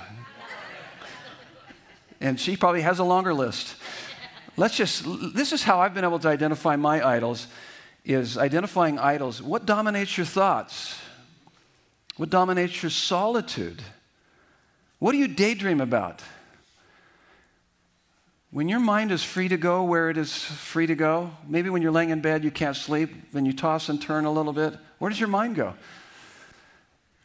And 2.22 2.40
she 2.40 2.56
probably 2.56 2.82
has 2.82 3.00
a 3.00 3.04
longer 3.04 3.34
list. 3.34 3.76
Let's 4.56 4.78
just, 4.78 5.04
this 5.34 5.52
is 5.52 5.64
how 5.64 5.80
I've 5.80 5.94
been 5.94 6.04
able 6.04 6.20
to 6.20 6.28
identify 6.28 6.76
my 6.76 7.06
idols, 7.06 7.48
is 8.06 8.38
identifying 8.38 9.00
idols. 9.00 9.42
What 9.42 9.66
dominates 9.66 10.18
your 10.18 10.26
thoughts? 10.26 11.00
What 12.18 12.30
dominates 12.30 12.84
your 12.84 12.90
solitude? 12.90 13.82
What 15.00 15.14
do 15.14 15.18
you 15.18 15.28
daydream 15.28 15.82
about? 15.82 16.22
When 18.52 18.68
your 18.68 18.82
mind 18.82 19.14
is 19.14 19.24
free 19.24 19.48
to 19.48 19.56
go 19.56 19.84
where 19.84 20.10
it 20.10 20.18
is 20.18 20.36
free 20.44 20.86
to 20.86 20.96
go, 20.96 21.32
maybe 21.48 21.70
when 21.70 21.82
you're 21.82 21.92
laying 21.92 22.10
in 22.10 22.20
bed, 22.20 22.44
you 22.44 22.52
can't 22.52 22.76
sleep, 22.76 23.32
then 23.32 23.46
you 23.46 23.54
toss 23.54 23.88
and 23.88 24.02
turn 24.02 24.26
a 24.26 24.32
little 24.32 24.52
bit, 24.52 24.78
where 25.00 25.08
does 25.08 25.22
your 25.22 25.30
mind 25.30 25.56
go? 25.56 25.74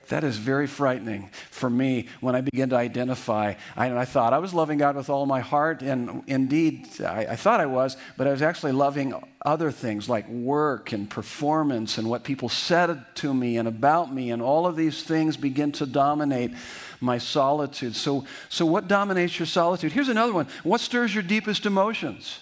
That 0.09 0.23
is 0.23 0.37
very 0.37 0.69
frightening 0.69 1.31
for 1.51 1.69
me 1.69 2.07
when 2.21 2.37
I 2.37 2.41
begin 2.41 2.69
to 2.71 2.77
identify. 2.77 3.55
I, 3.77 3.91
I 3.93 4.05
thought 4.05 4.33
I 4.33 4.39
was 4.39 4.55
loving 4.55 4.79
God 4.79 4.95
with 4.95 5.11
all 5.11 5.27
my 5.27 5.41
heart, 5.41 5.83
and 5.83 6.23
indeed 6.29 6.89
I, 7.01 7.27
I, 7.27 7.37
thought 7.37 7.61
I 7.61 7.67
was, 7.67 7.97
but 8.17 8.29
I 8.29 8.31
was 8.31 8.41
actually 8.41 8.73
loving 8.73 9.15
other 9.45 9.73
things 9.73 10.09
like 10.09 10.29
work 10.29 10.93
and 10.93 11.11
performance 11.11 11.99
and 11.99 12.09
what 12.09 12.23
people 12.23 12.49
said 12.49 13.05
to 13.17 13.35
me 13.35 13.57
and 13.57 13.67
about 13.67 14.15
me, 14.15 14.31
and 14.31 14.41
all 14.41 14.67
of 14.67 14.77
these 14.77 15.03
things 15.03 15.37
begin 15.37 15.73
to 15.73 15.87
dominate 15.87 16.53
my 17.01 17.19
solitude. 17.19 17.97
So, 17.97 18.25
so 18.49 18.65
what 18.65 18.87
dominates 18.87 19.39
your 19.39 19.47
solitude? 19.47 19.91
Here's 19.91 20.09
another 20.09 20.33
one 20.33 20.47
What 20.63 20.81
stirs 20.81 21.15
your 21.15 21.25
deepest 21.25 21.67
emotions? 21.67 22.41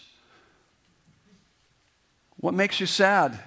What 2.37 2.53
makes 2.53 2.79
you 2.79 2.85
sad? 2.85 3.39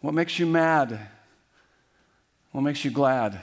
What 0.00 0.12
makes 0.12 0.40
you 0.40 0.46
mad? 0.46 0.98
What 2.56 2.62
makes 2.62 2.86
you 2.86 2.90
glad? 2.90 3.38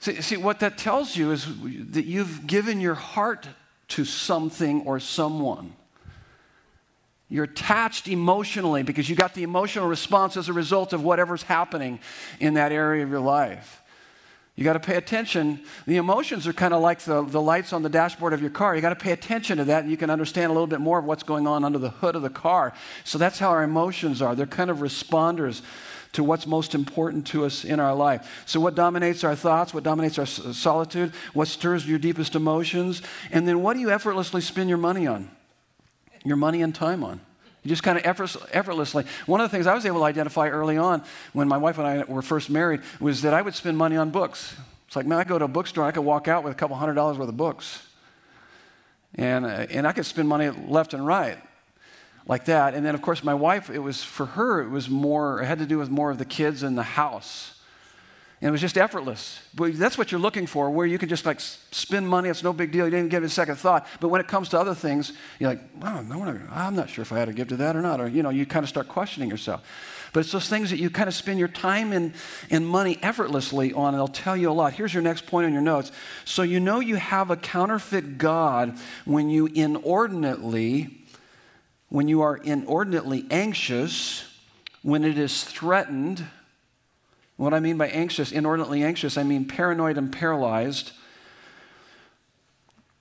See, 0.00 0.20
see, 0.20 0.36
what 0.36 0.58
that 0.58 0.76
tells 0.76 1.16
you 1.16 1.30
is 1.30 1.46
that 1.92 2.06
you've 2.06 2.44
given 2.44 2.80
your 2.80 2.96
heart 2.96 3.46
to 3.90 4.04
something 4.04 4.82
or 4.82 4.98
someone. 4.98 5.72
You're 7.28 7.44
attached 7.44 8.08
emotionally 8.08 8.82
because 8.82 9.08
you 9.08 9.14
got 9.14 9.34
the 9.34 9.44
emotional 9.44 9.86
response 9.86 10.36
as 10.36 10.48
a 10.48 10.52
result 10.52 10.92
of 10.92 11.04
whatever's 11.04 11.44
happening 11.44 12.00
in 12.40 12.54
that 12.54 12.72
area 12.72 13.04
of 13.04 13.10
your 13.10 13.20
life. 13.20 13.80
You 14.56 14.64
got 14.64 14.72
to 14.72 14.80
pay 14.80 14.96
attention. 14.96 15.60
The 15.86 15.98
emotions 15.98 16.48
are 16.48 16.52
kind 16.52 16.74
of 16.74 16.82
like 16.82 16.98
the, 17.02 17.22
the 17.22 17.40
lights 17.40 17.72
on 17.72 17.84
the 17.84 17.88
dashboard 17.88 18.32
of 18.32 18.40
your 18.40 18.50
car. 18.50 18.74
You 18.74 18.82
got 18.82 18.88
to 18.88 18.96
pay 18.96 19.12
attention 19.12 19.58
to 19.58 19.64
that, 19.66 19.82
and 19.82 19.90
you 19.90 19.96
can 19.96 20.10
understand 20.10 20.50
a 20.50 20.52
little 20.52 20.66
bit 20.66 20.80
more 20.80 20.98
of 20.98 21.04
what's 21.04 21.22
going 21.22 21.46
on 21.46 21.62
under 21.62 21.78
the 21.78 21.90
hood 21.90 22.16
of 22.16 22.22
the 22.22 22.28
car. 22.28 22.74
So 23.04 23.18
that's 23.18 23.38
how 23.38 23.50
our 23.50 23.62
emotions 23.62 24.20
are. 24.20 24.34
They're 24.34 24.46
kind 24.46 24.68
of 24.68 24.78
responders 24.78 25.62
to 26.12 26.22
what's 26.22 26.46
most 26.46 26.74
important 26.74 27.26
to 27.28 27.44
us 27.44 27.64
in 27.64 27.80
our 27.80 27.94
life. 27.94 28.42
So, 28.46 28.60
what 28.60 28.74
dominates 28.74 29.24
our 29.24 29.34
thoughts? 29.34 29.72
What 29.72 29.82
dominates 29.82 30.18
our 30.18 30.26
solitude? 30.26 31.12
What 31.32 31.48
stirs 31.48 31.88
your 31.88 31.98
deepest 31.98 32.34
emotions? 32.34 33.02
And 33.30 33.48
then, 33.48 33.62
what 33.62 33.74
do 33.74 33.80
you 33.80 33.90
effortlessly 33.90 34.40
spend 34.40 34.68
your 34.68 34.78
money 34.78 35.06
on? 35.06 35.30
Your 36.24 36.36
money 36.36 36.62
and 36.62 36.74
time 36.74 37.02
on? 37.02 37.20
You 37.64 37.68
just 37.68 37.82
kind 37.82 37.96
of 37.96 38.04
effortlessly. 38.04 39.04
One 39.26 39.40
of 39.40 39.50
the 39.50 39.56
things 39.56 39.66
I 39.66 39.74
was 39.74 39.86
able 39.86 40.00
to 40.00 40.04
identify 40.04 40.48
early 40.48 40.76
on 40.76 41.02
when 41.32 41.48
my 41.48 41.56
wife 41.56 41.78
and 41.78 41.86
I 41.86 42.02
were 42.04 42.22
first 42.22 42.50
married 42.50 42.80
was 43.00 43.22
that 43.22 43.32
I 43.32 43.40
would 43.40 43.54
spend 43.54 43.78
money 43.78 43.96
on 43.96 44.10
books. 44.10 44.56
It's 44.88 44.96
like, 44.96 45.06
man, 45.06 45.18
I 45.18 45.24
go 45.24 45.38
to 45.38 45.44
a 45.44 45.48
bookstore, 45.48 45.84
I 45.84 45.92
could 45.92 46.02
walk 46.02 46.28
out 46.28 46.42
with 46.42 46.52
a 46.52 46.56
couple 46.56 46.76
hundred 46.76 46.94
dollars 46.94 47.18
worth 47.18 47.28
of 47.28 47.36
books. 47.36 47.86
And, 49.14 49.46
uh, 49.46 49.66
and 49.70 49.86
I 49.86 49.92
could 49.92 50.06
spend 50.06 50.28
money 50.28 50.50
left 50.50 50.92
and 50.92 51.06
right 51.06 51.38
like 52.26 52.44
that. 52.46 52.74
And 52.74 52.84
then, 52.84 52.94
of 52.94 53.02
course, 53.02 53.24
my 53.24 53.34
wife, 53.34 53.70
it 53.70 53.80
was 53.80 54.02
for 54.02 54.26
her, 54.26 54.62
it 54.62 54.68
was 54.68 54.88
more, 54.88 55.40
it 55.42 55.46
had 55.46 55.58
to 55.58 55.66
do 55.66 55.78
with 55.78 55.90
more 55.90 56.10
of 56.10 56.18
the 56.18 56.24
kids 56.24 56.62
in 56.62 56.74
the 56.74 56.82
house. 56.82 57.58
And 58.40 58.48
it 58.48 58.52
was 58.52 58.60
just 58.60 58.76
effortless. 58.76 59.40
But 59.54 59.78
that's 59.78 59.96
what 59.96 60.10
you're 60.10 60.20
looking 60.20 60.48
for, 60.48 60.68
where 60.68 60.84
you 60.84 60.98
can 60.98 61.08
just 61.08 61.24
like 61.24 61.38
spend 61.38 62.08
money. 62.08 62.28
It's 62.28 62.42
no 62.42 62.52
big 62.52 62.72
deal. 62.72 62.84
You 62.84 62.90
didn't 62.90 63.06
even 63.06 63.08
give 63.08 63.22
it 63.22 63.26
a 63.26 63.30
second 63.30 63.54
thought. 63.54 63.86
But 64.00 64.08
when 64.08 64.20
it 64.20 64.26
comes 64.26 64.48
to 64.48 64.58
other 64.58 64.74
things, 64.74 65.12
you're 65.38 65.50
like, 65.50 65.60
oh, 65.80 66.48
I'm 66.50 66.74
not 66.74 66.90
sure 66.90 67.02
if 67.02 67.12
I 67.12 67.18
had 67.18 67.26
to 67.26 67.34
give 67.34 67.48
to 67.48 67.56
that 67.58 67.76
or 67.76 67.82
not. 67.82 68.00
Or, 68.00 68.08
you 68.08 68.24
know, 68.24 68.30
you 68.30 68.44
kind 68.44 68.64
of 68.64 68.68
start 68.68 68.88
questioning 68.88 69.30
yourself. 69.30 69.62
But 70.12 70.20
it's 70.20 70.32
those 70.32 70.48
things 70.48 70.70
that 70.70 70.78
you 70.78 70.90
kind 70.90 71.08
of 71.08 71.14
spend 71.14 71.38
your 71.38 71.48
time 71.48 71.92
and, 71.92 72.14
and 72.50 72.66
money 72.66 72.98
effortlessly 73.00 73.72
on, 73.72 73.94
and 73.94 74.00
they'll 74.00 74.08
tell 74.08 74.36
you 74.36 74.50
a 74.50 74.52
lot. 74.52 74.72
Here's 74.72 74.92
your 74.92 75.04
next 75.04 75.26
point 75.26 75.46
on 75.46 75.52
your 75.52 75.62
notes. 75.62 75.92
So 76.24 76.42
you 76.42 76.58
know 76.58 76.80
you 76.80 76.96
have 76.96 77.30
a 77.30 77.36
counterfeit 77.36 78.18
God 78.18 78.76
when 79.04 79.30
you 79.30 79.46
inordinately 79.46 81.01
when 81.92 82.08
you 82.08 82.22
are 82.22 82.38
inordinately 82.38 83.26
anxious, 83.30 84.24
when 84.80 85.04
it 85.04 85.18
is 85.18 85.44
threatened, 85.44 86.24
what 87.36 87.52
I 87.52 87.60
mean 87.60 87.76
by 87.76 87.88
anxious, 87.88 88.32
inordinately 88.32 88.82
anxious, 88.82 89.18
I 89.18 89.24
mean 89.24 89.44
paranoid 89.44 89.98
and 89.98 90.10
paralyzed. 90.10 90.92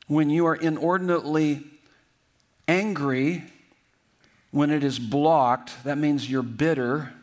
When 0.08 0.30
you 0.30 0.46
are 0.46 0.56
inordinately 0.56 1.64
angry, 2.68 3.46
when 4.52 4.70
it 4.70 4.84
is 4.84 5.00
blocked, 5.00 5.86
that 5.86 5.98
means 5.98 6.30
you're 6.30 6.44
bitter. 6.44 7.14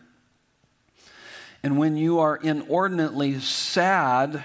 And 1.63 1.79
when 1.79 1.99
you 1.99 2.19
are 2.19 2.37
inordinately 2.37 3.41
sad, 3.41 4.43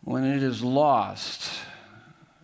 when 0.00 0.24
it 0.24 0.42
is 0.42 0.62
lost 0.62 1.52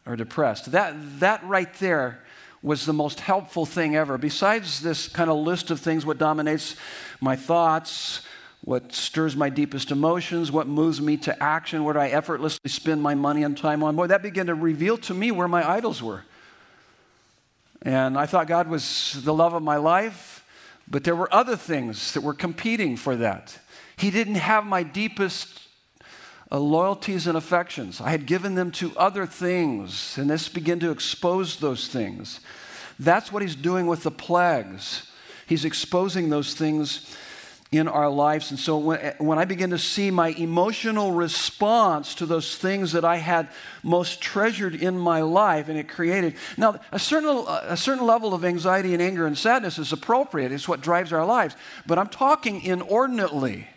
or 0.04 0.16
depressed. 0.16 0.72
That, 0.72 1.20
that 1.20 1.42
right 1.44 1.72
there 1.76 2.20
was 2.62 2.84
the 2.84 2.92
most 2.92 3.20
helpful 3.20 3.64
thing 3.64 3.96
ever. 3.96 4.18
Besides 4.18 4.80
this 4.80 5.08
kind 5.08 5.30
of 5.30 5.38
list 5.38 5.70
of 5.70 5.80
things, 5.80 6.04
what 6.04 6.18
dominates 6.18 6.76
my 7.20 7.36
thoughts, 7.36 8.22
what 8.62 8.92
stirs 8.92 9.34
my 9.34 9.48
deepest 9.48 9.90
emotions, 9.90 10.52
what 10.52 10.66
moves 10.66 11.00
me 11.00 11.16
to 11.16 11.42
action, 11.42 11.84
what 11.84 11.96
I 11.96 12.08
effortlessly 12.08 12.68
spend 12.68 13.00
my 13.00 13.14
money 13.14 13.42
and 13.42 13.56
time 13.56 13.82
on, 13.82 13.96
boy, 13.96 14.08
that 14.08 14.22
began 14.22 14.46
to 14.46 14.54
reveal 14.54 14.98
to 14.98 15.14
me 15.14 15.30
where 15.30 15.48
my 15.48 15.68
idols 15.68 16.02
were. 16.02 16.24
And 17.82 18.18
I 18.18 18.26
thought 18.26 18.46
God 18.46 18.68
was 18.68 19.18
the 19.24 19.32
love 19.32 19.54
of 19.54 19.62
my 19.62 19.76
life, 19.76 20.44
but 20.86 21.04
there 21.04 21.16
were 21.16 21.32
other 21.32 21.56
things 21.56 22.12
that 22.12 22.20
were 22.20 22.34
competing 22.34 22.96
for 22.98 23.16
that. 23.16 23.58
He 23.96 24.10
didn't 24.10 24.34
have 24.34 24.66
my 24.66 24.82
deepest 24.82 25.60
uh, 26.52 26.58
loyalties 26.58 27.26
and 27.26 27.36
affections. 27.36 28.00
I 28.00 28.10
had 28.10 28.26
given 28.26 28.54
them 28.54 28.70
to 28.72 28.96
other 28.96 29.26
things, 29.26 30.18
and 30.18 30.28
this 30.28 30.48
began 30.48 30.80
to 30.80 30.90
expose 30.90 31.56
those 31.56 31.88
things. 31.88 32.40
That's 32.98 33.32
what 33.32 33.42
he's 33.42 33.54
doing 33.54 33.86
with 33.86 34.02
the 34.02 34.10
plagues. 34.10 35.06
He's 35.46 35.64
exposing 35.64 36.28
those 36.28 36.54
things 36.54 37.16
in 37.72 37.86
our 37.86 38.10
lives. 38.10 38.50
And 38.50 38.58
so 38.58 38.78
when, 38.78 39.14
when 39.18 39.38
I 39.38 39.44
begin 39.44 39.70
to 39.70 39.78
see 39.78 40.10
my 40.10 40.28
emotional 40.30 41.12
response 41.12 42.16
to 42.16 42.26
those 42.26 42.56
things 42.56 42.92
that 42.92 43.04
I 43.04 43.16
had 43.16 43.48
most 43.82 44.20
treasured 44.20 44.74
in 44.74 44.98
my 44.98 45.22
life 45.22 45.68
and 45.68 45.78
it 45.78 45.88
created. 45.88 46.34
Now, 46.56 46.80
a 46.90 46.98
certain, 46.98 47.44
a 47.48 47.76
certain 47.76 48.04
level 48.04 48.34
of 48.34 48.44
anxiety 48.44 48.92
and 48.92 49.00
anger 49.00 49.24
and 49.24 49.38
sadness 49.38 49.78
is 49.78 49.92
appropriate, 49.92 50.50
it's 50.50 50.68
what 50.68 50.80
drives 50.80 51.12
our 51.12 51.24
lives. 51.24 51.54
But 51.86 51.98
I'm 51.98 52.08
talking 52.08 52.60
inordinately. 52.60 53.68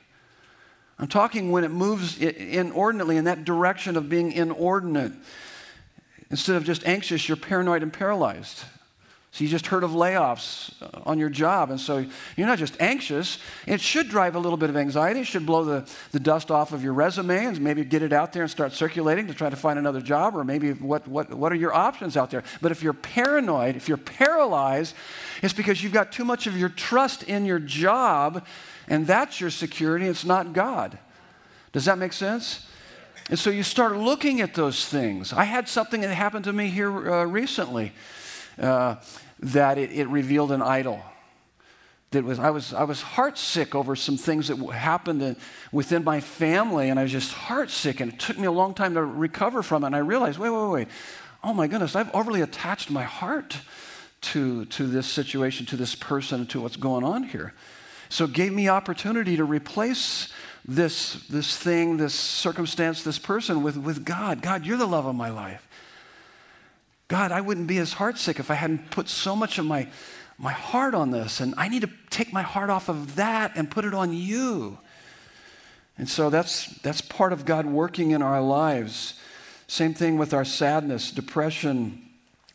I'm 0.99 1.07
talking 1.07 1.51
when 1.51 1.63
it 1.63 1.71
moves 1.71 2.19
inordinately 2.19 3.17
in 3.17 3.25
that 3.25 3.45
direction 3.45 3.97
of 3.97 4.09
being 4.09 4.31
inordinate. 4.31 5.13
Instead 6.29 6.55
of 6.55 6.63
just 6.63 6.85
anxious, 6.85 7.27
you're 7.27 7.37
paranoid 7.37 7.83
and 7.83 7.91
paralyzed. 7.91 8.63
So 9.33 9.43
you 9.43 9.49
just 9.49 9.65
heard 9.65 9.83
of 9.83 9.91
layoffs 9.91 10.71
on 11.07 11.17
your 11.17 11.29
job, 11.29 11.71
and 11.71 11.79
so 11.79 12.05
you're 12.37 12.45
not 12.45 12.59
just 12.59 12.79
anxious. 12.79 13.39
It 13.65 13.81
should 13.81 14.07
drive 14.07 14.35
a 14.35 14.39
little 14.39 14.57
bit 14.57 14.69
of 14.69 14.77
anxiety. 14.77 15.21
It 15.21 15.25
should 15.25 15.47
blow 15.47 15.65
the, 15.65 15.89
the 16.11 16.19
dust 16.19 16.51
off 16.51 16.71
of 16.71 16.83
your 16.83 16.93
resume 16.93 17.45
and 17.45 17.59
maybe 17.59 17.83
get 17.83 18.03
it 18.03 18.13
out 18.13 18.31
there 18.31 18.43
and 18.43 18.51
start 18.51 18.73
circulating 18.73 19.25
to 19.25 19.33
try 19.33 19.49
to 19.49 19.55
find 19.55 19.79
another 19.79 20.01
job, 20.01 20.35
or 20.35 20.43
maybe 20.43 20.73
what, 20.73 21.07
what, 21.07 21.33
what 21.33 21.51
are 21.51 21.55
your 21.55 21.73
options 21.73 22.15
out 22.15 22.29
there? 22.29 22.43
But 22.61 22.71
if 22.71 22.83
you're 22.83 22.93
paranoid, 22.93 23.75
if 23.75 23.87
you're 23.87 23.97
paralyzed, 23.97 24.93
it's 25.41 25.53
because 25.53 25.81
you've 25.81 25.93
got 25.93 26.11
too 26.11 26.25
much 26.25 26.45
of 26.45 26.55
your 26.55 26.69
trust 26.69 27.23
in 27.23 27.43
your 27.43 27.59
job 27.59 28.45
and 28.87 29.07
that's 29.07 29.41
your 29.41 29.49
security, 29.49 30.05
it's 30.05 30.25
not 30.25 30.53
God. 30.53 30.99
Does 31.71 31.85
that 31.85 31.97
make 31.97 32.13
sense? 32.13 32.67
And 33.31 33.39
so 33.39 33.49
you 33.49 33.63
start 33.63 33.95
looking 33.97 34.41
at 34.41 34.53
those 34.53 34.85
things. 34.85 35.33
I 35.33 35.45
had 35.45 35.67
something 35.67 36.01
that 36.01 36.13
happened 36.13 36.45
to 36.45 36.53
me 36.53 36.67
here 36.67 37.11
uh, 37.11 37.25
recently 37.25 37.93
uh, 38.59 38.95
that 39.43 39.77
it, 39.77 39.91
it, 39.91 40.07
revealed 40.07 40.51
an 40.51 40.61
idol. 40.61 41.01
That 42.11 42.23
was, 42.23 42.39
I, 42.39 42.49
was, 42.49 42.73
I 42.73 42.83
was 42.83 43.01
heartsick 43.01 43.75
over 43.75 43.95
some 43.95 44.17
things 44.17 44.47
that 44.47 44.57
happened 44.71 45.21
in, 45.21 45.35
within 45.71 46.03
my 46.03 46.19
family, 46.21 46.89
and 46.89 46.99
I 46.99 47.03
was 47.03 47.11
just 47.11 47.33
heartsick, 47.33 47.99
and 47.99 48.13
it 48.13 48.19
took 48.19 48.37
me 48.37 48.45
a 48.45 48.51
long 48.51 48.73
time 48.73 48.93
to 48.93 49.03
recover 49.03 49.63
from 49.63 49.83
it. 49.83 49.87
And 49.87 49.95
I 49.95 49.99
realized, 49.99 50.39
wait, 50.39 50.49
wait, 50.49 50.69
wait, 50.69 50.87
oh 51.43 51.53
my 51.53 51.67
goodness, 51.67 51.95
I've 51.95 52.13
overly 52.15 52.41
attached 52.41 52.89
my 52.89 53.03
heart 53.03 53.57
to, 54.21 54.65
to 54.65 54.87
this 54.87 55.07
situation, 55.07 55.65
to 55.67 55.75
this 55.75 55.95
person, 55.95 56.45
to 56.47 56.61
what's 56.61 56.77
going 56.77 57.03
on 57.03 57.23
here. 57.23 57.53
So 58.09 58.25
it 58.25 58.33
gave 58.33 58.53
me 58.53 58.69
opportunity 58.69 59.35
to 59.35 59.43
replace 59.43 60.31
this, 60.65 61.15
this 61.27 61.57
thing, 61.57 61.97
this 61.97 62.13
circumstance, 62.13 63.03
this 63.03 63.19
person 63.19 63.63
with, 63.63 63.75
with 63.75 64.05
God. 64.05 64.41
God, 64.41 64.65
you're 64.65 64.77
the 64.77 64.85
love 64.85 65.05
of 65.05 65.15
my 65.15 65.29
life. 65.29 65.67
God, 67.13 67.31
I 67.31 67.41
wouldn't 67.41 67.67
be 67.67 67.77
as 67.77 67.93
heartsick 67.93 68.39
if 68.39 68.49
I 68.49 68.55
hadn't 68.55 68.89
put 68.89 69.07
so 69.07 69.35
much 69.35 69.59
of 69.59 69.67
my, 69.67 69.87
my 70.39 70.51
heart 70.51 70.95
on 70.95 71.11
this. 71.11 71.41
And 71.41 71.53
I 71.57 71.69
need 71.69 71.83
to 71.83 71.89
take 72.09 72.33
my 72.33 72.41
heart 72.41 72.71
off 72.71 72.89
of 72.89 73.17
that 73.17 73.51
and 73.53 73.69
put 73.69 73.85
it 73.85 73.93
on 73.93 74.13
you. 74.13 74.79
And 75.95 76.09
so 76.09 76.31
that's, 76.31 76.65
that's 76.79 77.01
part 77.01 77.31
of 77.31 77.45
God 77.45 77.67
working 77.67 78.09
in 78.09 78.23
our 78.23 78.41
lives. 78.41 79.13
Same 79.67 79.93
thing 79.93 80.17
with 80.17 80.33
our 80.33 80.43
sadness, 80.43 81.11
depression, 81.11 82.02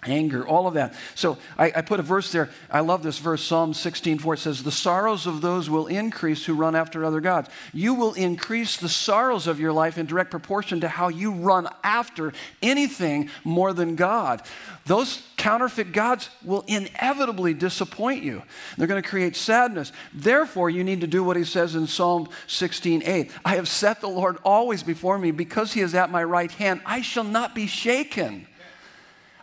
anger, 0.05 0.47
all 0.47 0.69
of 0.69 0.75
that. 0.75 0.95
So 1.17 1.39
I, 1.57 1.73
I, 1.77 1.83
put 1.83 1.99
a 1.99 2.05
verse 2.05 2.31
there. 2.31 2.51
I 2.71 2.81
love 2.81 3.03
this 3.03 3.19
verse, 3.19 3.43
Psalm 3.43 3.75
16, 3.75 4.19
4. 4.21 4.35
It 4.35 4.39
says, 4.39 4.63
The 4.63 4.71
sorrows 4.71 5.27
of 5.27 5.41
those 5.41 5.69
will 5.69 5.89
increase 5.89 6.45
who 6.45 6.55
run 6.55 6.77
after 6.77 7.05
other 7.05 7.21
gods. 7.21 7.49
You 7.73 7.95
will 7.95 8.15
increase 8.15 8.77
the 8.77 8.89
sorrows 8.89 9.49
of 9.49 9.59
your 9.59 9.73
life 9.73 9.99
in 9.99 10.07
direct 10.07 10.31
proportion 10.31 10.81
to 10.83 10.89
how 10.89 11.09
you 11.09 11.33
run 11.33 11.69
after 11.83 12.33
anything 12.63 13.29
more 13.43 13.73
than 13.73 13.97
God. 13.97 14.43
Those 14.87 15.21
counterfeit 15.37 15.93
gods 15.93 16.31
will 16.45 16.65
inevitably 16.69 17.55
disappoint 17.55 18.23
you. 18.23 18.45
They're 18.77 18.87
going 18.87 19.03
to 19.03 19.09
create 19.09 19.35
sadness. 19.35 19.91
Therefore, 20.15 20.71
you 20.71 20.85
need 20.85 21.01
to 21.01 21.09
do 21.09 21.25
what 21.25 21.37
he 21.37 21.45
says 21.45 21.75
in 21.75 21.89
Psalm 21.89 22.29
16, 22.47 23.03
8. 23.05 23.31
I 23.45 23.57
have 23.57 23.69
set 23.69 24.01
the 24.01 24.09
Lord 24.09 24.39
always 24.45 24.85
before 24.85 25.19
me 25.19 25.33
because 25.33 25.73
he 25.73 25.81
is 25.81 25.95
at 25.95 26.11
my 26.11 26.23
right 26.23 26.53
hand. 26.53 26.83
I 26.87 27.03
shall 27.03 27.25
not 27.25 27.55
be 27.55 27.67
shaken. 27.67 28.47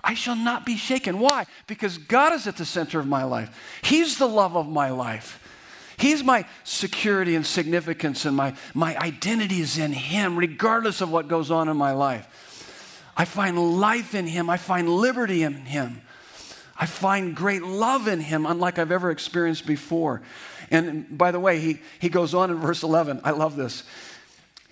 I 0.06 0.14
shall 0.14 0.36
not 0.36 0.66
be 0.66 0.78
shaken. 0.78 1.20
Why? 1.20 1.48
Because 1.66 1.98
God 1.98 2.32
is 2.34 2.46
at 2.46 2.58
the 2.58 2.66
center 2.66 3.00
of 3.00 3.08
my 3.08 3.24
life. 3.24 3.80
He's 3.84 4.20
the 4.20 4.28
love 4.28 4.56
of 4.56 4.68
my 4.68 4.92
life. 4.92 5.42
He's 5.98 6.24
my 6.24 6.46
security 6.64 7.36
and 7.36 7.46
significance, 7.46 8.26
and 8.26 8.36
my, 8.38 8.54
my 8.74 8.96
identity 8.98 9.62
is 9.62 9.78
in 9.78 9.94
Him, 9.94 10.38
regardless 10.38 11.02
of 11.02 11.10
what 11.10 11.28
goes 11.28 11.50
on 11.50 11.70
in 11.70 11.76
my 11.76 11.94
life. 11.94 12.28
I 13.18 13.26
find 13.26 13.80
life 13.80 14.14
in 14.14 14.28
Him, 14.28 14.50
I 14.50 14.58
find 14.58 14.88
liberty 14.90 15.42
in 15.42 15.54
Him. 15.54 16.02
I 16.78 16.86
find 16.86 17.34
great 17.34 17.64
love 17.64 18.08
in 18.08 18.20
Him, 18.20 18.46
unlike 18.46 18.78
I've 18.78 18.92
ever 18.92 19.10
experienced 19.10 19.66
before. 19.66 20.22
And 20.70 21.18
by 21.18 21.32
the 21.32 21.40
way, 21.40 21.60
he, 21.60 21.80
he 22.00 22.10
goes 22.10 22.34
on 22.34 22.52
in 22.52 22.58
verse 22.58 22.84
11. 22.84 23.22
I 23.24 23.32
love 23.32 23.56
this. 23.56 23.84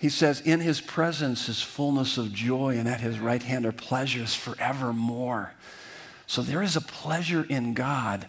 He 0.04 0.10
says, 0.10 0.42
In 0.42 0.60
his 0.60 0.82
presence 0.82 1.48
is 1.48 1.62
fullness 1.62 2.18
of 2.18 2.34
joy, 2.34 2.76
and 2.76 2.86
at 2.86 3.00
his 3.00 3.18
right 3.18 3.42
hand 3.42 3.64
are 3.64 3.72
pleasures 3.72 4.34
forevermore. 4.34 5.54
So 6.26 6.42
there 6.42 6.60
is 6.60 6.76
a 6.76 6.82
pleasure 6.82 7.46
in 7.48 7.72
God 7.72 8.28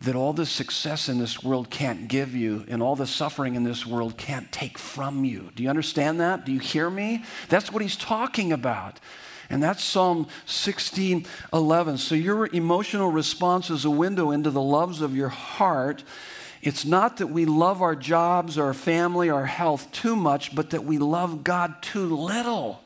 that 0.00 0.14
all 0.14 0.32
the 0.32 0.46
success 0.46 1.08
in 1.08 1.18
this 1.18 1.42
world 1.42 1.70
can't 1.70 2.06
give 2.06 2.36
you 2.36 2.64
and 2.68 2.80
all 2.80 2.94
the 2.94 3.04
suffering 3.04 3.56
in 3.56 3.64
this 3.64 3.84
world 3.84 4.16
can't 4.16 4.52
take 4.52 4.78
from 4.78 5.24
you. 5.24 5.50
Do 5.56 5.64
you 5.64 5.68
understand 5.68 6.20
that? 6.20 6.46
Do 6.46 6.52
you 6.52 6.60
hear 6.60 6.88
me? 6.88 7.24
That's 7.48 7.72
what 7.72 7.82
he's 7.82 7.96
talking 7.96 8.52
about. 8.52 9.00
And 9.50 9.60
that's 9.60 9.82
Psalm 9.82 10.28
16 10.46 11.26
11. 11.52 11.98
So 11.98 12.14
your 12.14 12.46
emotional 12.54 13.10
response 13.10 13.70
is 13.70 13.84
a 13.84 13.90
window 13.90 14.30
into 14.30 14.52
the 14.52 14.62
loves 14.62 15.00
of 15.00 15.16
your 15.16 15.30
heart 15.30 16.04
it's 16.62 16.84
not 16.84 17.18
that 17.18 17.28
we 17.28 17.44
love 17.44 17.82
our 17.82 17.94
jobs, 17.94 18.58
our 18.58 18.74
family, 18.74 19.30
our 19.30 19.46
health 19.46 19.90
too 19.92 20.16
much, 20.16 20.54
but 20.54 20.70
that 20.70 20.84
we 20.84 20.98
love 20.98 21.44
God 21.44 21.80
too 21.82 22.16
little. 22.16 22.80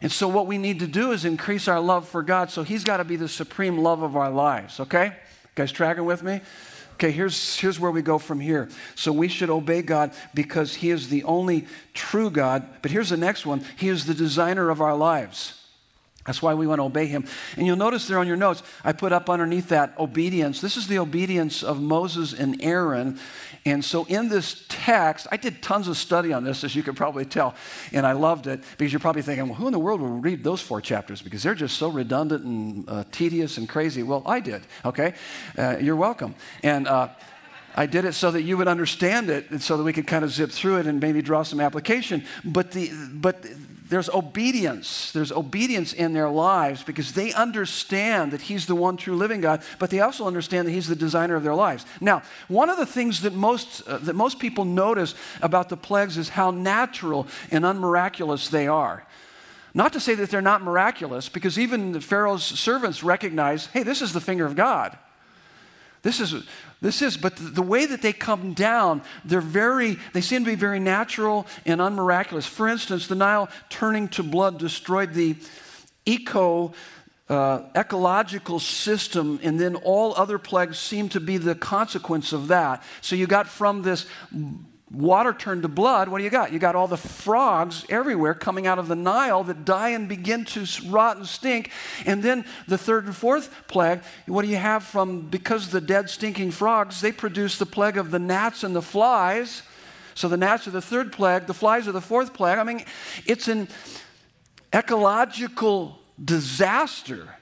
And 0.00 0.10
so, 0.10 0.26
what 0.26 0.48
we 0.48 0.58
need 0.58 0.80
to 0.80 0.88
do 0.88 1.12
is 1.12 1.24
increase 1.24 1.68
our 1.68 1.80
love 1.80 2.08
for 2.08 2.24
God. 2.24 2.50
So, 2.50 2.64
He's 2.64 2.82
got 2.82 2.96
to 2.96 3.04
be 3.04 3.14
the 3.14 3.28
supreme 3.28 3.78
love 3.78 4.02
of 4.02 4.16
our 4.16 4.30
lives, 4.30 4.80
okay? 4.80 5.06
You 5.06 5.50
guys, 5.54 5.70
tracking 5.70 6.04
with 6.04 6.24
me? 6.24 6.40
Okay, 6.94 7.12
here's, 7.12 7.56
here's 7.58 7.78
where 7.78 7.90
we 7.90 8.02
go 8.02 8.18
from 8.18 8.40
here. 8.40 8.68
So, 8.96 9.12
we 9.12 9.28
should 9.28 9.48
obey 9.48 9.82
God 9.82 10.12
because 10.34 10.74
He 10.74 10.90
is 10.90 11.08
the 11.08 11.22
only 11.22 11.66
true 11.94 12.30
God. 12.30 12.66
But 12.82 12.90
here's 12.90 13.10
the 13.10 13.16
next 13.16 13.46
one 13.46 13.64
He 13.76 13.88
is 13.88 14.06
the 14.06 14.14
designer 14.14 14.70
of 14.70 14.80
our 14.80 14.96
lives. 14.96 15.61
That's 16.24 16.40
why 16.40 16.54
we 16.54 16.66
want 16.66 16.78
to 16.78 16.84
obey 16.84 17.06
him. 17.06 17.24
And 17.56 17.66
you'll 17.66 17.76
notice 17.76 18.06
there 18.06 18.18
on 18.18 18.28
your 18.28 18.36
notes, 18.36 18.62
I 18.84 18.92
put 18.92 19.12
up 19.12 19.28
underneath 19.28 19.68
that 19.70 19.98
obedience. 19.98 20.60
This 20.60 20.76
is 20.76 20.86
the 20.86 20.98
obedience 20.98 21.62
of 21.64 21.80
Moses 21.80 22.32
and 22.32 22.62
Aaron. 22.62 23.18
And 23.64 23.84
so 23.84 24.04
in 24.04 24.28
this 24.28 24.64
text, 24.68 25.26
I 25.32 25.36
did 25.36 25.62
tons 25.62 25.88
of 25.88 25.96
study 25.96 26.32
on 26.32 26.44
this, 26.44 26.64
as 26.64 26.74
you 26.74 26.82
can 26.82 26.94
probably 26.94 27.24
tell, 27.24 27.54
and 27.92 28.06
I 28.06 28.12
loved 28.12 28.46
it 28.46 28.62
because 28.76 28.92
you're 28.92 29.00
probably 29.00 29.22
thinking, 29.22 29.48
well, 29.48 29.54
who 29.54 29.66
in 29.66 29.72
the 29.72 29.78
world 29.78 30.00
will 30.00 30.08
read 30.08 30.42
those 30.42 30.60
four 30.60 30.80
chapters? 30.80 31.22
Because 31.22 31.42
they're 31.42 31.54
just 31.54 31.76
so 31.76 31.88
redundant 31.88 32.44
and 32.44 32.88
uh, 32.88 33.04
tedious 33.12 33.58
and 33.58 33.68
crazy. 33.68 34.02
Well, 34.02 34.22
I 34.26 34.40
did, 34.40 34.62
okay? 34.84 35.14
Uh, 35.56 35.76
you're 35.80 35.96
welcome. 35.96 36.34
And 36.62 36.88
uh, 36.88 37.08
I 37.74 37.86
did 37.86 38.04
it 38.04 38.12
so 38.14 38.30
that 38.32 38.42
you 38.42 38.56
would 38.56 38.68
understand 38.68 39.30
it 39.30 39.50
and 39.50 39.62
so 39.62 39.76
that 39.76 39.84
we 39.84 39.92
could 39.92 40.06
kind 40.06 40.24
of 40.24 40.30
zip 40.30 40.50
through 40.50 40.78
it 40.78 40.86
and 40.86 41.00
maybe 41.00 41.22
draw 41.22 41.42
some 41.42 41.60
application. 41.60 42.24
But, 42.44 42.72
the, 42.72 42.90
but 43.12 43.46
there's 43.92 44.08
obedience. 44.08 45.12
There's 45.12 45.30
obedience 45.30 45.92
in 45.92 46.14
their 46.14 46.30
lives 46.30 46.82
because 46.82 47.12
they 47.12 47.30
understand 47.34 48.32
that 48.32 48.40
He's 48.40 48.64
the 48.64 48.74
one 48.74 48.96
true 48.96 49.14
living 49.14 49.42
God, 49.42 49.62
but 49.78 49.90
they 49.90 50.00
also 50.00 50.26
understand 50.26 50.66
that 50.66 50.72
He's 50.72 50.88
the 50.88 50.96
designer 50.96 51.36
of 51.36 51.42
their 51.42 51.54
lives. 51.54 51.84
Now, 52.00 52.22
one 52.48 52.70
of 52.70 52.78
the 52.78 52.86
things 52.86 53.20
that 53.20 53.34
most, 53.34 53.86
uh, 53.86 53.98
that 53.98 54.14
most 54.14 54.38
people 54.38 54.64
notice 54.64 55.14
about 55.42 55.68
the 55.68 55.76
plagues 55.76 56.16
is 56.16 56.30
how 56.30 56.50
natural 56.50 57.26
and 57.50 57.66
unmiraculous 57.66 58.48
they 58.48 58.66
are. 58.66 59.04
Not 59.74 59.92
to 59.92 60.00
say 60.00 60.14
that 60.14 60.30
they're 60.30 60.40
not 60.40 60.62
miraculous, 60.62 61.28
because 61.28 61.58
even 61.58 62.00
Pharaoh's 62.00 62.44
servants 62.44 63.04
recognize 63.04 63.66
hey, 63.66 63.82
this 63.82 64.00
is 64.00 64.14
the 64.14 64.22
finger 64.22 64.46
of 64.46 64.56
God. 64.56 64.96
This 66.00 66.18
is, 66.18 66.46
this 66.82 67.00
is, 67.00 67.16
but 67.16 67.36
the 67.36 67.62
way 67.62 67.86
that 67.86 68.02
they 68.02 68.12
come 68.12 68.54
down, 68.54 69.02
they're 69.24 69.40
very, 69.40 69.98
they 70.12 70.20
seem 70.20 70.44
to 70.44 70.50
be 70.50 70.56
very 70.56 70.80
natural 70.80 71.46
and 71.64 71.80
unmiraculous. 71.80 72.44
For 72.44 72.68
instance, 72.68 73.06
the 73.06 73.14
Nile 73.14 73.48
turning 73.70 74.08
to 74.08 74.24
blood 74.24 74.58
destroyed 74.58 75.14
the 75.14 75.36
eco, 76.04 76.74
uh, 77.28 77.62
ecological 77.76 78.58
system, 78.58 79.38
and 79.44 79.60
then 79.60 79.76
all 79.76 80.12
other 80.16 80.38
plagues 80.38 80.76
seem 80.76 81.08
to 81.10 81.20
be 81.20 81.38
the 81.38 81.54
consequence 81.54 82.32
of 82.32 82.48
that. 82.48 82.82
So 83.00 83.14
you 83.14 83.28
got 83.28 83.46
from 83.46 83.82
this 83.82 84.06
water 84.92 85.32
turned 85.32 85.62
to 85.62 85.68
blood, 85.68 86.08
what 86.08 86.18
do 86.18 86.24
you 86.24 86.30
got? 86.30 86.52
You 86.52 86.58
got 86.58 86.76
all 86.76 86.86
the 86.86 86.96
frogs 86.96 87.84
everywhere 87.88 88.34
coming 88.34 88.66
out 88.66 88.78
of 88.78 88.88
the 88.88 88.94
Nile 88.94 89.42
that 89.44 89.64
die 89.64 89.90
and 89.90 90.08
begin 90.08 90.44
to 90.46 90.66
rot 90.88 91.16
and 91.16 91.26
stink. 91.26 91.70
And 92.04 92.22
then 92.22 92.44
the 92.68 92.76
third 92.76 93.06
and 93.06 93.16
fourth 93.16 93.50
plague, 93.68 94.02
what 94.26 94.42
do 94.42 94.48
you 94.48 94.56
have 94.56 94.82
from, 94.82 95.22
because 95.22 95.70
the 95.70 95.80
dead, 95.80 96.10
stinking 96.10 96.50
frogs, 96.50 97.00
they 97.00 97.12
produce 97.12 97.58
the 97.58 97.66
plague 97.66 97.96
of 97.96 98.10
the 98.10 98.18
gnats 98.18 98.62
and 98.64 98.76
the 98.76 98.82
flies. 98.82 99.62
So 100.14 100.28
the 100.28 100.36
gnats 100.36 100.66
are 100.66 100.72
the 100.72 100.82
third 100.82 101.10
plague, 101.10 101.46
the 101.46 101.54
flies 101.54 101.88
are 101.88 101.92
the 101.92 102.00
fourth 102.00 102.34
plague. 102.34 102.58
I 102.58 102.64
mean, 102.64 102.84
it's 103.24 103.48
an 103.48 103.68
ecological 104.74 105.98
disaster. 106.22 107.36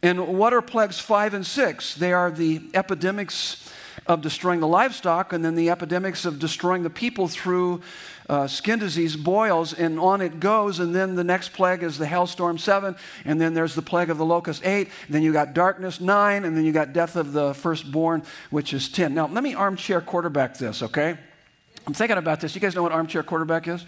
And 0.00 0.38
what 0.38 0.52
are 0.52 0.62
plagues 0.62 1.00
five 1.00 1.34
and 1.34 1.46
six? 1.46 1.94
They 1.94 2.12
are 2.12 2.30
the 2.30 2.62
epidemics 2.74 3.72
of 4.06 4.20
destroying 4.20 4.60
the 4.60 4.68
livestock, 4.68 5.32
and 5.32 5.44
then 5.44 5.54
the 5.54 5.70
epidemics 5.70 6.24
of 6.24 6.38
destroying 6.38 6.82
the 6.82 6.90
people 6.90 7.26
through 7.26 7.80
uh, 8.28 8.46
skin 8.46 8.78
disease, 8.78 9.16
boils, 9.16 9.72
and 9.72 9.98
on 9.98 10.20
it 10.20 10.40
goes. 10.40 10.78
And 10.78 10.94
then 10.94 11.14
the 11.14 11.24
next 11.24 11.54
plague 11.54 11.82
is 11.82 11.96
the 11.98 12.06
hailstorm 12.06 12.58
seven, 12.58 12.96
and 13.24 13.40
then 13.40 13.54
there's 13.54 13.74
the 13.74 13.82
plague 13.82 14.10
of 14.10 14.18
the 14.18 14.24
locust 14.24 14.64
eight. 14.66 14.88
Then 15.08 15.22
you 15.22 15.32
got 15.32 15.54
darkness 15.54 16.00
nine, 16.00 16.44
and 16.44 16.56
then 16.56 16.64
you 16.64 16.72
got 16.72 16.92
death 16.92 17.16
of 17.16 17.32
the 17.32 17.54
firstborn, 17.54 18.22
which 18.50 18.74
is 18.74 18.88
ten. 18.88 19.14
Now, 19.14 19.26
let 19.26 19.42
me 19.42 19.54
armchair 19.54 20.00
quarterback 20.00 20.58
this, 20.58 20.82
okay? 20.82 21.18
I'm 21.86 21.94
thinking 21.94 22.18
about 22.18 22.40
this. 22.40 22.54
You 22.54 22.60
guys 22.60 22.74
know 22.74 22.82
what 22.82 22.92
armchair 22.92 23.22
quarterback 23.22 23.68
is? 23.68 23.84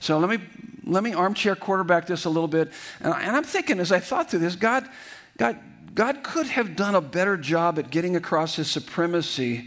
So 0.00 0.18
let 0.18 0.28
me 0.28 0.46
let 0.84 1.02
me 1.02 1.14
armchair 1.14 1.56
quarterback 1.56 2.06
this 2.06 2.26
a 2.26 2.30
little 2.30 2.48
bit. 2.48 2.70
And, 3.00 3.12
I, 3.12 3.22
and 3.22 3.36
I'm 3.36 3.44
thinking 3.44 3.80
as 3.80 3.90
I 3.90 3.98
thought 3.98 4.30
through 4.30 4.40
this, 4.40 4.54
God, 4.54 4.88
God, 5.36 5.58
God 5.96 6.22
could 6.22 6.46
have 6.48 6.76
done 6.76 6.94
a 6.94 7.00
better 7.00 7.38
job 7.38 7.78
at 7.78 7.90
getting 7.90 8.16
across 8.16 8.56
his 8.56 8.70
supremacy, 8.70 9.66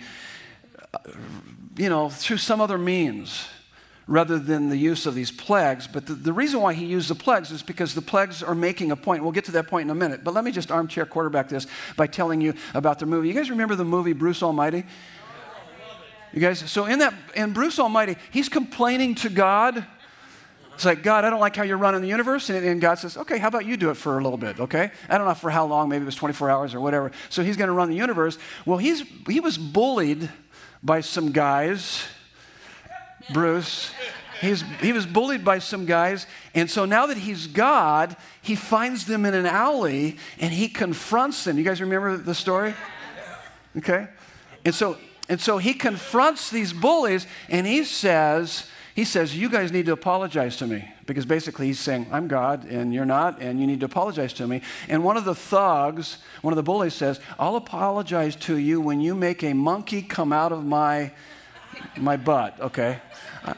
you 1.75 1.89
know, 1.89 2.09
through 2.09 2.37
some 2.37 2.61
other 2.61 2.77
means 2.77 3.47
rather 4.05 4.37
than 4.37 4.69
the 4.69 4.77
use 4.77 5.07
of 5.07 5.15
these 5.15 5.31
plagues. 5.31 5.87
But 5.87 6.05
the, 6.05 6.13
the, 6.13 6.31
reason 6.31 6.61
why 6.61 6.75
he 6.75 6.85
used 6.85 7.09
the 7.09 7.15
plagues 7.15 7.49
is 7.49 7.63
because 7.63 7.95
the 7.95 8.01
plagues 8.03 8.43
are 8.43 8.53
making 8.53 8.91
a 8.91 8.95
point. 8.95 9.23
We'll 9.23 9.31
get 9.31 9.45
to 9.45 9.51
that 9.53 9.67
point 9.67 9.87
in 9.87 9.89
a 9.89 9.95
minute. 9.95 10.23
But 10.23 10.35
let 10.35 10.43
me 10.43 10.51
just 10.51 10.71
armchair 10.71 11.07
quarterback 11.07 11.49
this 11.49 11.65
by 11.97 12.05
telling 12.05 12.41
you 12.41 12.53
about 12.75 12.99
the 12.99 13.07
movie. 13.07 13.27
You 13.27 13.33
guys 13.33 13.49
remember 13.49 13.75
the 13.75 13.85
movie 13.85 14.13
Bruce 14.13 14.43
Almighty? 14.43 14.83
You 16.31 16.41
guys, 16.41 16.59
so 16.71 16.85
in 16.85 16.99
that, 16.99 17.15
in 17.35 17.53
Bruce 17.53 17.79
Almighty, 17.79 18.17
he's 18.29 18.49
complaining 18.49 19.15
to 19.15 19.29
God 19.29 19.83
it's 20.79 20.85
like, 20.85 21.03
God, 21.03 21.25
I 21.25 21.29
don't 21.29 21.41
like 21.41 21.57
how 21.57 21.63
you're 21.63 21.75
running 21.75 21.99
the 21.99 22.07
universe. 22.07 22.49
And, 22.49 22.65
and, 22.65 22.79
God 22.79 22.99
says, 22.99 23.17
okay, 23.17 23.37
how 23.37 23.49
about 23.49 23.65
you 23.65 23.75
do 23.75 23.89
it 23.89 23.95
for 23.95 24.17
a 24.17 24.23
little 24.23 24.37
bit, 24.37 24.61
okay? 24.61 24.91
I 25.09 25.17
don't 25.17 25.27
know 25.27 25.33
for 25.33 25.49
how 25.49 25.65
long, 25.65 25.89
maybe 25.89 26.03
it 26.03 26.05
was 26.05 26.15
24 26.15 26.49
hours 26.49 26.73
or 26.73 26.79
whatever. 26.79 27.11
So 27.27 27.43
he's 27.43 27.57
going 27.57 27.67
to 27.67 27.73
run 27.73 27.89
the 27.89 27.97
universe. 27.97 28.37
Well, 28.65 28.77
he's, 28.77 29.03
he 29.27 29.41
was 29.41 29.57
bullied 29.57 30.29
by 30.81 31.01
some 31.01 31.33
guys, 31.33 32.05
Bruce. 33.33 33.91
He's, 34.39 34.61
he 34.79 34.93
was 34.93 35.05
bullied 35.05 35.43
by 35.43 35.59
some 35.59 35.85
guys. 35.85 36.25
And 36.55 36.71
so 36.71 36.85
now 36.85 37.07
that 37.07 37.17
he's 37.17 37.45
God, 37.45 38.15
he 38.41 38.55
finds 38.55 39.05
them 39.05 39.25
in 39.25 39.33
an 39.33 39.45
alley 39.45 40.15
and 40.39 40.53
he 40.53 40.69
confronts 40.69 41.43
them. 41.43 41.57
You 41.57 41.65
guys 41.65 41.81
remember 41.81 42.15
the 42.15 42.33
story? 42.33 42.73
Okay? 43.75 44.07
And 44.63 44.73
so, 44.73 44.95
and 45.27 45.41
so 45.41 45.57
he 45.57 45.73
confronts 45.73 46.49
these 46.49 46.71
bullies 46.71 47.27
and 47.49 47.67
he 47.67 47.83
says, 47.83 48.65
he 48.99 49.05
says, 49.05 49.33
You 49.33 49.47
guys 49.47 49.71
need 49.71 49.85
to 49.85 49.93
apologize 49.93 50.57
to 50.57 50.67
me. 50.67 50.85
Because 51.05 51.25
basically 51.25 51.67
he's 51.67 51.79
saying, 51.79 52.07
I'm 52.11 52.27
God 52.27 52.65
and 52.65 52.93
you're 52.93 53.05
not, 53.05 53.41
and 53.41 53.57
you 53.57 53.65
need 53.65 53.79
to 53.79 53.85
apologize 53.85 54.33
to 54.33 54.45
me. 54.45 54.61
And 54.89 55.05
one 55.05 55.15
of 55.15 55.23
the 55.23 55.33
thugs, 55.33 56.17
one 56.41 56.51
of 56.51 56.57
the 56.57 56.63
bullies 56.63 56.95
says, 56.95 57.21
I'll 57.39 57.55
apologize 57.55 58.35
to 58.35 58.57
you 58.57 58.81
when 58.81 58.99
you 58.99 59.15
make 59.15 59.41
a 59.41 59.53
monkey 59.53 60.01
come 60.01 60.33
out 60.33 60.51
of 60.51 60.65
my, 60.65 61.13
my 61.95 62.17
butt, 62.17 62.59
okay? 62.59 62.99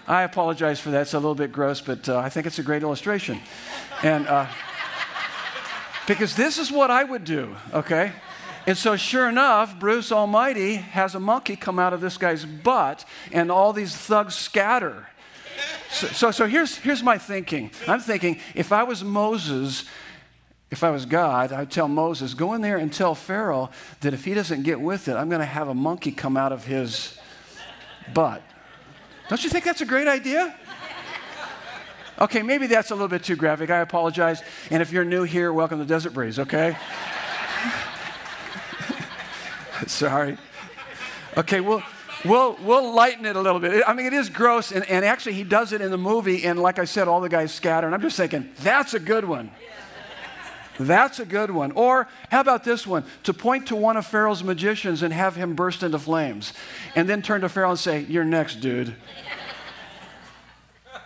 I, 0.08 0.22
apologize 0.22 0.80
for 0.80 0.92
that. 0.92 1.02
It's 1.02 1.16
a 1.16 1.18
little 1.18 1.34
bit 1.34 1.52
gross, 1.52 1.82
but 1.82 2.08
uh, 2.08 2.20
I 2.20 2.30
think 2.30 2.46
it's 2.46 2.60
a 2.60 2.64
great 2.64 2.84
illustration. 2.84 3.40
And 4.04 4.28
uh, 4.28 4.46
because 6.06 6.36
this 6.36 6.60
is 6.60 6.72
what 6.72 6.92
I 6.92 7.04
would 7.04 7.24
do, 7.24 7.56
okay? 7.74 8.12
And 8.68 8.78
so, 8.78 8.96
sure 8.96 9.28
enough, 9.28 9.80
Bruce 9.80 10.12
Almighty 10.12 10.76
has 10.76 11.16
a 11.16 11.20
monkey 11.20 11.56
come 11.56 11.80
out 11.80 11.94
of 11.94 12.00
this 12.00 12.18
guy's 12.18 12.46
butt, 12.46 13.06
and 13.32 13.52
all 13.52 13.74
these 13.74 13.98
thugs 13.98 14.36
scatter. 14.36 15.08
So, 15.90 16.08
so, 16.08 16.32
so 16.32 16.48
here's, 16.48 16.78
here's 16.78 17.04
my 17.04 17.18
thinking. 17.18 17.72
I'm 17.88 18.00
thinking 18.00 18.40
if 18.56 18.72
I 18.72 18.84
was 18.84 19.04
Moses, 19.04 19.86
if 20.70 20.84
I 20.84 20.90
was 20.90 21.06
God, 21.06 21.52
I'd 21.52 21.70
tell 21.70 21.88
Moses, 21.88 22.34
go 22.34 22.54
in 22.54 22.62
there 22.62 22.78
and 22.78 22.92
tell 22.92 23.14
Pharaoh 23.14 23.70
that 24.00 24.14
if 24.14 24.26
he 24.26 24.34
doesn't 24.34 24.64
get 24.64 24.80
with 24.80 25.08
it, 25.08 25.16
I'm 25.16 25.30
going 25.30 25.42
to 25.42 25.46
have 25.46 25.68
a 25.68 25.74
monkey 25.74 26.12
come 26.12 26.38
out 26.38 26.52
of 26.52 26.66
his 26.66 27.18
butt. 28.14 28.42
Don't 29.30 29.44
you 29.44 29.50
think 29.50 29.66
that's 29.66 29.82
a 29.82 29.86
great 29.86 30.08
idea? 30.08 30.56
Okay, 32.20 32.44
maybe 32.44 32.68
that's 32.68 32.92
a 32.92 32.94
little 32.94 33.08
bit 33.08 33.24
too 33.24 33.36
graphic. 33.36 33.70
I 33.70 33.80
apologize. 33.80 34.44
And 34.70 34.82
if 34.82 34.92
you're 34.92 35.04
new 35.04 35.24
here, 35.24 35.52
welcome 35.52 35.80
to 35.80 35.86
Desert 35.86 36.14
Breeze, 36.14 36.38
okay? 36.38 36.78
Sorry. 39.88 40.38
Okay, 41.36 41.62
well, 41.62 41.82
we'll, 42.26 42.58
we'll 42.64 42.94
lighten 42.94 43.26
it 43.26 43.36
a 43.36 43.42
little 43.42 43.60
bit. 43.60 43.84
I 43.88 43.94
mean, 43.94 44.06
it 44.06 44.14
is 44.14 44.30
gross, 44.30 44.72
and, 44.72 44.90
and 44.90 45.06
actually, 45.06 45.34
he 45.34 45.44
does 45.44 45.74
it 45.74 45.82
in 45.82 45.92
the 45.92 45.98
movie, 45.98 46.46
and 46.46 46.60
like 46.60 46.80
I 46.80 46.86
said, 46.86 47.08
all 47.08 47.22
the 47.22 47.30
guys 47.30 47.54
scatter. 47.54 47.88
And 47.88 47.96
I'm 47.96 48.02
just 48.02 48.18
thinking, 48.18 48.50
that's 48.60 48.94
a 48.94 49.00
good 49.00 49.26
one. 49.26 49.52
That's 50.80 51.20
a 51.20 51.26
good 51.26 51.52
one. 51.52 51.72
Or 51.74 52.08
how 52.30 52.40
about 52.40 52.64
this 52.64 52.88
one? 52.88 53.04
To 53.24 53.34
point 53.34 53.68
to 53.68 53.76
one 53.76 53.98
of 53.98 54.06
Pharaoh's 54.06 54.44
magicians 54.44 55.04
and 55.04 55.14
have 55.14 55.36
him 55.36 55.54
burst 55.54 55.84
into 55.84 56.00
flames. 56.00 56.54
And 56.96 57.08
then 57.08 57.22
turn 57.22 57.42
to 57.42 57.50
Pharaoh 57.50 57.72
and 57.72 57.80
say, 57.80 58.02
You're 58.02 58.26
next, 58.26 58.56
dude. 58.56 58.96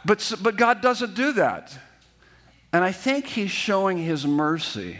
But, 0.05 0.33
but 0.41 0.55
God 0.55 0.81
doesn't 0.81 1.15
do 1.15 1.33
that. 1.33 1.77
And 2.71 2.83
I 2.83 2.91
think 2.91 3.25
he's 3.25 3.51
showing 3.51 3.97
his 3.97 4.25
mercy 4.25 4.97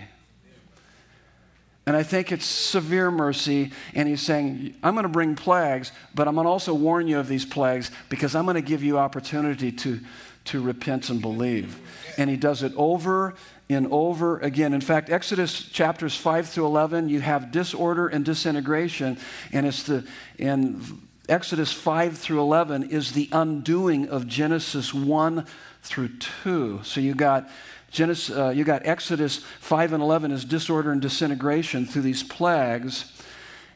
and 1.86 1.96
I 1.96 2.04
think 2.04 2.32
it's 2.32 2.46
severe 2.46 3.12
mercy. 3.12 3.72
And 3.94 4.08
he's 4.08 4.22
saying, 4.22 4.76
I'm 4.82 4.96
going 4.96 5.04
to 5.04 5.10
bring 5.10 5.36
plagues, 5.36 5.92
but 6.16 6.28
I'm 6.28 6.36
going 6.36 6.46
to 6.46 6.52
also 6.52 6.74
warn 6.74 7.08
you 7.08 7.20
of 7.20 7.28
these 7.28 7.46
plagues 7.46 7.92
because 8.10 8.36
I'm 8.36 8.46
going 8.46 8.56
to 8.56 8.62
give 8.62 8.84
you 8.84 8.98
opportunity 8.98 9.72
to, 9.72 10.00
to 10.46 10.62
repent 10.62 11.10
and 11.10 11.22
believe. 11.22 11.80
And 12.18 12.30
he 12.30 12.38
does 12.38 12.64
it 12.64 12.74
over 12.76 13.36
and 13.70 13.88
over 13.92 14.40
again. 14.40 14.74
In 14.74 14.82
fact, 14.82 15.10
Exodus 15.10 15.64
chapters 15.70 16.16
5 16.16 16.50
through 16.50 16.66
11, 16.66 17.10
you 17.10 17.22
have 17.22 17.52
disorder 17.52 18.08
and 18.08 18.26
disintegration. 18.26 19.18
And 19.52 19.68
it's 19.68 19.84
the, 19.84 20.08
and 20.40 21.02
Exodus 21.30 21.72
5 21.72 22.18
through 22.18 22.40
11 22.40 22.90
is 22.90 23.12
the 23.12 23.30
undoing 23.32 24.10
of 24.10 24.28
Genesis 24.28 24.92
1 24.92 25.46
through 25.84 26.10
2. 26.44 26.82
So 26.84 27.00
you 27.00 27.14
got 27.14 27.48
Genesis, 27.96 28.36
uh, 28.36 28.50
you 28.50 28.66
got 28.66 28.86
Exodus 28.86 29.38
5 29.62 29.94
and 29.94 30.04
11 30.04 30.32
is 30.32 30.44
disorder 30.44 30.92
and 30.92 31.02
disintegration 31.02 31.86
through 31.86 32.02
these 32.02 32.24
plagues. 32.24 33.12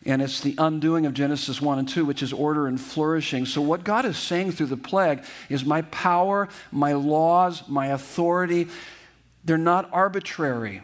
And 0.06 0.22
it's 0.22 0.42
the 0.42 0.56
undoing 0.58 1.06
of 1.06 1.14
Genesis 1.14 1.62
1 1.62 1.80
and 1.80 1.88
2, 1.88 2.06
which 2.06 2.22
is 2.22 2.32
order 2.34 2.68
and 2.68 2.80
flourishing. 2.80 3.46
So, 3.46 3.62
what 3.62 3.84
God 3.84 4.06
is 4.06 4.18
saying 4.18 4.52
through 4.52 4.68
the 4.68 4.78
plague 4.78 5.24
is 5.50 5.66
my 5.66 5.84
power, 5.84 6.50
my 6.72 6.94
laws, 6.94 7.68
my 7.68 7.88
authority, 7.88 8.68
they're 9.44 9.58
not 9.58 9.90
arbitrary. 9.92 10.84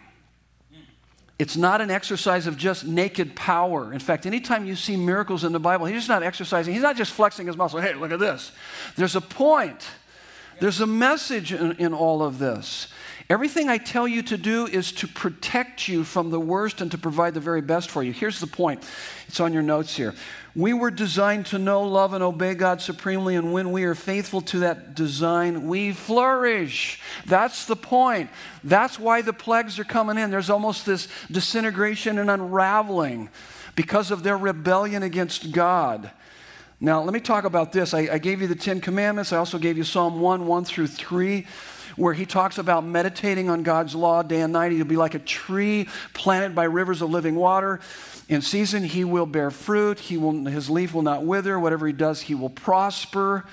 It's 1.37 1.57
not 1.57 1.81
an 1.81 1.91
exercise 1.91 2.47
of 2.47 2.55
just 2.55 2.85
naked 2.85 3.35
power. 3.35 3.91
In 3.91 3.99
fact, 3.99 4.25
anytime 4.25 4.65
you 4.65 4.77
see 4.77 4.95
miracles 4.95 5.43
in 5.43 5.51
the 5.51 5.59
Bible, 5.59 5.85
he's 5.85 6.07
not 6.07 6.23
exercising, 6.23 6.73
he's 6.73 6.83
not 6.83 6.95
just 6.95 7.11
flexing 7.11 7.47
his 7.47 7.57
muscle. 7.57 7.81
Hey, 7.81 7.93
look 7.93 8.11
at 8.11 8.19
this. 8.19 8.53
There's 8.95 9.17
a 9.17 9.21
point, 9.21 9.85
there's 10.61 10.79
a 10.79 10.87
message 10.87 11.51
in, 11.51 11.73
in 11.73 11.93
all 11.93 12.23
of 12.23 12.39
this. 12.39 12.87
Everything 13.27 13.69
I 13.69 13.79
tell 13.79 14.07
you 14.07 14.21
to 14.23 14.37
do 14.37 14.67
is 14.67 14.91
to 14.93 15.07
protect 15.07 15.87
you 15.87 16.03
from 16.03 16.29
the 16.29 16.39
worst 16.39 16.79
and 16.79 16.91
to 16.91 16.97
provide 16.97 17.33
the 17.33 17.39
very 17.39 17.61
best 17.61 17.89
for 17.89 18.03
you. 18.03 18.13
Here's 18.13 18.39
the 18.39 18.45
point 18.45 18.83
it's 19.27 19.39
on 19.39 19.51
your 19.51 19.63
notes 19.63 19.95
here. 19.95 20.13
We 20.55 20.73
were 20.73 20.91
designed 20.91 21.47
to 21.47 21.57
know, 21.57 21.81
love, 21.81 22.13
and 22.13 22.23
obey 22.23 22.53
God 22.53 22.81
supremely, 22.81 23.35
and 23.35 23.51
when 23.51 23.71
we 23.71 23.83
are 23.85 23.95
faithful 23.95 24.41
to 24.41 24.59
that 24.59 24.93
design, 24.93 25.67
we 25.67 25.91
flourish. 25.91 27.01
That's 27.25 27.65
the 27.65 27.75
point. 27.75 28.29
That's 28.63 28.99
why 28.99 29.23
the 29.23 29.33
plagues 29.33 29.79
are 29.79 29.83
coming 29.83 30.19
in. 30.19 30.29
There's 30.29 30.51
almost 30.51 30.85
this 30.85 31.07
disintegration 31.31 32.19
and 32.19 32.29
unraveling 32.29 33.29
because 33.75 34.11
of 34.11 34.21
their 34.21 34.37
rebellion 34.37 35.01
against 35.01 35.51
God. 35.51 36.11
Now, 36.79 37.01
let 37.01 37.13
me 37.13 37.19
talk 37.19 37.43
about 37.43 37.73
this. 37.73 37.93
I, 37.93 38.01
I 38.01 38.17
gave 38.19 38.39
you 38.39 38.47
the 38.47 38.55
Ten 38.55 38.79
Commandments, 38.81 39.33
I 39.33 39.37
also 39.37 39.57
gave 39.57 39.77
you 39.77 39.83
Psalm 39.83 40.19
1 40.19 40.45
1 40.45 40.65
through 40.65 40.87
3 40.87 41.47
where 41.95 42.13
he 42.13 42.25
talks 42.25 42.57
about 42.57 42.83
meditating 42.83 43.49
on 43.49 43.63
God's 43.63 43.95
law 43.95 44.21
day 44.21 44.41
and 44.41 44.53
night. 44.53 44.71
He'll 44.71 44.85
be 44.85 44.97
like 44.97 45.13
a 45.13 45.19
tree 45.19 45.87
planted 46.13 46.55
by 46.55 46.65
rivers 46.65 47.01
of 47.01 47.09
living 47.09 47.35
water. 47.35 47.79
In 48.27 48.41
season, 48.41 48.83
he 48.83 49.03
will 49.03 49.25
bear 49.25 49.51
fruit. 49.51 49.99
He 49.99 50.17
will, 50.17 50.45
his 50.45 50.69
leaf 50.69 50.93
will 50.93 51.01
not 51.01 51.23
wither. 51.23 51.59
Whatever 51.59 51.87
he 51.87 51.93
does, 51.93 52.21
he 52.21 52.35
will 52.35 52.49
prosper. 52.49 53.45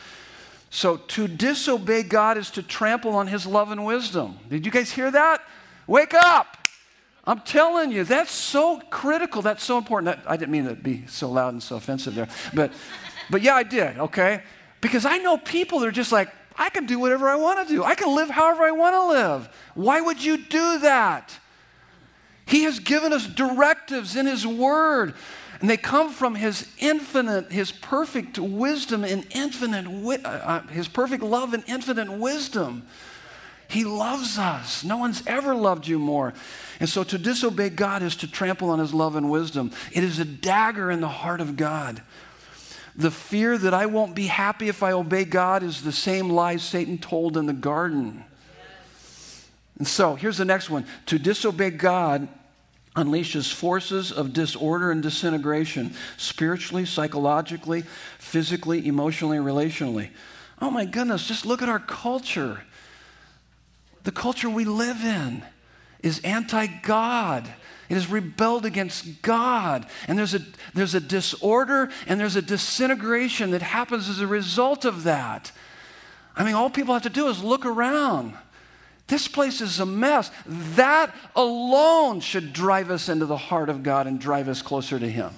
So 0.71 0.97
to 0.97 1.29
disobey 1.29 2.03
God 2.03 2.39
is 2.39 2.51
to 2.53 2.63
trample 2.63 3.15
on 3.15 3.27
his 3.27 3.47
love 3.47 3.71
and 3.71 3.85
wisdom. 3.85 4.39
Did 4.49 4.65
you 4.65 4.73
guys 4.73 4.91
hear 4.91 5.11
that? 5.11 5.43
Wake 5.87 6.15
up! 6.15 6.57
I'm 7.25 7.41
telling 7.41 7.93
you, 7.93 8.03
that's 8.03 8.33
so 8.33 8.81
critical. 8.91 9.43
That's 9.43 9.63
so 9.63 9.79
important. 9.79 10.19
I 10.27 10.37
didn't 10.37 10.51
mean 10.51 10.65
to 10.65 10.75
be 10.75 11.07
so 11.07 11.31
loud 11.31 11.53
and 11.53 11.63
so 11.63 11.77
offensive 11.77 12.15
there. 12.15 12.29
But, 12.53 12.73
but 13.31 13.43
yeah, 13.43 13.55
I 13.55 13.63
did, 13.63 13.99
okay? 13.99 14.43
Because 14.81 15.05
I 15.05 15.19
know 15.19 15.39
people 15.39 15.79
that 15.81 15.87
are 15.87 15.93
just 15.93 16.11
like, 16.11 16.31
I 16.57 16.71
can 16.71 16.87
do 16.87 16.99
whatever 16.99 17.29
I 17.29 17.37
want 17.37 17.67
to 17.67 17.75
do. 17.75 17.83
I 17.85 17.95
can 17.95 18.15
live 18.15 18.31
however 18.31 18.63
I 18.63 18.71
want 18.73 18.95
to 18.95 19.07
live. 19.07 19.49
Why 19.75 20.01
would 20.01 20.23
you 20.23 20.37
do 20.37 20.79
that? 20.81 21.39
He 22.47 22.65
has 22.65 22.79
given 22.81 23.13
us 23.13 23.27
directives 23.27 24.17
in 24.17 24.27
His 24.27 24.47
Word, 24.47 25.15
and 25.61 25.71
they 25.71 25.77
come 25.77 26.11
from 26.11 26.35
His 26.35 26.69
infinite, 26.79 27.53
His 27.53 27.73
perfect 27.73 28.39
wisdom 28.39 29.05
and 29.05 29.27
infinite, 29.31 29.87
uh, 29.87 30.29
uh, 30.29 30.67
His 30.69 30.89
perfect 30.89 31.23
love 31.23 31.55
and 31.55 31.65
infinite 31.67 32.13
wisdom. 32.13 32.87
He 33.69 33.85
loves 33.85 34.39
us. 34.39 34.85
No 34.85 34.99
one's 34.99 35.27
ever 35.27 35.55
loved 35.55 35.87
you 35.87 35.99
more. 35.99 36.35
And 36.79 36.89
so 36.89 37.05
to 37.05 37.17
disobey 37.17 37.71
God 37.71 38.03
is 38.03 38.17
to 38.17 38.31
trample 38.31 38.69
on 38.69 38.79
His 38.79 38.93
love 38.93 39.17
and 39.17 39.31
wisdom. 39.31 39.71
It 39.93 40.05
is 40.05 40.19
a 40.19 40.27
dagger 40.27 40.91
in 40.91 41.01
the 41.01 41.09
heart 41.09 41.41
of 41.41 41.57
God. 41.57 42.03
The 42.95 43.11
fear 43.11 43.57
that 43.57 43.73
I 43.73 43.87
won't 43.87 44.15
be 44.15 44.27
happy 44.27 44.69
if 44.69 44.83
I 44.83 44.93
obey 44.93 45.25
God 45.25 45.63
is 45.63 45.83
the 45.83 45.93
same 45.93 46.29
lie 46.31 46.57
Satan 46.57 46.99
told 46.99 47.37
in 47.37 47.47
the 47.47 47.53
garden. 47.53 48.25
And 49.79 49.89
so 49.89 50.15
here's 50.15 50.37
the 50.37 50.45
next 50.45 50.71
one 50.71 50.87
to 51.07 51.19
disobey 51.19 51.71
God 51.71 52.29
unleashes 52.95 53.53
forces 53.53 54.13
of 54.13 54.35
disorder 54.35 54.91
and 54.91 55.03
disintegration 55.03 55.95
spiritually, 56.19 56.85
psychologically, 56.85 57.85
physically, 58.19 58.87
emotionally, 58.87 59.39
relationally. 59.39 60.11
Oh 60.61 60.71
my 60.71 60.85
goodness, 60.85 61.27
just 61.27 61.47
look 61.47 61.63
at 61.63 61.69
our 61.69 61.79
culture. 61.79 62.63
The 64.05 64.13
culture 64.13 64.51
we 64.51 64.65
live 64.65 65.03
in 65.03 65.43
is 66.03 66.21
anti 66.21 66.67
God. 66.67 67.49
It 67.93 67.97
has 67.97 68.11
rebelled 68.11 68.65
against 68.65 69.21
God. 69.21 69.85
And 70.09 70.19
there's 70.19 70.33
a, 70.33 70.41
there's 70.73 70.95
a 70.95 71.01
disorder 71.01 71.91
and 72.07 72.19
there's 72.19 72.37
a 72.37 72.41
disintegration 72.41 73.51
that 73.51 73.61
happens 73.61 74.09
as 74.09 74.19
a 74.19 74.27
result 74.27 74.87
of 74.87 75.03
that. 75.03 75.53
I 76.35 76.43
mean, 76.43 76.55
all 76.55 76.71
people 76.71 76.95
have 76.95 77.03
to 77.03 77.11
do 77.11 77.29
is 77.29 77.45
look 77.45 77.67
around. 77.67 78.33
This 79.09 79.29
place 79.29 79.61
is 79.61 79.79
a 79.79 79.85
mess. 79.85 80.31
That 80.47 81.15
alone 81.37 82.21
should 82.21 82.55
drive 82.55 82.91
us 82.91 83.11
into 83.11 83.27
the 83.27 83.37
heart 83.37 83.69
of 83.69 83.83
God 83.83 84.07
and 84.07 84.19
drive 84.19 84.49
us 84.49 84.63
closer 84.63 84.99
to 84.99 85.11
Him. 85.11 85.35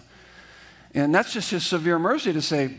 And 0.95 1.13
that's 1.13 1.33
just 1.33 1.51
His 1.51 1.67
severe 1.67 1.99
mercy 1.99 2.33
to 2.33 2.41
say, 2.41 2.73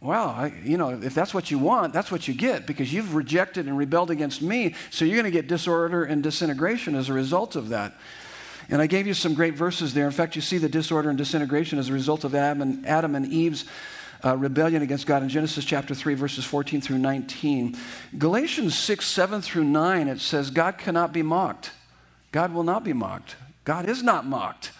well, 0.00 0.30
I, 0.30 0.52
you 0.64 0.76
know, 0.76 0.90
if 0.90 1.14
that's 1.14 1.32
what 1.32 1.52
you 1.52 1.60
want, 1.60 1.92
that's 1.92 2.10
what 2.10 2.26
you 2.26 2.34
get 2.34 2.66
because 2.66 2.92
you've 2.92 3.14
rejected 3.14 3.68
and 3.68 3.78
rebelled 3.78 4.10
against 4.10 4.42
me. 4.42 4.74
So 4.90 5.04
you're 5.04 5.14
going 5.14 5.24
to 5.24 5.30
get 5.30 5.46
disorder 5.46 6.02
and 6.02 6.20
disintegration 6.20 6.96
as 6.96 7.08
a 7.08 7.12
result 7.12 7.54
of 7.54 7.68
that. 7.68 7.94
And 8.70 8.80
I 8.80 8.86
gave 8.86 9.06
you 9.06 9.14
some 9.14 9.34
great 9.34 9.54
verses 9.54 9.94
there. 9.94 10.06
In 10.06 10.12
fact, 10.12 10.36
you 10.36 10.42
see 10.42 10.56
the 10.56 10.68
disorder 10.68 11.08
and 11.08 11.18
disintegration 11.18 11.78
as 11.78 11.88
a 11.88 11.92
result 11.92 12.22
of 12.22 12.34
Adam 12.36 12.62
and, 12.62 12.86
Adam 12.86 13.16
and 13.16 13.26
Eve's 13.26 13.64
uh, 14.24 14.36
rebellion 14.36 14.80
against 14.82 15.06
God 15.06 15.22
in 15.22 15.28
Genesis 15.28 15.64
chapter 15.64 15.94
3, 15.94 16.14
verses 16.14 16.44
14 16.44 16.80
through 16.80 16.98
19. 16.98 17.76
Galatians 18.16 18.78
6, 18.78 19.04
7 19.04 19.42
through 19.42 19.64
9, 19.64 20.08
it 20.08 20.20
says, 20.20 20.50
God 20.50 20.78
cannot 20.78 21.12
be 21.12 21.22
mocked. 21.22 21.72
God 22.30 22.54
will 22.54 22.62
not 22.62 22.84
be 22.84 22.92
mocked. 22.92 23.34
God 23.64 23.88
is 23.88 24.04
not 24.04 24.24
mocked. 24.24 24.70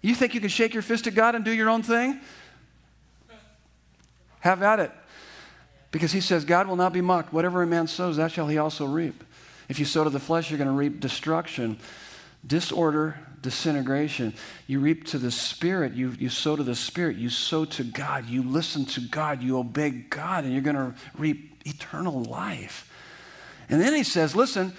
You 0.00 0.14
think 0.14 0.32
you 0.32 0.40
can 0.40 0.48
shake 0.48 0.72
your 0.72 0.82
fist 0.82 1.06
at 1.06 1.14
God 1.14 1.34
and 1.34 1.44
do 1.44 1.52
your 1.52 1.68
own 1.68 1.82
thing? 1.82 2.20
Have 4.40 4.62
at 4.62 4.80
it. 4.80 4.92
Because 5.90 6.12
he 6.12 6.20
says, 6.20 6.44
God 6.44 6.66
will 6.66 6.76
not 6.76 6.92
be 6.94 7.00
mocked. 7.00 7.32
Whatever 7.32 7.62
a 7.62 7.66
man 7.66 7.88
sows, 7.88 8.16
that 8.16 8.32
shall 8.32 8.46
he 8.46 8.56
also 8.56 8.86
reap. 8.86 9.24
If 9.68 9.78
you 9.78 9.84
sow 9.84 10.04
to 10.04 10.10
the 10.10 10.20
flesh, 10.20 10.50
you're 10.50 10.58
going 10.58 10.70
to 10.70 10.74
reap 10.74 11.00
destruction 11.00 11.78
disorder, 12.46 13.18
disintegration. 13.42 14.34
You 14.66 14.80
reap 14.80 15.06
to 15.08 15.18
the 15.18 15.30
Spirit, 15.30 15.92
you, 15.94 16.14
you 16.18 16.28
sow 16.28 16.56
to 16.56 16.62
the 16.62 16.74
Spirit, 16.74 17.16
you 17.16 17.30
sow 17.30 17.64
to 17.66 17.84
God, 17.84 18.26
you 18.26 18.42
listen 18.42 18.84
to 18.86 19.00
God, 19.00 19.42
you 19.42 19.58
obey 19.58 19.90
God, 19.90 20.44
and 20.44 20.52
you're 20.52 20.62
going 20.62 20.76
to 20.76 20.94
reap 21.16 21.62
eternal 21.66 22.22
life. 22.24 22.90
And 23.68 23.80
then 23.80 23.94
he 23.94 24.02
says, 24.02 24.34
Listen, 24.34 24.72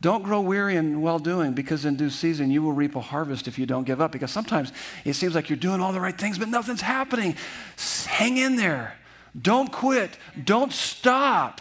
don't 0.00 0.22
grow 0.22 0.40
weary 0.40 0.76
in 0.76 1.00
well 1.00 1.18
doing 1.18 1.52
because 1.52 1.84
in 1.84 1.96
due 1.96 2.10
season 2.10 2.50
you 2.50 2.62
will 2.62 2.72
reap 2.72 2.96
a 2.96 3.00
harvest 3.00 3.48
if 3.48 3.58
you 3.58 3.66
don't 3.66 3.84
give 3.84 4.00
up. 4.00 4.12
Because 4.12 4.30
sometimes 4.30 4.72
it 5.04 5.14
seems 5.14 5.34
like 5.34 5.48
you're 5.48 5.56
doing 5.56 5.80
all 5.80 5.92
the 5.92 6.00
right 6.00 6.16
things, 6.16 6.38
but 6.38 6.48
nothing's 6.48 6.82
happening. 6.82 7.36
Hang 8.06 8.36
in 8.36 8.56
there. 8.56 8.96
Don't 9.40 9.72
quit. 9.72 10.16
Don't 10.42 10.72
stop 10.72 11.60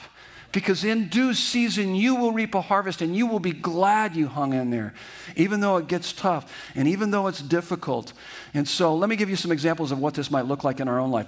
because 0.56 0.86
in 0.86 1.10
due 1.10 1.34
season 1.34 1.96
you 1.96 2.16
will 2.16 2.32
reap 2.32 2.56
a 2.56 2.62
harvest 2.62 3.02
and 3.02 3.14
you 3.14 3.28
will 3.28 3.42
be 3.42 3.52
glad 3.52 4.16
you 4.16 4.26
hung 4.26 4.54
in 4.54 4.70
there, 4.70 4.94
even 5.36 5.60
though 5.60 5.76
it 5.76 5.88
gets 5.88 6.14
tough 6.14 6.50
and 6.76 6.88
even 6.88 7.12
though 7.12 7.28
it's 7.28 7.42
difficult. 7.42 8.14
And 8.54 8.66
so 8.66 8.96
let 8.96 9.10
me 9.10 9.18
give 9.18 9.30
you 9.30 9.36
some 9.36 9.52
examples 9.52 9.92
of 9.92 10.00
what 10.00 10.14
this 10.14 10.32
might 10.32 10.46
look 10.46 10.64
like 10.64 10.80
in 10.80 10.88
our 10.88 10.98
own 10.98 11.12
life. 11.12 11.28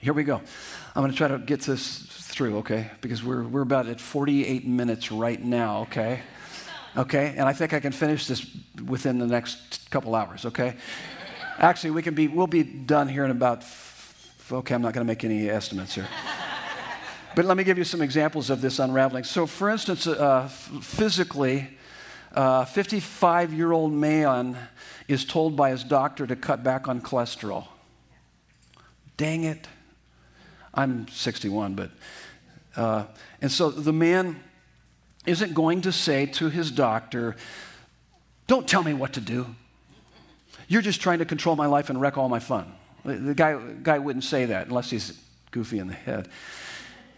Here 0.00 0.12
we 0.12 0.22
go. 0.22 0.42
I'm 0.94 1.02
going 1.02 1.10
to 1.10 1.16
try 1.16 1.28
to 1.28 1.38
get 1.38 1.62
this 1.62 1.98
through, 1.98 2.58
okay? 2.58 2.90
Because 3.00 3.24
we're, 3.24 3.42
we're 3.42 3.62
about 3.62 3.86
at 3.86 4.02
48 4.02 4.66
minutes 4.66 5.10
right 5.10 5.42
now, 5.42 5.80
okay? 5.84 6.20
Okay? 6.94 7.34
And 7.38 7.48
I 7.48 7.54
think 7.54 7.72
I 7.72 7.80
can 7.80 7.92
finish 7.92 8.26
this 8.26 8.46
within 8.86 9.18
the 9.18 9.26
next 9.26 9.90
couple 9.90 10.14
hours, 10.14 10.44
okay? 10.44 10.76
Actually, 11.58 11.92
we 11.92 12.02
can 12.02 12.14
be, 12.14 12.28
we'll 12.28 12.46
be 12.46 12.64
done 12.64 13.08
here 13.08 13.24
in 13.24 13.30
about, 13.30 13.64
okay, 14.52 14.74
I'm 14.74 14.82
not 14.82 14.92
going 14.92 15.06
to 15.06 15.10
make 15.10 15.24
any 15.24 15.48
estimates 15.48 15.94
here. 15.94 16.06
But 17.36 17.44
let 17.44 17.58
me 17.58 17.64
give 17.64 17.76
you 17.76 17.84
some 17.84 18.00
examples 18.00 18.48
of 18.48 18.62
this 18.62 18.78
unraveling. 18.78 19.24
So, 19.24 19.46
for 19.46 19.68
instance, 19.68 20.06
uh, 20.06 20.48
physically, 20.48 21.68
a 22.32 22.64
55 22.64 23.52
year 23.52 23.72
old 23.72 23.92
man 23.92 24.56
is 25.06 25.26
told 25.26 25.54
by 25.54 25.68
his 25.68 25.84
doctor 25.84 26.26
to 26.26 26.34
cut 26.34 26.64
back 26.64 26.88
on 26.88 27.02
cholesterol. 27.02 27.66
Dang 29.18 29.44
it. 29.44 29.68
I'm 30.72 31.08
61, 31.08 31.74
but. 31.74 31.90
Uh, 32.74 33.04
and 33.42 33.52
so 33.52 33.70
the 33.70 33.92
man 33.92 34.40
isn't 35.26 35.52
going 35.52 35.82
to 35.82 35.92
say 35.92 36.24
to 36.24 36.48
his 36.48 36.70
doctor, 36.70 37.36
Don't 38.46 38.66
tell 38.66 38.82
me 38.82 38.94
what 38.94 39.12
to 39.12 39.20
do. 39.20 39.54
You're 40.68 40.80
just 40.80 41.02
trying 41.02 41.18
to 41.18 41.26
control 41.26 41.54
my 41.54 41.66
life 41.66 41.90
and 41.90 42.00
wreck 42.00 42.16
all 42.16 42.30
my 42.30 42.38
fun. 42.38 42.72
The 43.04 43.34
guy, 43.34 43.60
guy 43.82 43.98
wouldn't 43.98 44.24
say 44.24 44.46
that 44.46 44.68
unless 44.68 44.88
he's 44.88 45.20
goofy 45.50 45.80
in 45.80 45.88
the 45.88 45.94
head. 45.94 46.30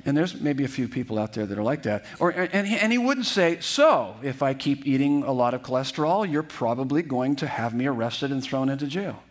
And 0.05 0.17
there's 0.17 0.41
maybe 0.41 0.65
a 0.65 0.69
few 0.69 0.89
people 0.89 1.19
out 1.19 1.33
there 1.33 1.47
that 1.47 1.59
are 1.59 1.63
like 1.63 1.83
that. 1.83 2.05
Or, 2.19 2.31
and, 2.31 2.53
and 2.53 2.93
he 2.93 2.99
wouldn't 2.99 3.27
say, 3.27 3.59
So, 3.61 4.17
if 4.23 4.43
I 4.43 4.55
keep 4.55 4.87
eating 4.87 5.23
a 5.23 5.33
lot 5.33 5.55
of 5.55 5.63
cholesterol, 5.63 6.31
you're 6.31 6.43
probably 6.43 7.03
going 7.03 7.37
to 7.37 7.47
have 7.47 7.75
me 7.75 7.87
arrested 7.87 8.31
and 8.31 8.43
thrown 8.43 8.69
into 8.69 8.87
jail. 8.87 9.23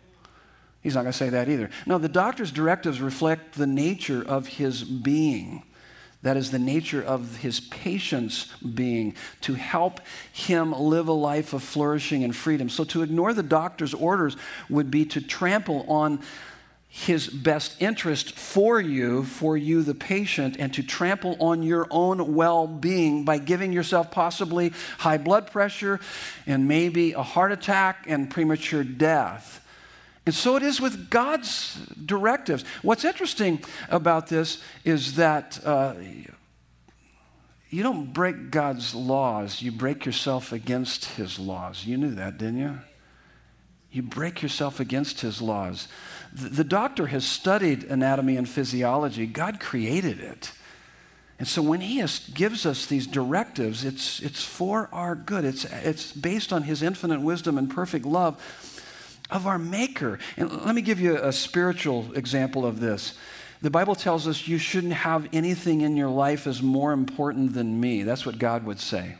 He's 0.80 0.94
not 0.94 1.02
going 1.02 1.12
to 1.12 1.18
say 1.18 1.30
that 1.30 1.48
either. 1.48 1.70
No, 1.86 1.98
the 1.98 2.08
doctor's 2.08 2.52
directives 2.52 3.00
reflect 3.00 3.54
the 3.54 3.66
nature 3.66 4.22
of 4.22 4.46
his 4.46 4.84
being. 4.84 5.64
That 6.22 6.36
is 6.36 6.50
the 6.50 6.58
nature 6.58 7.02
of 7.02 7.36
his 7.38 7.60
patient's 7.60 8.46
being, 8.56 9.14
to 9.42 9.54
help 9.54 10.00
him 10.32 10.72
live 10.72 11.06
a 11.06 11.12
life 11.12 11.52
of 11.52 11.62
flourishing 11.62 12.24
and 12.24 12.34
freedom. 12.34 12.68
So 12.68 12.84
to 12.84 13.02
ignore 13.02 13.32
the 13.32 13.42
doctor's 13.42 13.94
orders 13.94 14.36
would 14.68 14.90
be 14.90 15.04
to 15.06 15.20
trample 15.20 15.84
on 15.88 16.20
his 16.88 17.28
best 17.28 17.76
interest 17.80 18.32
for 18.32 18.80
you, 18.80 19.22
for 19.22 19.56
you, 19.56 19.82
the 19.82 19.94
patient, 19.94 20.56
and 20.58 20.72
to 20.74 20.82
trample 20.82 21.36
on 21.38 21.62
your 21.62 21.86
own 21.90 22.34
well 22.34 22.66
being 22.66 23.24
by 23.24 23.38
giving 23.38 23.72
yourself 23.72 24.10
possibly 24.10 24.72
high 24.98 25.18
blood 25.18 25.50
pressure 25.50 26.00
and 26.46 26.66
maybe 26.66 27.12
a 27.12 27.22
heart 27.22 27.52
attack 27.52 28.04
and 28.08 28.30
premature 28.30 28.82
death. 28.82 29.64
And 30.24 30.34
so 30.34 30.56
it 30.56 30.62
is 30.62 30.80
with 30.80 31.08
God's 31.08 31.76
directives. 32.04 32.64
What's 32.82 33.04
interesting 33.04 33.62
about 33.88 34.28
this 34.28 34.62
is 34.84 35.16
that 35.16 35.58
uh, 35.64 35.94
you 37.70 37.82
don't 37.82 38.12
break 38.12 38.50
God's 38.50 38.94
laws, 38.94 39.60
you 39.60 39.72
break 39.72 40.06
yourself 40.06 40.52
against 40.52 41.04
His 41.04 41.38
laws. 41.38 41.84
You 41.84 41.96
knew 41.98 42.14
that, 42.14 42.38
didn't 42.38 42.58
you? 42.58 42.78
You 43.90 44.02
break 44.02 44.42
yourself 44.42 44.80
against 44.80 45.20
His 45.20 45.40
laws. 45.40 45.88
The, 46.32 46.64
doctor 46.64 47.06
has 47.06 47.24
studied 47.24 47.84
anatomy 47.84 48.36
and 48.36 48.48
physiology, 48.48 49.26
God 49.26 49.60
created 49.60 50.20
it. 50.20 50.52
And 51.38 51.46
so 51.46 51.62
when 51.62 51.80
he 51.80 52.04
gives 52.34 52.66
us 52.66 52.86
these 52.86 53.06
directives, 53.06 53.84
it's, 53.84 54.20
it's 54.20 54.44
for 54.44 54.88
our 54.92 55.14
good. 55.14 55.44
It's, 55.44 55.64
it's 55.64 56.12
based 56.12 56.52
on 56.52 56.64
his 56.64 56.82
infinite 56.82 57.20
wisdom 57.20 57.56
and 57.58 57.70
perfect 57.70 58.04
love 58.04 58.42
of 59.30 59.46
our 59.46 59.58
Maker. 59.58 60.18
And 60.36 60.64
let 60.64 60.74
me 60.74 60.82
give 60.82 61.00
you 61.00 61.16
a 61.16 61.32
spiritual 61.32 62.12
example 62.14 62.66
of 62.66 62.80
this. 62.80 63.16
The 63.60 63.70
Bible 63.70 63.94
tells 63.94 64.26
us 64.26 64.46
you 64.46 64.58
shouldn't 64.58 64.92
have 64.92 65.28
anything 65.32 65.80
in 65.80 65.96
your 65.96 66.08
life 66.08 66.46
as 66.46 66.62
more 66.62 66.92
important 66.92 67.54
than 67.54 67.80
me. 67.80 68.02
That's 68.02 68.24
what 68.26 68.38
God 68.38 68.64
would 68.64 68.80
say. 68.80 69.16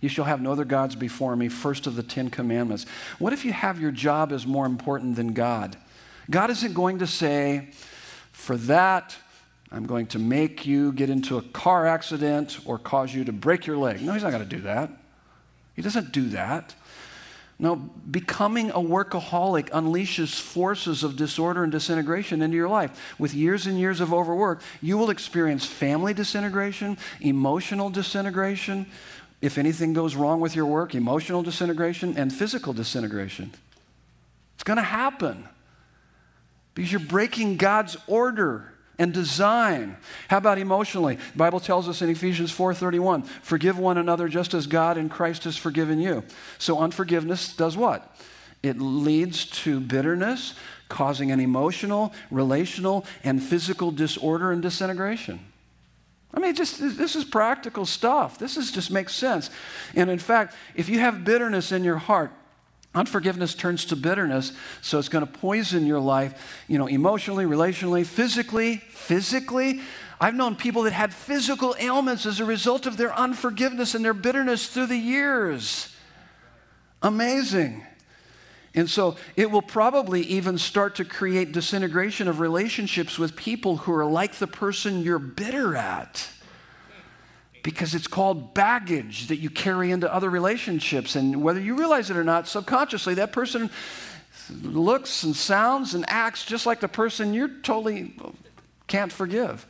You 0.00 0.08
shall 0.08 0.24
have 0.24 0.42
no 0.42 0.52
other 0.52 0.64
gods 0.64 0.96
before 0.96 1.36
me, 1.36 1.48
first 1.48 1.86
of 1.86 1.94
the 1.94 2.02
Ten 2.02 2.28
Commandments. 2.28 2.86
What 3.18 3.32
if 3.32 3.44
you 3.44 3.52
have 3.52 3.80
your 3.80 3.92
job 3.92 4.32
as 4.32 4.46
more 4.46 4.66
important 4.66 5.16
than 5.16 5.32
God? 5.32 5.76
God 6.32 6.50
isn't 6.50 6.72
going 6.72 6.98
to 7.00 7.06
say, 7.06 7.68
for 8.32 8.56
that, 8.56 9.14
I'm 9.70 9.86
going 9.86 10.06
to 10.08 10.18
make 10.18 10.66
you 10.66 10.92
get 10.92 11.10
into 11.10 11.36
a 11.36 11.42
car 11.42 11.86
accident 11.86 12.58
or 12.64 12.78
cause 12.78 13.14
you 13.14 13.24
to 13.24 13.32
break 13.32 13.66
your 13.66 13.76
leg. 13.76 14.02
No, 14.02 14.14
he's 14.14 14.22
not 14.22 14.32
going 14.32 14.42
to 14.42 14.56
do 14.56 14.62
that. 14.62 14.90
He 15.76 15.82
doesn't 15.82 16.10
do 16.10 16.30
that. 16.30 16.74
No, 17.58 17.76
becoming 17.76 18.70
a 18.70 18.78
workaholic 18.78 19.68
unleashes 19.70 20.40
forces 20.40 21.04
of 21.04 21.16
disorder 21.16 21.62
and 21.62 21.70
disintegration 21.70 22.42
into 22.42 22.56
your 22.56 22.68
life. 22.68 23.14
With 23.18 23.34
years 23.34 23.66
and 23.66 23.78
years 23.78 24.00
of 24.00 24.12
overwork, 24.12 24.62
you 24.80 24.98
will 24.98 25.10
experience 25.10 25.64
family 25.64 26.14
disintegration, 26.14 26.96
emotional 27.20 27.90
disintegration. 27.90 28.86
If 29.42 29.58
anything 29.58 29.92
goes 29.92 30.16
wrong 30.16 30.40
with 30.40 30.56
your 30.56 30.66
work, 30.66 30.94
emotional 30.94 31.42
disintegration 31.42 32.16
and 32.16 32.32
physical 32.32 32.72
disintegration. 32.72 33.52
It's 34.54 34.64
going 34.64 34.78
to 34.78 34.82
happen 34.82 35.46
because 36.74 36.90
you're 36.90 37.00
breaking 37.00 37.56
God's 37.56 37.96
order 38.06 38.72
and 38.98 39.12
design. 39.12 39.96
How 40.28 40.36
about 40.36 40.58
emotionally? 40.58 41.16
The 41.16 41.38
Bible 41.38 41.60
tells 41.60 41.88
us 41.88 42.02
in 42.02 42.08
Ephesians 42.08 42.52
4:31, 42.52 43.22
"Forgive 43.42 43.78
one 43.78 43.98
another 43.98 44.28
just 44.28 44.54
as 44.54 44.66
God 44.66 44.96
in 44.96 45.08
Christ 45.08 45.44
has 45.44 45.56
forgiven 45.56 45.98
you." 45.98 46.24
So 46.58 46.78
unforgiveness 46.78 47.52
does 47.52 47.76
what? 47.76 48.16
It 48.62 48.80
leads 48.80 49.44
to 49.62 49.80
bitterness, 49.80 50.54
causing 50.88 51.32
an 51.32 51.40
emotional, 51.40 52.14
relational, 52.30 53.04
and 53.24 53.42
physical 53.42 53.90
disorder 53.90 54.52
and 54.52 54.62
disintegration. 54.62 55.40
I 56.34 56.40
mean, 56.40 56.54
just 56.54 56.78
this 56.80 57.16
is 57.16 57.24
practical 57.24 57.84
stuff. 57.84 58.38
This 58.38 58.56
is 58.56 58.70
just 58.70 58.90
makes 58.90 59.14
sense. 59.14 59.50
And 59.94 60.08
in 60.10 60.18
fact, 60.18 60.54
if 60.74 60.88
you 60.88 61.00
have 61.00 61.24
bitterness 61.24 61.72
in 61.72 61.84
your 61.84 61.98
heart, 61.98 62.30
Unforgiveness 62.94 63.54
turns 63.54 63.86
to 63.86 63.96
bitterness, 63.96 64.52
so 64.82 64.98
it's 64.98 65.08
going 65.08 65.26
to 65.26 65.32
poison 65.32 65.86
your 65.86 66.00
life, 66.00 66.62
you 66.68 66.76
know, 66.76 66.86
emotionally, 66.86 67.46
relationally, 67.46 68.04
physically. 68.04 68.76
Physically, 68.76 69.80
I've 70.20 70.34
known 70.34 70.56
people 70.56 70.82
that 70.82 70.92
had 70.92 71.14
physical 71.14 71.74
ailments 71.78 72.26
as 72.26 72.38
a 72.38 72.44
result 72.44 72.84
of 72.84 72.98
their 72.98 73.14
unforgiveness 73.14 73.94
and 73.94 74.04
their 74.04 74.12
bitterness 74.12 74.66
through 74.66 74.86
the 74.86 74.96
years. 74.96 75.94
Amazing. 77.02 77.84
And 78.74 78.88
so 78.88 79.16
it 79.36 79.50
will 79.50 79.62
probably 79.62 80.22
even 80.22 80.58
start 80.58 80.94
to 80.96 81.04
create 81.04 81.52
disintegration 81.52 82.28
of 82.28 82.40
relationships 82.40 83.18
with 83.18 83.36
people 83.36 83.78
who 83.78 83.92
are 83.92 84.06
like 84.06 84.34
the 84.34 84.46
person 84.46 85.02
you're 85.02 85.18
bitter 85.18 85.76
at 85.76 86.28
because 87.62 87.94
it's 87.94 88.06
called 88.06 88.54
baggage 88.54 89.28
that 89.28 89.36
you 89.36 89.48
carry 89.48 89.90
into 89.90 90.12
other 90.12 90.28
relationships. 90.28 91.14
And 91.14 91.42
whether 91.42 91.60
you 91.60 91.76
realize 91.76 92.10
it 92.10 92.16
or 92.16 92.24
not, 92.24 92.48
subconsciously, 92.48 93.14
that 93.14 93.32
person 93.32 93.70
looks 94.62 95.22
and 95.22 95.34
sounds 95.36 95.94
and 95.94 96.04
acts 96.08 96.44
just 96.44 96.66
like 96.66 96.80
the 96.80 96.88
person 96.88 97.32
you 97.32 97.60
totally 97.62 98.14
can't 98.88 99.12
forgive. 99.12 99.66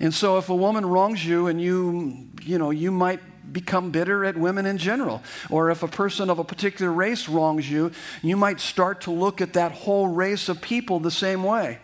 And 0.00 0.12
so 0.12 0.38
if 0.38 0.48
a 0.48 0.54
woman 0.54 0.84
wrongs 0.84 1.24
you 1.24 1.46
and 1.46 1.60
you, 1.60 2.28
you 2.42 2.58
know, 2.58 2.70
you 2.70 2.90
might 2.90 3.20
become 3.52 3.90
bitter 3.90 4.24
at 4.24 4.36
women 4.36 4.66
in 4.66 4.78
general. 4.78 5.22
Or 5.50 5.70
if 5.70 5.82
a 5.82 5.88
person 5.88 6.30
of 6.30 6.38
a 6.38 6.44
particular 6.44 6.90
race 6.90 7.28
wrongs 7.28 7.70
you, 7.70 7.92
you 8.22 8.36
might 8.36 8.60
start 8.60 9.02
to 9.02 9.10
look 9.10 9.40
at 9.40 9.52
that 9.52 9.72
whole 9.72 10.08
race 10.08 10.48
of 10.48 10.60
people 10.60 10.98
the 11.00 11.10
same 11.10 11.44
way. 11.44 11.78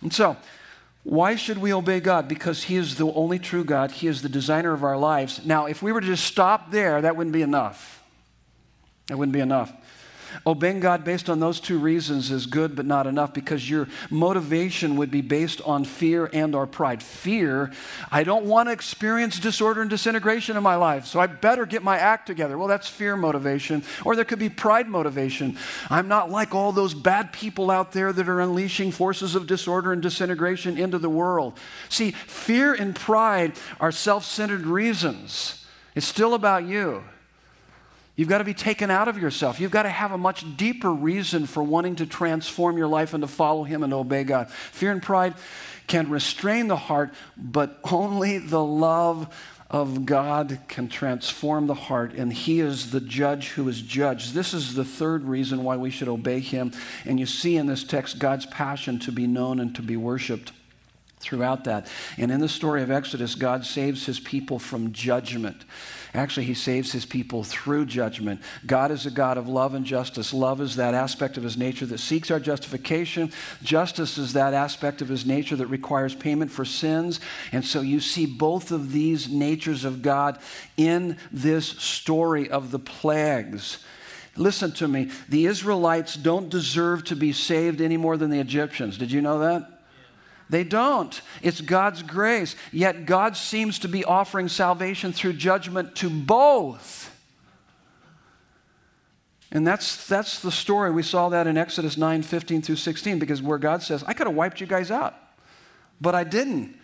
And 0.00 0.12
so, 0.12 0.36
why 1.04 1.34
should 1.34 1.58
we 1.58 1.72
obey 1.72 2.00
God? 2.00 2.28
Because 2.28 2.64
He 2.64 2.76
is 2.76 2.96
the 2.96 3.10
only 3.12 3.38
true 3.38 3.64
God. 3.64 3.90
He 3.90 4.06
is 4.06 4.22
the 4.22 4.28
designer 4.28 4.72
of 4.72 4.84
our 4.84 4.96
lives. 4.96 5.44
Now, 5.44 5.66
if 5.66 5.82
we 5.82 5.92
were 5.92 6.00
to 6.00 6.06
just 6.06 6.24
stop 6.24 6.70
there, 6.70 7.00
that 7.02 7.16
wouldn't 7.16 7.34
be 7.34 7.42
enough. 7.42 8.02
That 9.08 9.18
wouldn't 9.18 9.32
be 9.32 9.40
enough. 9.40 9.72
Obeying 10.46 10.80
God 10.80 11.04
based 11.04 11.28
on 11.30 11.40
those 11.40 11.60
two 11.60 11.78
reasons 11.78 12.30
is 12.30 12.46
good 12.46 12.74
but 12.74 12.86
not 12.86 13.06
enough 13.06 13.32
because 13.32 13.68
your 13.68 13.88
motivation 14.10 14.96
would 14.96 15.10
be 15.10 15.20
based 15.20 15.60
on 15.62 15.84
fear 15.84 16.28
and 16.32 16.54
or 16.54 16.66
pride. 16.66 17.02
Fear, 17.02 17.72
I 18.10 18.24
don't 18.24 18.46
want 18.46 18.68
to 18.68 18.72
experience 18.72 19.38
disorder 19.38 19.80
and 19.80 19.90
disintegration 19.90 20.56
in 20.56 20.62
my 20.62 20.76
life, 20.76 21.06
so 21.06 21.20
I 21.20 21.26
better 21.26 21.66
get 21.66 21.82
my 21.82 21.98
act 21.98 22.26
together. 22.26 22.58
Well, 22.58 22.68
that's 22.68 22.88
fear 22.88 23.16
motivation. 23.16 23.82
Or 24.04 24.16
there 24.16 24.24
could 24.24 24.38
be 24.38 24.48
pride 24.48 24.88
motivation. 24.88 25.56
I'm 25.90 26.08
not 26.08 26.30
like 26.30 26.54
all 26.54 26.72
those 26.72 26.94
bad 26.94 27.32
people 27.32 27.70
out 27.70 27.92
there 27.92 28.12
that 28.12 28.28
are 28.28 28.40
unleashing 28.40 28.92
forces 28.92 29.34
of 29.34 29.46
disorder 29.46 29.92
and 29.92 30.02
disintegration 30.02 30.78
into 30.78 30.98
the 30.98 31.10
world. 31.10 31.58
See, 31.88 32.12
fear 32.12 32.74
and 32.74 32.94
pride 32.94 33.52
are 33.80 33.92
self-centered 33.92 34.66
reasons. 34.66 35.64
It's 35.94 36.06
still 36.06 36.34
about 36.34 36.64
you. 36.64 37.04
You've 38.14 38.28
got 38.28 38.38
to 38.38 38.44
be 38.44 38.54
taken 38.54 38.90
out 38.90 39.08
of 39.08 39.16
yourself. 39.16 39.58
You've 39.58 39.70
got 39.70 39.84
to 39.84 39.88
have 39.88 40.12
a 40.12 40.18
much 40.18 40.56
deeper 40.56 40.92
reason 40.92 41.46
for 41.46 41.62
wanting 41.62 41.96
to 41.96 42.06
transform 42.06 42.76
your 42.76 42.86
life 42.86 43.14
and 43.14 43.22
to 43.22 43.28
follow 43.28 43.64
Him 43.64 43.82
and 43.82 43.94
obey 43.94 44.24
God. 44.24 44.50
Fear 44.50 44.92
and 44.92 45.02
pride 45.02 45.34
can 45.86 46.10
restrain 46.10 46.68
the 46.68 46.76
heart, 46.76 47.14
but 47.36 47.78
only 47.90 48.38
the 48.38 48.62
love 48.62 49.34
of 49.70 50.04
God 50.04 50.58
can 50.68 50.86
transform 50.86 51.66
the 51.66 51.74
heart, 51.74 52.12
and 52.12 52.30
He 52.30 52.60
is 52.60 52.90
the 52.90 53.00
judge 53.00 53.48
who 53.48 53.66
is 53.70 53.80
judged. 53.80 54.34
This 54.34 54.52
is 54.52 54.74
the 54.74 54.84
third 54.84 55.24
reason 55.24 55.64
why 55.64 55.76
we 55.78 55.90
should 55.90 56.08
obey 56.08 56.40
Him. 56.40 56.72
And 57.06 57.18
you 57.18 57.24
see 57.24 57.56
in 57.56 57.66
this 57.66 57.82
text 57.82 58.18
God's 58.18 58.44
passion 58.44 58.98
to 59.00 59.12
be 59.12 59.26
known 59.26 59.58
and 59.58 59.74
to 59.74 59.82
be 59.82 59.96
worshiped 59.96 60.52
throughout 61.20 61.64
that. 61.64 61.86
And 62.18 62.30
in 62.30 62.40
the 62.40 62.48
story 62.48 62.82
of 62.82 62.90
Exodus, 62.90 63.34
God 63.34 63.64
saves 63.64 64.04
His 64.04 64.20
people 64.20 64.58
from 64.58 64.92
judgment. 64.92 65.64
Actually, 66.14 66.44
he 66.44 66.54
saves 66.54 66.92
his 66.92 67.06
people 67.06 67.42
through 67.42 67.86
judgment. 67.86 68.40
God 68.66 68.90
is 68.90 69.06
a 69.06 69.10
God 69.10 69.38
of 69.38 69.48
love 69.48 69.72
and 69.72 69.86
justice. 69.86 70.34
Love 70.34 70.60
is 70.60 70.76
that 70.76 70.92
aspect 70.92 71.38
of 71.38 71.42
his 71.42 71.56
nature 71.56 71.86
that 71.86 71.98
seeks 71.98 72.30
our 72.30 72.38
justification. 72.38 73.32
Justice 73.62 74.18
is 74.18 74.34
that 74.34 74.52
aspect 74.52 75.00
of 75.00 75.08
his 75.08 75.24
nature 75.24 75.56
that 75.56 75.68
requires 75.68 76.14
payment 76.14 76.50
for 76.50 76.66
sins. 76.66 77.18
And 77.50 77.64
so 77.64 77.80
you 77.80 77.98
see 77.98 78.26
both 78.26 78.72
of 78.72 78.92
these 78.92 79.30
natures 79.30 79.84
of 79.84 80.02
God 80.02 80.38
in 80.76 81.16
this 81.32 81.66
story 81.66 82.50
of 82.50 82.72
the 82.72 82.78
plagues. 82.78 83.78
Listen 84.36 84.72
to 84.72 84.88
me. 84.88 85.10
The 85.30 85.46
Israelites 85.46 86.14
don't 86.14 86.50
deserve 86.50 87.04
to 87.04 87.16
be 87.16 87.32
saved 87.32 87.80
any 87.80 87.96
more 87.96 88.18
than 88.18 88.30
the 88.30 88.40
Egyptians. 88.40 88.98
Did 88.98 89.12
you 89.12 89.22
know 89.22 89.38
that? 89.38 89.81
They 90.52 90.64
don't. 90.64 91.18
It's 91.40 91.62
God's 91.62 92.02
grace. 92.02 92.56
Yet 92.72 93.06
God 93.06 93.38
seems 93.38 93.78
to 93.78 93.88
be 93.88 94.04
offering 94.04 94.48
salvation 94.48 95.14
through 95.14 95.32
judgment 95.32 95.96
to 95.96 96.10
both. 96.10 97.08
And 99.50 99.66
that's, 99.66 100.06
that's 100.06 100.40
the 100.40 100.52
story. 100.52 100.90
We 100.90 101.04
saw 101.04 101.30
that 101.30 101.46
in 101.46 101.56
Exodus 101.56 101.96
9 101.96 102.22
15 102.22 102.60
through 102.60 102.76
16, 102.76 103.18
because 103.18 103.40
where 103.40 103.56
God 103.56 103.82
says, 103.82 104.04
I 104.06 104.12
could 104.12 104.26
have 104.26 104.36
wiped 104.36 104.60
you 104.60 104.66
guys 104.66 104.90
out, 104.90 105.14
but 106.02 106.14
I 106.14 106.22
didn't. 106.22 106.76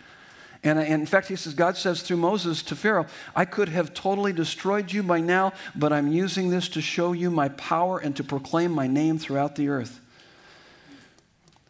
And 0.63 0.79
uh, 0.79 0.81
in 0.81 1.05
fact, 1.05 1.27
he 1.27 1.35
says, 1.35 1.53
God 1.53 1.77
says 1.77 2.01
through 2.01 2.17
Moses 2.17 2.63
to 2.63 2.75
Pharaoh, 2.75 3.05
I 3.35 3.45
could 3.45 3.69
have 3.69 3.93
totally 3.93 4.33
destroyed 4.33 4.91
you 4.91 5.03
by 5.03 5.21
now, 5.21 5.53
but 5.75 5.93
I'm 5.93 6.11
using 6.11 6.49
this 6.49 6.69
to 6.69 6.81
show 6.81 7.11
you 7.11 7.29
my 7.29 7.49
power 7.49 7.99
and 7.99 8.15
to 8.15 8.23
proclaim 8.23 8.71
my 8.71 8.87
name 8.87 9.19
throughout 9.19 9.55
the 9.55 9.69
earth. 9.69 10.01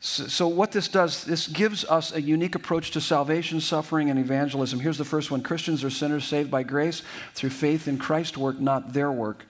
So, 0.01 0.47
what 0.47 0.71
this 0.71 0.87
does, 0.87 1.25
this 1.25 1.47
gives 1.47 1.83
us 1.83 2.13
a 2.13 2.21
unique 2.21 2.55
approach 2.55 2.91
to 2.91 3.01
salvation, 3.01 3.59
suffering, 3.59 4.09
and 4.09 4.17
evangelism. 4.17 4.79
Here's 4.79 4.97
the 4.97 5.03
first 5.03 5.29
one 5.29 5.43
Christians 5.43 5.83
are 5.83 5.89
sinners 5.89 6.23
saved 6.23 6.49
by 6.49 6.63
grace 6.63 7.01
through 7.33 7.49
faith 7.49 7.87
in 7.87 7.97
Christ's 7.97 8.37
work, 8.37 8.59
not 8.59 8.93
their 8.93 9.11
work. 9.11 9.45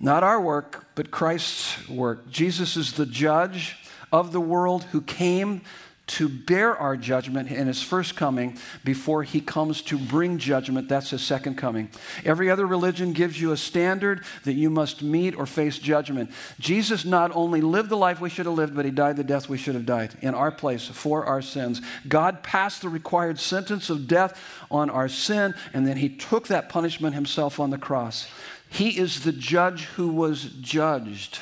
Not 0.00 0.22
our 0.22 0.40
work, 0.40 0.86
but 0.94 1.10
Christ's 1.10 1.88
work. 1.88 2.30
Jesus 2.30 2.76
is 2.76 2.94
the 2.94 3.06
judge 3.06 3.76
of 4.10 4.32
the 4.32 4.40
world 4.40 4.84
who 4.84 5.00
came 5.02 5.60
to 6.06 6.28
bear 6.28 6.76
our 6.76 6.96
judgment 6.96 7.50
in 7.50 7.66
his 7.66 7.82
first 7.82 8.14
coming 8.14 8.58
before 8.84 9.22
he 9.22 9.40
comes 9.40 9.80
to 9.82 9.96
bring 9.96 10.36
judgment. 10.36 10.88
That's 10.88 11.10
his 11.10 11.22
second 11.22 11.56
coming. 11.56 11.88
Every 12.24 12.50
other 12.50 12.66
religion 12.66 13.12
gives 13.12 13.40
you 13.40 13.52
a 13.52 13.56
standard 13.56 14.22
that 14.44 14.52
you 14.52 14.68
must 14.68 15.02
meet 15.02 15.34
or 15.34 15.46
face 15.46 15.78
judgment. 15.78 16.30
Jesus 16.60 17.04
not 17.04 17.34
only 17.34 17.62
lived 17.62 17.88
the 17.88 17.96
life 17.96 18.20
we 18.20 18.28
should 18.28 18.46
have 18.46 18.54
lived, 18.54 18.76
but 18.76 18.84
he 18.84 18.90
died 18.90 19.16
the 19.16 19.24
death 19.24 19.48
we 19.48 19.56
should 19.56 19.74
have 19.74 19.86
died 19.86 20.14
in 20.20 20.34
our 20.34 20.52
place 20.52 20.86
for 20.86 21.24
our 21.24 21.40
sins. 21.40 21.80
God 22.06 22.42
passed 22.42 22.82
the 22.82 22.90
required 22.90 23.40
sentence 23.40 23.88
of 23.88 24.06
death 24.06 24.38
on 24.70 24.90
our 24.90 25.08
sin, 25.08 25.54
and 25.72 25.86
then 25.86 25.96
he 25.96 26.10
took 26.10 26.48
that 26.48 26.68
punishment 26.68 27.14
himself 27.14 27.58
on 27.58 27.70
the 27.70 27.78
cross. 27.78 28.28
He 28.68 28.98
is 28.98 29.24
the 29.24 29.32
judge 29.32 29.84
who 29.84 30.08
was 30.08 30.44
judged. 30.60 31.38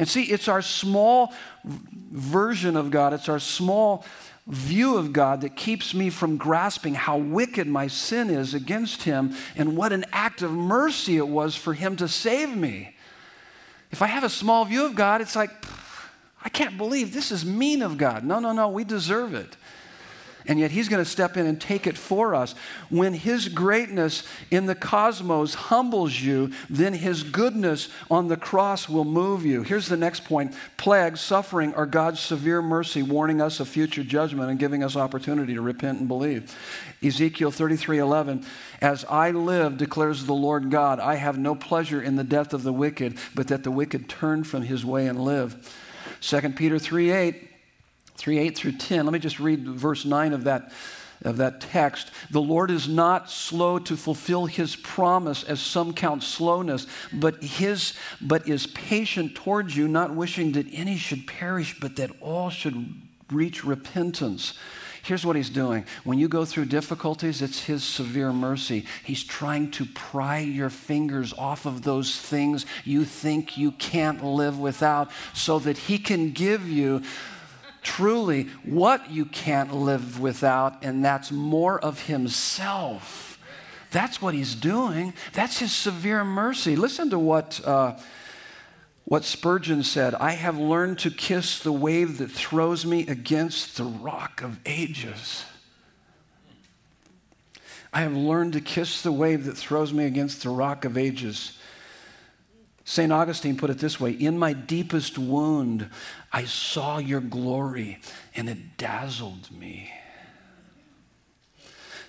And 0.00 0.08
see, 0.08 0.22
it's 0.22 0.48
our 0.48 0.62
small 0.62 1.34
version 1.62 2.74
of 2.74 2.90
God, 2.90 3.12
it's 3.12 3.28
our 3.28 3.38
small 3.38 4.06
view 4.46 4.96
of 4.96 5.12
God 5.12 5.42
that 5.42 5.56
keeps 5.56 5.92
me 5.92 6.08
from 6.08 6.38
grasping 6.38 6.94
how 6.94 7.18
wicked 7.18 7.68
my 7.68 7.86
sin 7.86 8.30
is 8.30 8.54
against 8.54 9.02
Him 9.02 9.34
and 9.54 9.76
what 9.76 9.92
an 9.92 10.06
act 10.10 10.40
of 10.40 10.52
mercy 10.52 11.18
it 11.18 11.28
was 11.28 11.54
for 11.54 11.74
Him 11.74 11.96
to 11.96 12.08
save 12.08 12.56
me. 12.56 12.96
If 13.90 14.00
I 14.00 14.06
have 14.06 14.24
a 14.24 14.30
small 14.30 14.64
view 14.64 14.86
of 14.86 14.94
God, 14.94 15.20
it's 15.20 15.36
like, 15.36 15.50
I 16.42 16.48
can't 16.48 16.78
believe 16.78 17.12
this 17.12 17.30
is 17.30 17.44
mean 17.44 17.82
of 17.82 17.98
God. 17.98 18.24
No, 18.24 18.38
no, 18.38 18.52
no, 18.52 18.70
we 18.70 18.84
deserve 18.84 19.34
it 19.34 19.54
and 20.46 20.58
yet 20.58 20.70
he's 20.70 20.88
going 20.88 21.02
to 21.02 21.10
step 21.10 21.36
in 21.36 21.46
and 21.46 21.60
take 21.60 21.86
it 21.86 21.98
for 21.98 22.34
us. 22.34 22.54
When 22.88 23.14
his 23.14 23.48
greatness 23.48 24.24
in 24.50 24.66
the 24.66 24.74
cosmos 24.74 25.54
humbles 25.54 26.20
you, 26.20 26.52
then 26.68 26.94
his 26.94 27.22
goodness 27.22 27.88
on 28.10 28.28
the 28.28 28.36
cross 28.36 28.88
will 28.88 29.04
move 29.04 29.44
you. 29.44 29.62
Here's 29.62 29.88
the 29.88 29.96
next 29.96 30.24
point 30.24 30.54
plagues, 30.76 31.20
suffering 31.20 31.74
are 31.74 31.86
God's 31.86 32.20
severe 32.20 32.62
mercy, 32.62 33.02
warning 33.02 33.40
us 33.40 33.60
of 33.60 33.68
future 33.68 34.04
judgment 34.04 34.50
and 34.50 34.58
giving 34.58 34.82
us 34.82 34.96
opportunity 34.96 35.54
to 35.54 35.62
repent 35.62 36.00
and 36.00 36.08
believe. 36.08 36.56
Ezekiel 37.02 37.50
33 37.50 37.98
11, 37.98 38.44
as 38.80 39.04
I 39.06 39.30
live, 39.30 39.78
declares 39.78 40.26
the 40.26 40.34
Lord 40.34 40.70
God, 40.70 41.00
I 41.00 41.16
have 41.16 41.38
no 41.38 41.54
pleasure 41.54 42.02
in 42.02 42.16
the 42.16 42.24
death 42.24 42.52
of 42.52 42.62
the 42.62 42.72
wicked, 42.72 43.18
but 43.34 43.48
that 43.48 43.64
the 43.64 43.70
wicked 43.70 44.08
turn 44.08 44.44
from 44.44 44.62
his 44.62 44.84
way 44.84 45.06
and 45.06 45.22
live. 45.22 45.76
2 46.20 46.50
Peter 46.50 46.78
3 46.78 47.10
8, 47.10 47.49
3 48.20 48.38
8 48.38 48.54
through 48.54 48.72
10. 48.72 49.06
Let 49.06 49.14
me 49.14 49.18
just 49.18 49.40
read 49.40 49.66
verse 49.66 50.04
9 50.04 50.34
of 50.34 50.44
that, 50.44 50.72
of 51.22 51.38
that 51.38 51.62
text. 51.62 52.10
The 52.30 52.42
Lord 52.42 52.70
is 52.70 52.86
not 52.86 53.30
slow 53.30 53.78
to 53.78 53.96
fulfill 53.96 54.44
his 54.44 54.76
promise, 54.76 55.42
as 55.42 55.58
some 55.58 55.94
count 55.94 56.22
slowness, 56.22 56.86
but, 57.14 57.42
his, 57.42 57.94
but 58.20 58.46
is 58.46 58.66
patient 58.66 59.34
towards 59.34 59.74
you, 59.74 59.88
not 59.88 60.14
wishing 60.14 60.52
that 60.52 60.66
any 60.70 60.98
should 60.98 61.26
perish, 61.26 61.80
but 61.80 61.96
that 61.96 62.10
all 62.20 62.50
should 62.50 62.92
reach 63.30 63.64
repentance. 63.64 64.52
Here's 65.02 65.24
what 65.24 65.34
he's 65.34 65.48
doing. 65.48 65.86
When 66.04 66.18
you 66.18 66.28
go 66.28 66.44
through 66.44 66.66
difficulties, 66.66 67.40
it's 67.40 67.64
his 67.64 67.82
severe 67.82 68.34
mercy. 68.34 68.84
He's 69.02 69.24
trying 69.24 69.70
to 69.70 69.86
pry 69.86 70.40
your 70.40 70.68
fingers 70.68 71.32
off 71.38 71.64
of 71.64 71.84
those 71.84 72.20
things 72.20 72.66
you 72.84 73.06
think 73.06 73.56
you 73.56 73.72
can't 73.72 74.22
live 74.22 74.58
without 74.58 75.10
so 75.32 75.58
that 75.60 75.78
he 75.78 75.98
can 75.98 76.32
give 76.32 76.68
you 76.68 77.00
truly 77.82 78.44
what 78.64 79.10
you 79.10 79.24
can't 79.24 79.74
live 79.74 80.20
without, 80.20 80.84
and 80.84 81.04
that's 81.04 81.30
more 81.30 81.78
of 81.78 82.06
Himself. 82.06 83.38
That's 83.90 84.22
what 84.22 84.34
He's 84.34 84.54
doing. 84.54 85.14
That's 85.32 85.58
His 85.58 85.72
severe 85.72 86.24
mercy. 86.24 86.76
Listen 86.76 87.10
to 87.10 87.18
what. 87.18 87.60
Uh, 87.64 87.98
what 89.04 89.24
Spurgeon 89.24 89.82
said 89.82 90.14
I 90.14 90.32
have 90.32 90.56
learned 90.56 91.00
to 91.00 91.10
kiss 91.10 91.58
the 91.58 91.72
wave 91.72 92.18
that 92.18 92.30
throws 92.30 92.86
me 92.86 93.08
against 93.08 93.76
the 93.76 93.82
rock 93.82 94.40
of 94.40 94.60
ages. 94.64 95.44
I 97.92 98.02
have 98.02 98.14
learned 98.14 98.52
to 98.52 98.60
kiss 98.60 99.02
the 99.02 99.10
wave 99.10 99.46
that 99.46 99.56
throws 99.56 99.92
me 99.92 100.04
against 100.04 100.44
the 100.44 100.50
rock 100.50 100.84
of 100.84 100.96
ages. 100.96 101.58
St. 102.84 103.12
Augustine 103.12 103.56
put 103.56 103.70
it 103.70 103.78
this 103.78 103.98
way 103.98 104.12
In 104.12 104.38
my 104.38 104.52
deepest 104.52 105.18
wound, 105.18 105.90
I 106.32 106.44
saw 106.44 106.98
your 106.98 107.20
glory, 107.20 107.98
and 108.34 108.48
it 108.48 108.76
dazzled 108.76 109.50
me. 109.50 109.90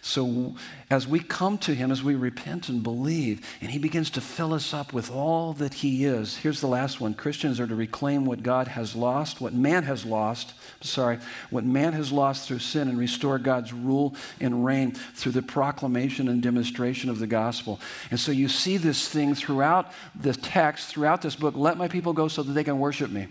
So, 0.03 0.55
as 0.89 1.07
we 1.07 1.19
come 1.19 1.59
to 1.59 1.75
Him, 1.75 1.91
as 1.91 2.03
we 2.03 2.15
repent 2.15 2.69
and 2.69 2.81
believe, 2.81 3.47
and 3.61 3.69
He 3.69 3.77
begins 3.77 4.09
to 4.11 4.21
fill 4.21 4.51
us 4.51 4.73
up 4.73 4.93
with 4.93 5.11
all 5.11 5.53
that 5.53 5.75
He 5.75 6.05
is. 6.05 6.37
Here's 6.37 6.59
the 6.59 6.67
last 6.67 6.99
one 6.99 7.13
Christians 7.13 7.59
are 7.59 7.67
to 7.67 7.75
reclaim 7.75 8.25
what 8.25 8.41
God 8.41 8.67
has 8.69 8.95
lost, 8.95 9.39
what 9.39 9.53
man 9.53 9.83
has 9.83 10.03
lost, 10.03 10.53
sorry, 10.81 11.19
what 11.51 11.65
man 11.65 11.93
has 11.93 12.11
lost 12.11 12.47
through 12.47 12.59
sin, 12.59 12.87
and 12.87 12.97
restore 12.97 13.37
God's 13.37 13.73
rule 13.73 14.15
and 14.39 14.65
reign 14.65 14.93
through 14.93 15.33
the 15.33 15.43
proclamation 15.43 16.27
and 16.27 16.41
demonstration 16.41 17.11
of 17.11 17.19
the 17.19 17.27
gospel. 17.27 17.79
And 18.09 18.19
so, 18.19 18.31
you 18.31 18.49
see 18.49 18.77
this 18.77 19.07
thing 19.07 19.35
throughout 19.35 19.91
the 20.19 20.33
text, 20.33 20.87
throughout 20.87 21.21
this 21.21 21.35
book 21.35 21.55
let 21.55 21.77
my 21.77 21.87
people 21.87 22.13
go 22.13 22.27
so 22.27 22.41
that 22.41 22.53
they 22.53 22.63
can 22.63 22.79
worship 22.79 23.11
me. 23.11 23.27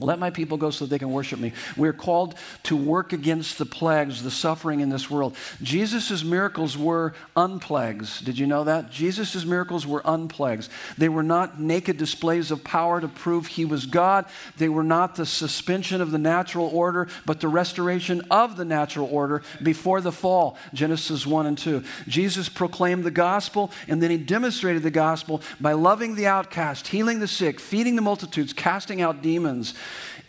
Let 0.00 0.18
my 0.18 0.30
people 0.30 0.56
go 0.56 0.70
so 0.70 0.86
they 0.86 0.98
can 0.98 1.12
worship 1.12 1.38
me. 1.38 1.52
We're 1.76 1.92
called 1.92 2.34
to 2.64 2.76
work 2.76 3.12
against 3.12 3.58
the 3.58 3.64
plagues, 3.64 4.24
the 4.24 4.30
suffering 4.30 4.80
in 4.80 4.88
this 4.88 5.08
world. 5.08 5.36
Jesus' 5.62 6.24
miracles 6.24 6.76
were 6.76 7.14
unplagues. 7.36 8.22
Did 8.24 8.36
you 8.36 8.48
know 8.48 8.64
that? 8.64 8.90
Jesus' 8.90 9.44
miracles 9.44 9.86
were 9.86 10.02
unplagues. 10.02 10.68
They 10.98 11.08
were 11.08 11.22
not 11.22 11.60
naked 11.60 11.96
displays 11.96 12.50
of 12.50 12.64
power 12.64 13.00
to 13.00 13.06
prove 13.06 13.46
he 13.46 13.64
was 13.64 13.86
God. 13.86 14.26
They 14.56 14.68
were 14.68 14.82
not 14.82 15.14
the 15.14 15.26
suspension 15.26 16.00
of 16.00 16.10
the 16.10 16.18
natural 16.18 16.66
order, 16.72 17.06
but 17.24 17.38
the 17.38 17.46
restoration 17.46 18.20
of 18.32 18.56
the 18.56 18.64
natural 18.64 19.08
order 19.12 19.42
before 19.62 20.00
the 20.00 20.10
fall. 20.10 20.58
Genesis 20.72 21.24
1 21.24 21.46
and 21.46 21.56
2. 21.56 21.84
Jesus 22.08 22.48
proclaimed 22.48 23.04
the 23.04 23.12
gospel, 23.12 23.70
and 23.86 24.02
then 24.02 24.10
he 24.10 24.18
demonstrated 24.18 24.82
the 24.82 24.90
gospel 24.90 25.40
by 25.60 25.72
loving 25.72 26.16
the 26.16 26.26
outcast, 26.26 26.88
healing 26.88 27.20
the 27.20 27.28
sick, 27.28 27.60
feeding 27.60 27.94
the 27.94 28.02
multitudes, 28.02 28.52
casting 28.52 29.00
out 29.00 29.22
demons. 29.22 29.72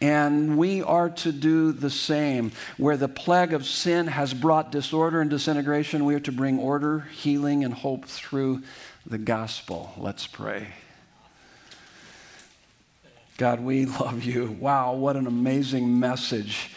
And 0.01 0.57
we 0.57 0.81
are 0.81 1.09
to 1.09 1.31
do 1.31 1.71
the 1.71 1.89
same. 1.89 2.51
Where 2.77 2.97
the 2.97 3.07
plague 3.07 3.53
of 3.53 3.65
sin 3.65 4.07
has 4.07 4.33
brought 4.33 4.71
disorder 4.71 5.21
and 5.21 5.29
disintegration, 5.29 6.05
we 6.05 6.15
are 6.15 6.19
to 6.21 6.31
bring 6.31 6.59
order, 6.59 7.07
healing, 7.13 7.63
and 7.63 7.73
hope 7.73 8.05
through 8.05 8.63
the 9.05 9.17
gospel. 9.17 9.93
Let's 9.97 10.27
pray. 10.27 10.73
God, 13.37 13.59
we 13.59 13.85
love 13.85 14.23
you. 14.23 14.57
Wow, 14.59 14.93
what 14.93 15.15
an 15.15 15.27
amazing 15.27 15.99
message 15.99 16.71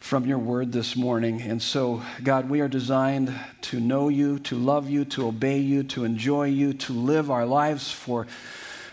from 0.00 0.26
your 0.26 0.38
word 0.38 0.70
this 0.70 0.94
morning. 0.94 1.42
And 1.42 1.60
so, 1.60 2.02
God, 2.22 2.48
we 2.48 2.60
are 2.60 2.68
designed 2.68 3.34
to 3.62 3.80
know 3.80 4.08
you, 4.08 4.38
to 4.40 4.56
love 4.56 4.88
you, 4.88 5.04
to 5.06 5.26
obey 5.26 5.58
you, 5.58 5.82
to 5.84 6.04
enjoy 6.04 6.44
you, 6.44 6.72
to 6.74 6.92
live 6.92 7.30
our 7.30 7.44
lives 7.44 7.90
for 7.90 8.26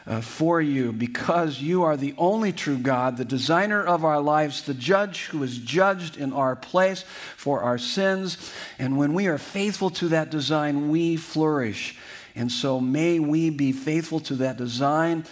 uh, 0.05 0.21
for 0.21 0.61
you 0.61 0.91
because 0.91 1.61
you 1.61 1.83
are 1.83 1.95
the 1.97 2.13
only 2.17 2.51
true 2.51 2.77
God, 2.77 3.17
the 3.17 3.25
designer 3.25 3.83
of 3.83 4.03
our 4.03 4.19
lives, 4.19 4.63
the 4.63 4.73
judge 4.73 5.25
who 5.27 5.43
is 5.43 5.57
judged 5.57 6.17
in 6.17 6.33
our 6.33 6.55
place 6.55 7.03
for 7.37 7.61
our 7.61 7.77
sins. 7.77 8.51
And 8.77 8.97
when 8.97 9.13
we 9.13 9.27
are 9.27 9.37
faithful 9.37 9.89
to 9.91 10.09
that 10.09 10.29
design, 10.29 10.89
we 10.89 11.15
flourish. 11.15 11.97
And 12.35 12.51
so 12.51 12.79
may 12.79 13.19
we 13.19 13.49
be 13.49 13.71
faithful 13.71 14.19
to 14.21 14.35
that 14.35 14.57
design 14.57 15.25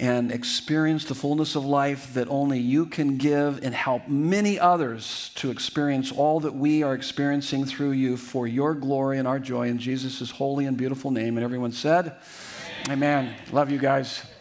and 0.00 0.30
experience 0.32 1.04
the 1.04 1.14
fullness 1.14 1.54
of 1.54 1.64
life 1.64 2.14
that 2.14 2.28
only 2.28 2.58
you 2.58 2.86
can 2.86 3.18
give 3.18 3.62
and 3.62 3.74
help 3.74 4.08
many 4.08 4.58
others 4.58 5.32
to 5.34 5.50
experience 5.50 6.12
all 6.12 6.40
that 6.40 6.54
we 6.54 6.82
are 6.82 6.94
experiencing 6.94 7.64
through 7.64 7.90
you 7.90 8.16
for 8.16 8.46
your 8.46 8.74
glory 8.74 9.18
and 9.18 9.28
our 9.28 9.38
joy 9.38 9.68
in 9.68 9.78
Jesus' 9.78 10.30
holy 10.30 10.66
and 10.66 10.76
beautiful 10.76 11.10
name. 11.10 11.36
And 11.36 11.44
everyone 11.44 11.72
said, 11.72 12.14
Amen. 12.90 13.34
Love 13.52 13.70
you 13.70 13.78
guys. 13.78 14.31